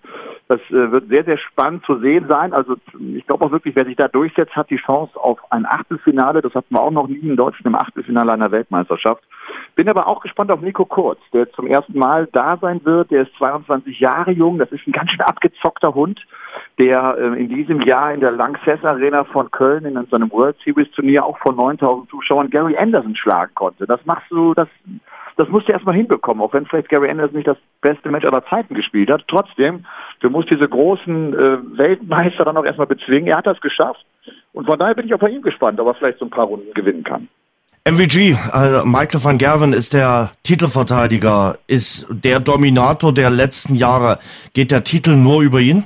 [0.49, 2.55] Das äh, wird sehr, sehr spannend zu sehen sein.
[2.55, 6.41] Also ich glaube auch wirklich, wer sich da durchsetzt, hat die Chance auf ein Achtelfinale.
[6.41, 9.23] Das hatten wir auch noch nie in Deutschland im Achtelfinale einer Weltmeisterschaft.
[9.75, 13.11] Bin aber auch gespannt auf Nico Kurz, der zum ersten Mal da sein wird.
[13.11, 14.59] Der ist 22 Jahre jung.
[14.59, 16.21] Das ist ein ganz schön abgezockter Hund,
[16.79, 20.91] der äh, in diesem Jahr in der Lanxess Arena von Köln in seinem World Series
[20.93, 23.87] Turnier auch von 9000 Zuschauern Gary Anderson schlagen konnte.
[23.87, 24.69] Das machst du, das,
[25.37, 28.45] das musst du erstmal hinbekommen, auch wenn vielleicht Gary Anderson nicht das beste Match aller
[28.47, 29.25] Zeiten gespielt hat.
[29.29, 29.85] Trotzdem,
[30.21, 33.29] du musst diese großen äh, Weltmeister dann auch erstmal bezwingen.
[33.29, 34.05] Er hat das geschafft.
[34.53, 36.47] Und von daher bin ich auch bei ihm gespannt, ob er vielleicht so ein paar
[36.47, 37.29] Runden gewinnen kann.
[37.87, 44.21] MVG, also Michael van Gerven ist der Titelverteidiger, ist der Dominator der letzten Jahre.
[44.55, 45.85] Geht der Titel nur über ihn?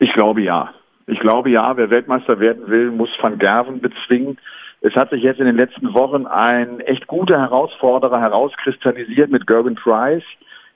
[0.00, 0.74] Ich glaube ja.
[1.06, 4.38] Ich glaube ja, wer Weltmeister werden will, muss van Gerven bezwingen.
[4.80, 9.76] Es hat sich jetzt in den letzten Wochen ein echt guter Herausforderer herauskristallisiert mit Gerben
[9.76, 10.24] Price,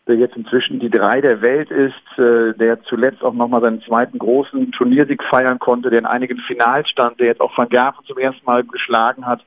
[0.07, 4.21] der jetzt inzwischen die drei der Welt ist, äh, der zuletzt auch nochmal seinen zweiten
[4.21, 8.19] großen Turniersieg feiern konnte, der in einigen Finals stand, der jetzt auch van Gerven zum
[8.19, 9.43] ersten Mal geschlagen hat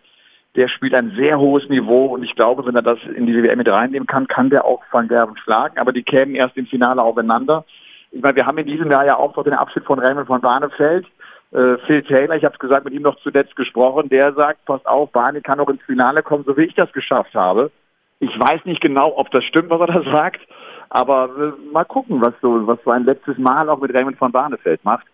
[0.56, 3.58] der spielt ein sehr hohes Niveau und ich glaube, wenn er das in die WM
[3.58, 7.02] mit reinnehmen kann, kann der auch Van Gerven schlagen, aber die kämen erst im Finale
[7.02, 7.66] aufeinander.
[8.12, 10.42] Ich meine, wir haben in diesem Jahr ja auch noch den Abschied von Raymond von
[10.42, 11.06] Barnefeld.
[11.52, 14.86] Äh, Phil Taylor, ich habe es gesagt, mit ihm noch zuletzt gesprochen, der sagt, passt
[14.86, 17.72] auf, Barney kann auch ins Finale kommen, so wie ich das geschafft habe.
[18.20, 20.42] Ich weiß nicht genau, ob das stimmt, was er da sagt,
[20.90, 24.34] aber äh, mal gucken, was so, was so ein letztes Mal auch mit Raymond von
[24.34, 25.08] Barnefeld macht.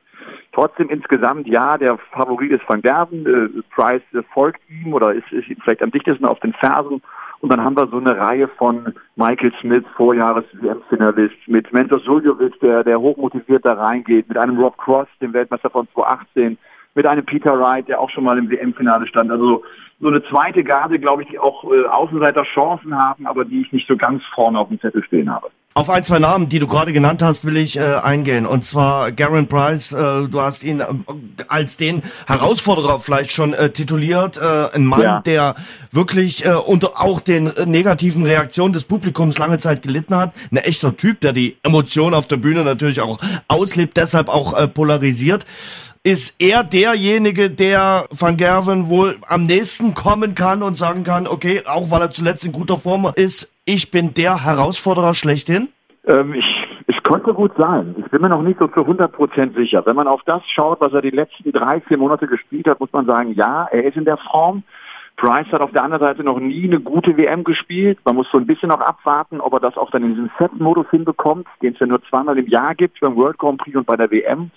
[0.54, 5.32] Trotzdem insgesamt, ja, der Favorit ist Van Gerven, äh, Price äh, folgt ihm oder ist,
[5.32, 7.02] ist vielleicht am dichtesten auf den Fersen.
[7.40, 12.84] Und dann haben wir so eine Reihe von Michael Smith, Vorjahres-WM-Finalist, mit Mentor Suljovic, der,
[12.84, 16.58] der hochmotiviert da reingeht, mit einem Rob Cross, dem Weltmeister von 2018,
[16.96, 19.30] mit einem Peter Wright, der auch schon mal im WM-Finale stand.
[19.30, 19.64] Also
[20.00, 23.72] so eine zweite Garde, glaube ich, die auch äh, Außenseiter Chancen haben, aber die ich
[23.72, 25.50] nicht so ganz vorne auf dem Zettel stehen habe.
[25.78, 28.48] Auf ein, zwei Namen, die du gerade genannt hast, will ich äh, eingehen.
[28.48, 30.88] Und zwar Garen Price, äh, du hast ihn äh,
[31.50, 34.38] als den Herausforderer vielleicht schon äh, tituliert.
[34.38, 35.20] Äh, ein Mann, ja.
[35.20, 35.54] der
[35.92, 40.34] wirklich äh, unter auch den äh, negativen Reaktionen des Publikums lange Zeit gelitten hat.
[40.52, 44.68] Ein echter Typ, der die Emotionen auf der Bühne natürlich auch auslebt, deshalb auch äh,
[44.68, 45.46] polarisiert
[46.08, 51.64] ist er derjenige, der Van Gerven wohl am nächsten kommen kann und sagen kann, okay,
[51.68, 55.68] auch weil er zuletzt in guter Form ist, ich bin der Herausforderer schlechthin?
[56.06, 56.46] Ähm, ich,
[56.88, 57.94] es könnte gut sein.
[57.98, 59.86] Ich bin mir noch nicht so zu 100 Prozent sicher.
[59.86, 62.94] Wenn man auf das schaut, was er die letzten drei, vier Monate gespielt hat, muss
[62.94, 64.64] man sagen, ja, er ist in der Form.
[65.18, 68.00] Price hat auf der anderen Seite noch nie eine gute WM gespielt.
[68.06, 70.86] Man muss so ein bisschen noch abwarten, ob er das auch dann in diesem Set-Modus
[70.90, 73.98] hinbekommt, den es ja nur zweimal im Jahr gibt, beim World Grand Prix und bei
[73.98, 74.52] der WM.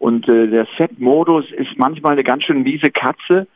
[0.00, 3.46] Und äh, der Set-Modus ist manchmal eine ganz schön miese Katze.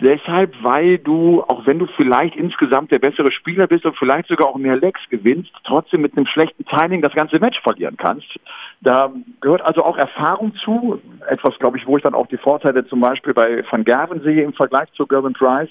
[0.00, 4.46] Deshalb, weil du, auch wenn du vielleicht insgesamt der bessere Spieler bist und vielleicht sogar
[4.46, 8.28] auch mehr Lecks gewinnst, trotzdem mit einem schlechten Timing das ganze Match verlieren kannst.
[8.80, 11.02] Da gehört also auch Erfahrung zu.
[11.28, 14.44] Etwas, glaube ich, wo ich dann auch die Vorteile zum Beispiel bei Van Gerven sehe
[14.44, 15.70] im Vergleich zu Gervin Price.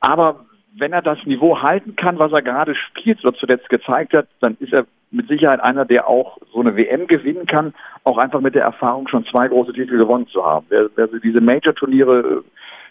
[0.00, 0.44] Aber
[0.78, 4.58] wenn er das Niveau halten kann, was er gerade spielt oder zuletzt gezeigt hat, dann
[4.60, 8.54] ist er mit Sicherheit einer, der auch so eine WM gewinnen kann, auch einfach mit
[8.54, 10.66] der Erfahrung schon zwei große Titel gewonnen zu haben.
[10.68, 12.44] Wer, wer diese Major-Turniere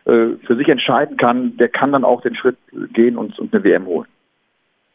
[0.05, 2.57] äh, für sich entscheiden kann, der kann dann auch den Schritt
[2.93, 4.07] gehen und, und eine WM holen.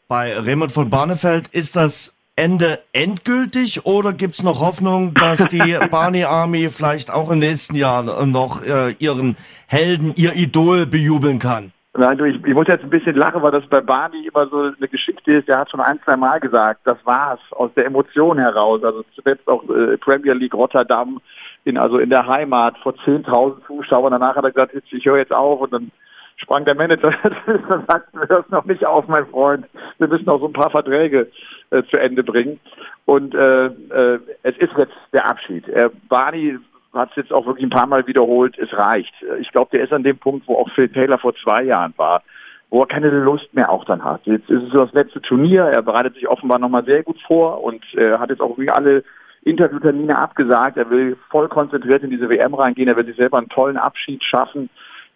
[0.07, 5.77] Bei Raymond von Barnefeld ist das Ende endgültig oder gibt es noch Hoffnung, dass die
[5.91, 11.71] Barney Army vielleicht auch im nächsten Jahr noch äh, ihren Helden, ihr Idol bejubeln kann?
[11.93, 14.59] Nein, du, ich, ich muss jetzt ein bisschen lachen, weil das bei Barney immer so
[14.59, 15.49] eine Geschichte ist.
[15.49, 18.81] Der hat schon ein, zwei Mal gesagt, das war's aus der Emotion heraus.
[18.83, 21.19] Also zuletzt auch äh, Premier League Rotterdam,
[21.65, 24.11] in, also in der Heimat vor 10.000 Zuschauern.
[24.11, 25.91] Danach hat er gesagt, ich höre jetzt auf und dann
[26.37, 27.13] sprang der Manager
[27.45, 29.65] und sagte, du hörst noch nicht auf, mein Freund.
[29.97, 31.29] Wir müssen noch so ein paar Verträge
[31.71, 32.57] äh, zu Ende bringen.
[33.03, 35.67] Und äh, äh, es ist jetzt der Abschied.
[35.67, 36.57] Äh, Barney
[36.93, 39.13] hat es jetzt auch wirklich ein paar Mal wiederholt, es reicht.
[39.39, 42.23] Ich glaube, der ist an dem Punkt, wo auch Phil Taylor vor zwei Jahren war.
[42.69, 44.21] wo er keine Lust mehr auch dann hat.
[44.23, 47.83] Jetzt ist es das letzte Turnier, er bereitet sich offenbar nochmal sehr gut vor und
[47.95, 49.03] äh, hat jetzt auch wie alle
[49.43, 50.77] Interviewtermine abgesagt.
[50.77, 54.23] Er will voll konzentriert in diese WM reingehen, er will sich selber einen tollen Abschied
[54.23, 54.69] schaffen.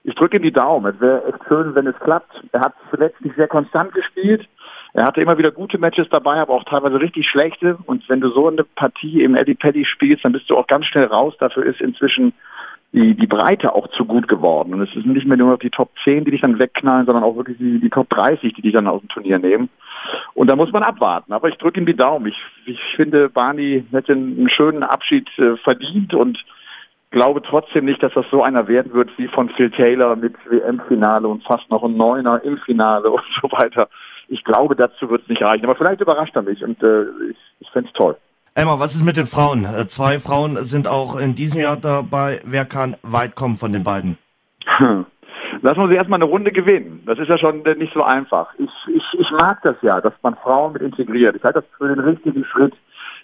[0.03, 0.93] Ich drücke ihm die Daumen.
[0.93, 2.43] Es wäre schön, wenn es klappt.
[2.51, 4.47] Er hat zuletzt nicht sehr konstant gespielt.
[4.95, 7.77] Er hatte immer wieder gute Matches dabei, aber auch teilweise richtig schlechte.
[7.85, 10.85] Und wenn du so eine Partie im Eddie Paddy spielst, dann bist du auch ganz
[10.85, 11.33] schnell raus.
[11.37, 12.31] Dafür ist inzwischen
[12.93, 14.73] die, die Breite auch zu gut geworden.
[14.73, 17.25] Und es ist nicht mehr nur noch die Top 10, die dich dann wegknallen, sondern
[17.25, 19.67] auch wirklich die, die Top 30, die dich dann aus dem Turnier nehmen.
[20.33, 21.33] Und da muss man abwarten.
[21.33, 22.27] Aber ich drücke ihm die Daumen.
[22.27, 26.41] Ich, ich finde, Barney hätte einen schönen Abschied äh, verdient und
[27.11, 31.27] glaube trotzdem nicht, dass das so einer werden wird wie von Phil Taylor mit WM-Finale
[31.27, 33.89] und fast noch ein Neuner im Finale und so weiter.
[34.27, 35.65] Ich glaube, dazu wird es nicht reichen.
[35.65, 38.17] Aber vielleicht überrascht er mich und äh, ich, ich fände es toll.
[38.53, 39.65] Emma, was ist mit den Frauen?
[39.65, 42.41] Äh, zwei Frauen sind auch in diesem Jahr dabei.
[42.45, 44.17] Wer kann weit kommen von den beiden?
[45.61, 47.03] Lassen wir sie erstmal eine Runde gewinnen.
[47.05, 48.53] Das ist ja schon nicht so einfach.
[48.57, 51.35] Ich, ich, ich mag das ja, dass man Frauen mit integriert.
[51.35, 52.73] Ich halte das für den richtigen Schritt.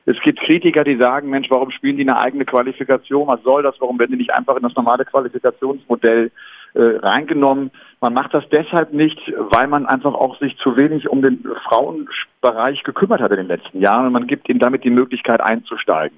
[0.05, 3.27] Es gibt Kritiker, die sagen, Mensch, warum spielen die eine eigene Qualifikation?
[3.27, 3.75] Was soll das?
[3.79, 6.31] Warum werden die nicht einfach in das normale Qualifikationsmodell
[6.73, 7.71] äh, reingenommen?
[7.99, 12.83] Man macht das deshalb nicht, weil man einfach auch sich zu wenig um den Frauenbereich
[12.83, 16.17] gekümmert hat in den letzten Jahren und man gibt ihnen damit die Möglichkeit einzusteigen.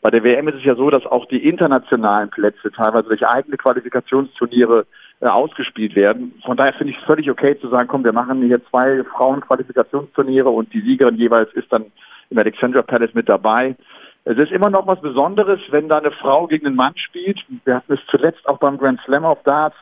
[0.00, 3.56] Bei der WM ist es ja so, dass auch die internationalen Plätze teilweise durch eigene
[3.56, 4.86] Qualifikationsturniere
[5.20, 6.32] äh, ausgespielt werden.
[6.46, 10.48] Von daher finde ich es völlig okay zu sagen, komm, wir machen hier zwei Frauenqualifikationsturniere
[10.48, 11.86] und die Siegerin jeweils ist dann
[12.30, 13.74] im Alexandra Palace mit dabei.
[14.24, 17.40] Es ist immer noch was Besonderes, wenn da eine Frau gegen einen Mann spielt.
[17.64, 19.76] Wir hatten es zuletzt auch beim Grand Slam of Darts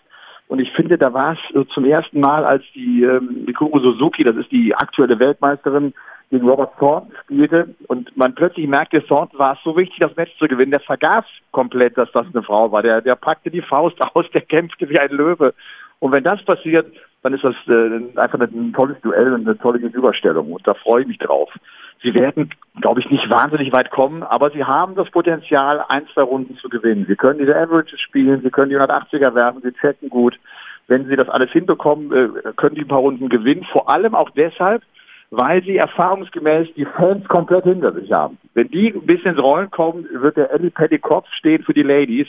[0.48, 4.36] und ich finde, da war es zum ersten Mal, als die ähm, Mikuru Suzuki, das
[4.36, 5.92] ist die aktuelle Weltmeisterin,
[6.30, 10.36] gegen Robert Thornton spielte und man plötzlich merkte, Thornton war es so wichtig, das Match
[10.38, 10.72] zu gewinnen.
[10.72, 12.82] Der vergaß komplett, dass das eine Frau war.
[12.82, 15.54] Der, der packte die Faust aus, der kämpfte wie ein Löwe.
[15.98, 16.92] Und wenn das passiert,
[17.26, 20.52] dann ist das äh, einfach ein tolles Duell und eine tolle Gegenüberstellung.
[20.52, 21.52] Und da freue ich mich drauf.
[22.00, 22.50] Sie werden,
[22.80, 26.68] glaube ich, nicht wahnsinnig weit kommen, aber sie haben das Potenzial, ein, zwei Runden zu
[26.68, 27.04] gewinnen.
[27.08, 30.38] Sie können diese Averages spielen, sie können die 180er werfen, sie checken gut.
[30.86, 33.66] Wenn sie das alles hinbekommen, äh, können die ein paar Runden gewinnen.
[33.72, 34.84] Vor allem auch deshalb,
[35.32, 38.38] weil sie erfahrungsgemäß die Fans komplett hinter sich haben.
[38.54, 41.82] Wenn die ein bisschen ins Rollen kommen, wird der Eddie Petty Kopf stehen für die
[41.82, 42.28] Ladies.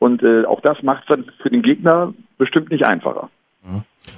[0.00, 3.30] Und äh, auch das macht es dann für den Gegner bestimmt nicht einfacher.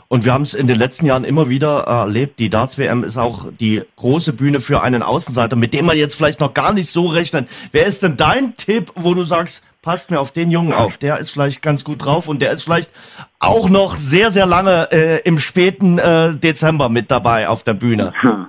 [0.08, 2.38] Und wir haben es in den letzten Jahren immer wieder erlebt.
[2.38, 6.16] Die Darts WM ist auch die große Bühne für einen Außenseiter, mit dem man jetzt
[6.16, 7.48] vielleicht noch gar nicht so rechnet.
[7.72, 11.18] Wer ist denn dein Tipp, wo du sagst, passt mir auf den Jungen auf, der
[11.18, 12.90] ist vielleicht ganz gut drauf und der ist vielleicht
[13.38, 18.12] auch noch sehr, sehr lange äh, im späten äh, Dezember mit dabei auf der Bühne?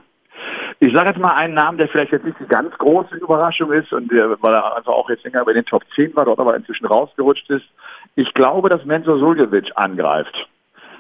[0.79, 3.91] Ich sage jetzt mal einen Namen, der vielleicht jetzt nicht die ganz große Überraschung ist
[3.91, 6.55] und der, weil er also auch jetzt länger bei den Top 10 war, dort aber
[6.55, 7.65] inzwischen rausgerutscht ist.
[8.15, 10.47] Ich glaube, dass Menzo Suljevic angreift.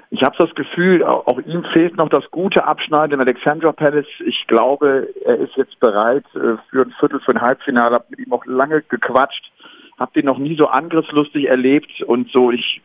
[0.09, 4.05] Ich habe das Gefühl, auch ihm fehlt noch das gute Abschneiden im Alexandra Palace.
[4.25, 7.95] Ich glaube, er ist jetzt bereit äh, für ein Viertel, für ein Halbfinale.
[7.95, 9.51] Habe mit ihm auch lange gequatscht,
[9.99, 12.51] habe den noch nie so angriffslustig erlebt und so.
[12.51, 12.81] Ich,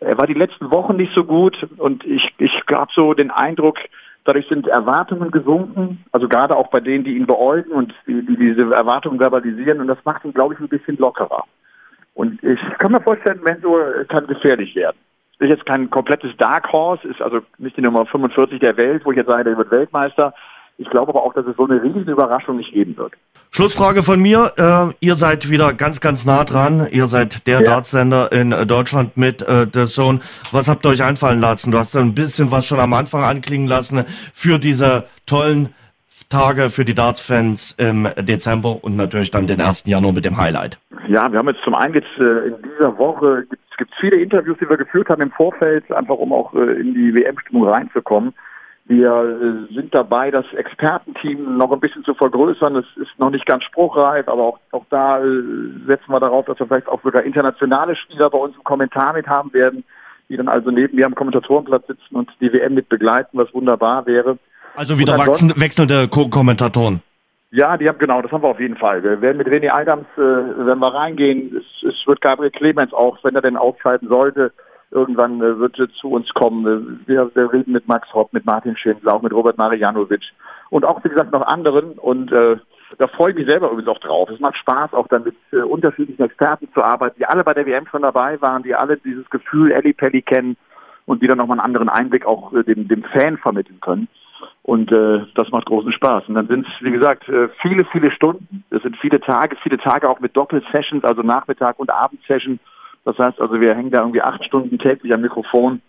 [0.00, 3.78] er war die letzten Wochen nicht so gut und ich, ich habe so den Eindruck,
[4.24, 8.36] dadurch sind Erwartungen gesunken, also gerade auch bei denen, die ihn beäugen und die, die
[8.36, 11.44] diese Erwartungen verbalisieren und das macht ihn, glaube ich, ein bisschen lockerer.
[12.12, 13.78] Und ich kann mir vorstellen, Menzo
[14.08, 14.98] kann gefährlich werden
[15.40, 19.10] ist jetzt kein komplettes Dark Horse, ist also nicht die Nummer 45 der Welt, wo
[19.10, 20.34] ich jetzt sage, der wird Weltmeister.
[20.76, 23.12] Ich glaube aber auch, dass es so eine riesige Überraschung nicht geben wird.
[23.50, 24.52] Schlussfrage von mir.
[24.56, 26.88] Äh, ihr seid wieder ganz, ganz nah dran.
[26.90, 27.66] Ihr seid der ja.
[27.66, 30.20] Dartsender in Deutschland mit äh, The Zone.
[30.52, 31.72] Was habt ihr euch einfallen lassen?
[31.72, 35.74] Du hast ein bisschen was schon am Anfang anklingen lassen für diese tollen
[36.28, 39.84] Tage für die Darts-Fans im Dezember und natürlich dann den 1.
[39.86, 40.78] Januar mit dem Highlight.
[41.08, 44.58] Ja, wir haben jetzt zum einen jetzt äh, in dieser Woche gibt gibt viele Interviews,
[44.60, 48.34] die wir geführt haben im Vorfeld, einfach um auch äh, in die WM-Stimmung reinzukommen.
[48.84, 49.10] Wir
[49.70, 52.76] äh, sind dabei, das Expertenteam noch ein bisschen zu vergrößern.
[52.76, 55.42] Es ist noch nicht ganz spruchreif, aber auch, auch da äh,
[55.86, 59.26] setzen wir darauf, dass wir vielleicht auch sogar internationale Spieler bei uns im Kommentar mit
[59.26, 59.82] haben werden,
[60.28, 64.04] die dann also neben mir am Kommentatorenplatz sitzen und die WM mit begleiten, was wunderbar
[64.04, 64.38] wäre.
[64.76, 67.00] Also wieder wechselnde Co-Kommentatoren.
[67.52, 69.02] Ja, die haben genau, das haben wir auf jeden Fall.
[69.02, 73.18] Wir werden mit René Adams, äh, wenn wir reingehen, es, es wird Gabriel Clemens auch,
[73.24, 74.52] wenn er denn ausschalten sollte,
[74.92, 77.02] irgendwann äh, wird er zu uns kommen.
[77.06, 80.22] Wir, wir reden mit Max Hopp, mit Martin Schindler, auch mit Robert Marianovic
[80.70, 81.98] und auch, wie gesagt, noch anderen.
[81.98, 82.56] Und äh,
[82.98, 84.30] da freue ich mich selber übrigens auch drauf.
[84.30, 87.66] Es macht Spaß, auch dann mit äh, unterschiedlichen Experten zu arbeiten, die alle bei der
[87.66, 90.56] WM schon dabei waren, die alle dieses Gefühl Ellie Pelli kennen
[91.06, 94.06] und die dann nochmal einen anderen Einblick auch äh, dem, dem Fan vermitteln können.
[94.62, 96.24] Und äh, das macht großen Spaß.
[96.28, 98.64] Und dann sind es, wie gesagt, äh, viele, viele Stunden.
[98.70, 102.60] Es sind viele Tage, viele Tage auch mit Doppelsessions, also Nachmittag- und Abendsession.
[103.04, 105.80] Das heißt also, wir hängen da irgendwie acht Stunden täglich am Mikrofon.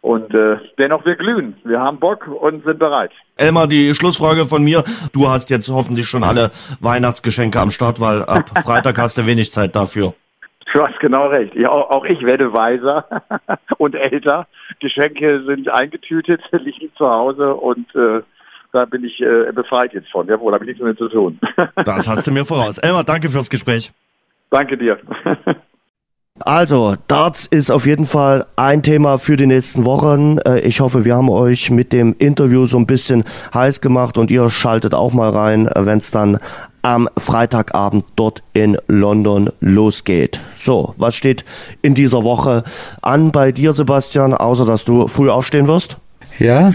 [0.00, 1.56] Und äh, dennoch, wir glühen.
[1.64, 3.10] Wir haben Bock und sind bereit.
[3.36, 4.84] Elmar, die Schlussfrage von mir.
[5.12, 6.50] Du hast jetzt hoffentlich schon alle
[6.80, 10.14] Weihnachtsgeschenke am Start, weil ab Freitag hast du wenig Zeit dafür.
[10.72, 11.54] Du hast genau recht.
[11.54, 13.04] Ja, auch ich werde weiser
[13.78, 14.46] und älter.
[14.80, 18.20] Geschenke sind eingetütet, liegen zu Hause und äh,
[18.72, 20.26] da bin ich äh, befreit jetzt von.
[20.26, 21.38] Jawohl, da habe ich nichts mehr zu tun.
[21.76, 22.78] das hast du mir voraus.
[22.78, 23.92] Elmar, danke fürs Gespräch.
[24.50, 24.98] Danke dir.
[26.40, 30.38] Also, Darts ist auf jeden Fall ein Thema für die nächsten Wochen.
[30.38, 33.24] Äh, ich hoffe, wir haben euch mit dem Interview so ein bisschen
[33.54, 36.38] heiß gemacht und ihr schaltet auch mal rein, wenn es dann
[36.86, 40.38] am Freitagabend dort in London losgeht.
[40.56, 41.44] So, was steht
[41.82, 42.62] in dieser Woche
[43.02, 45.96] an bei dir, Sebastian, außer dass du früh aufstehen wirst?
[46.38, 46.72] Ja,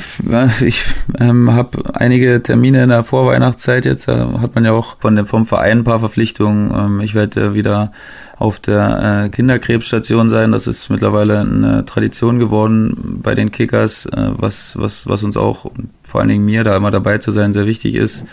[0.62, 0.84] ich
[1.18, 4.10] ähm, habe einige Termine in der Vorweihnachtszeit jetzt.
[4.10, 6.74] Da hat man ja auch von dem, vom Verein ein paar Verpflichtungen.
[6.76, 7.94] Ähm, ich werde äh, wieder
[8.38, 10.52] auf der äh, Kinderkrebsstation sein.
[10.52, 15.72] Das ist mittlerweile eine Tradition geworden bei den Kickers, äh, was, was, was uns auch,
[16.02, 18.26] vor allen Dingen mir, da immer dabei zu sein, sehr wichtig ist.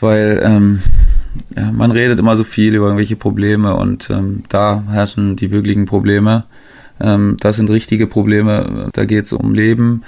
[0.00, 0.80] Weil ähm,
[1.56, 5.86] ja, man redet immer so viel über irgendwelche Probleme und ähm, da herrschen die wirklichen
[5.86, 6.44] Probleme.
[7.00, 8.90] Ähm, das sind richtige Probleme.
[8.92, 10.02] Da geht es um Leben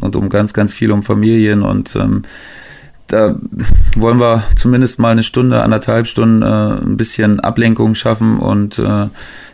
[0.00, 2.22] und um ganz, ganz viel um Familien und ähm,
[3.08, 3.36] da
[3.96, 9.08] wollen wir zumindest mal eine Stunde, anderthalb Stunden äh, ein bisschen Ablenkung schaffen und äh,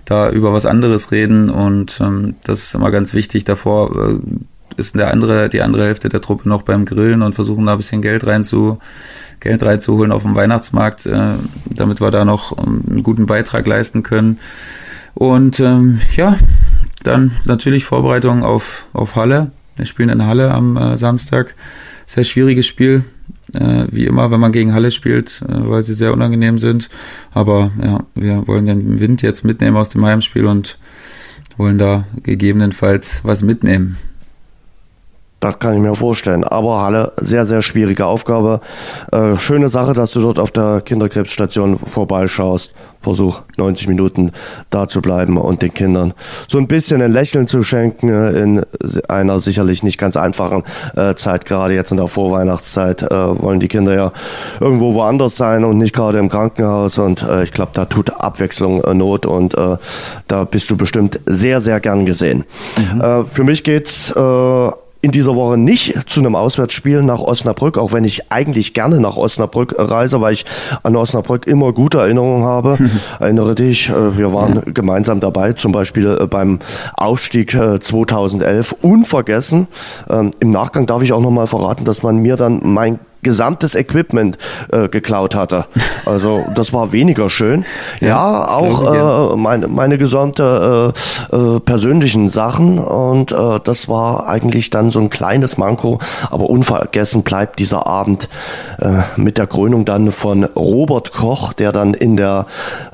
[0.05, 3.45] da über was anderes reden und ähm, das ist immer ganz wichtig.
[3.45, 4.19] Davor äh,
[4.79, 7.79] ist der andere, die andere Hälfte der Truppe noch beim Grillen und versuchen da ein
[7.79, 8.79] bisschen Geld rein zu,
[9.41, 11.35] Geld reinzuholen auf dem Weihnachtsmarkt, äh,
[11.75, 14.39] damit wir da noch ähm, einen guten Beitrag leisten können.
[15.15, 16.37] Und ähm, ja,
[17.03, 19.51] dann natürlich Vorbereitung auf, auf Halle.
[19.77, 21.55] Wir spielen in Halle am äh, Samstag.
[22.07, 23.05] Sehr schwieriges Spiel,
[23.53, 26.89] äh, wie immer, wenn man gegen Halle spielt, äh, weil sie sehr unangenehm sind.
[27.33, 30.79] Aber ja, wir wollen den Wind jetzt mitnehmen aus dem Heimspiel und
[31.57, 33.97] wollen da gegebenenfalls was mitnehmen.
[35.41, 36.43] Das kann ich mir vorstellen.
[36.43, 38.61] Aber Halle, sehr, sehr schwierige Aufgabe.
[39.13, 42.73] Äh, schöne Sache, dass du dort auf der Kinderkrebsstation vorbeischaust.
[43.01, 44.33] Versuch 90 Minuten
[44.71, 46.15] da zu bleiben und den Kindern
[46.49, 48.67] so ein bisschen ein Lächeln zu schenken in
[49.07, 50.65] einer sicherlich nicht ganz einfachen
[50.97, 51.45] äh, Zeit.
[51.45, 54.13] Gerade jetzt in der Vorweihnachtszeit äh, wollen die Kinder ja
[54.59, 56.99] irgendwo woanders sein und nicht gerade im Krankenhaus.
[56.99, 59.77] Und äh, ich glaube, da tut Abwechslung äh, Not und äh,
[60.27, 62.45] da bist du bestimmt sehr, sehr gern gesehen.
[62.77, 63.25] Mhm.
[63.27, 64.13] für mich geht's
[65.01, 69.17] in dieser Woche nicht zu einem Auswärtsspiel nach Osnabrück, auch wenn ich eigentlich gerne nach
[69.17, 70.45] Osnabrück reise, weil ich
[70.83, 72.79] an Osnabrück immer gute Erinnerungen habe.
[73.21, 76.59] Erinnere dich, äh, wir waren gemeinsam dabei, zum Beispiel äh, beim
[76.97, 79.69] Aufstieg 2011, äh, unvergessen.
[80.11, 84.39] Ähm, Im Nachgang darf ich auch nochmal verraten, dass man mir dann mein gesamtes Equipment
[84.71, 85.67] äh, geklaut hatte.
[86.07, 87.65] Also das war weniger schön.
[88.01, 90.93] Ja, ja auch äh, meine, meine gesamte
[91.33, 95.99] äh, äh, persönlichen Sachen und äh, das war eigentlich dann so ein kleines Manko,
[96.31, 98.29] aber unvergessen bleibt dieser Abend
[98.81, 102.47] äh, mit der Krönung dann von Robert Koch, der dann in der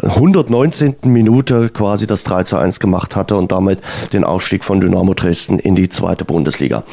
[0.03, 0.97] 119.
[1.03, 3.81] Minute quasi das 3 zu 1 gemacht hatte und damit
[4.13, 6.85] den Aufstieg von Dynamo Dresden in die zweite Bundesliga.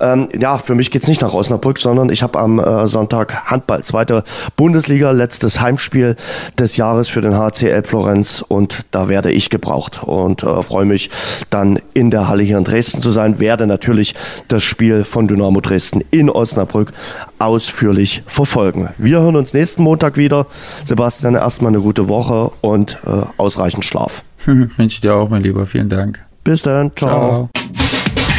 [0.00, 3.82] Ähm, ja, für mich geht's nicht nach Osnabrück, sondern ich habe am äh, Sonntag Handball,
[3.82, 4.24] zweite
[4.56, 6.16] Bundesliga, letztes Heimspiel
[6.58, 11.10] des Jahres für den HCL Florenz und da werde ich gebraucht und äh, freue mich
[11.50, 14.14] dann in der Halle hier in Dresden zu sein, werde natürlich
[14.48, 16.92] das Spiel von Dynamo Dresden in Osnabrück
[17.38, 18.88] ausführlich verfolgen.
[18.98, 20.46] Wir hören uns nächsten Montag wieder.
[20.84, 24.22] Sebastian, erstmal eine gute Woche und äh, ausreichend Schlaf.
[24.44, 25.66] Wünsche ich dir auch, mein Lieber.
[25.66, 26.20] Vielen Dank.
[26.44, 26.92] Bis dann.
[26.96, 27.50] Ciao.
[27.54, 27.87] Ciao.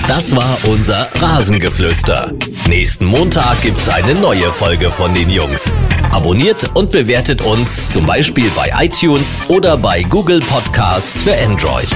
[0.10, 2.34] Das war unser Rasengeflüster.
[2.68, 5.72] Nächsten Montag gibt's eine neue Folge von den Jungs.
[6.12, 11.90] Abonniert und bewertet uns zum Beispiel bei iTunes oder bei Google Podcasts für Android.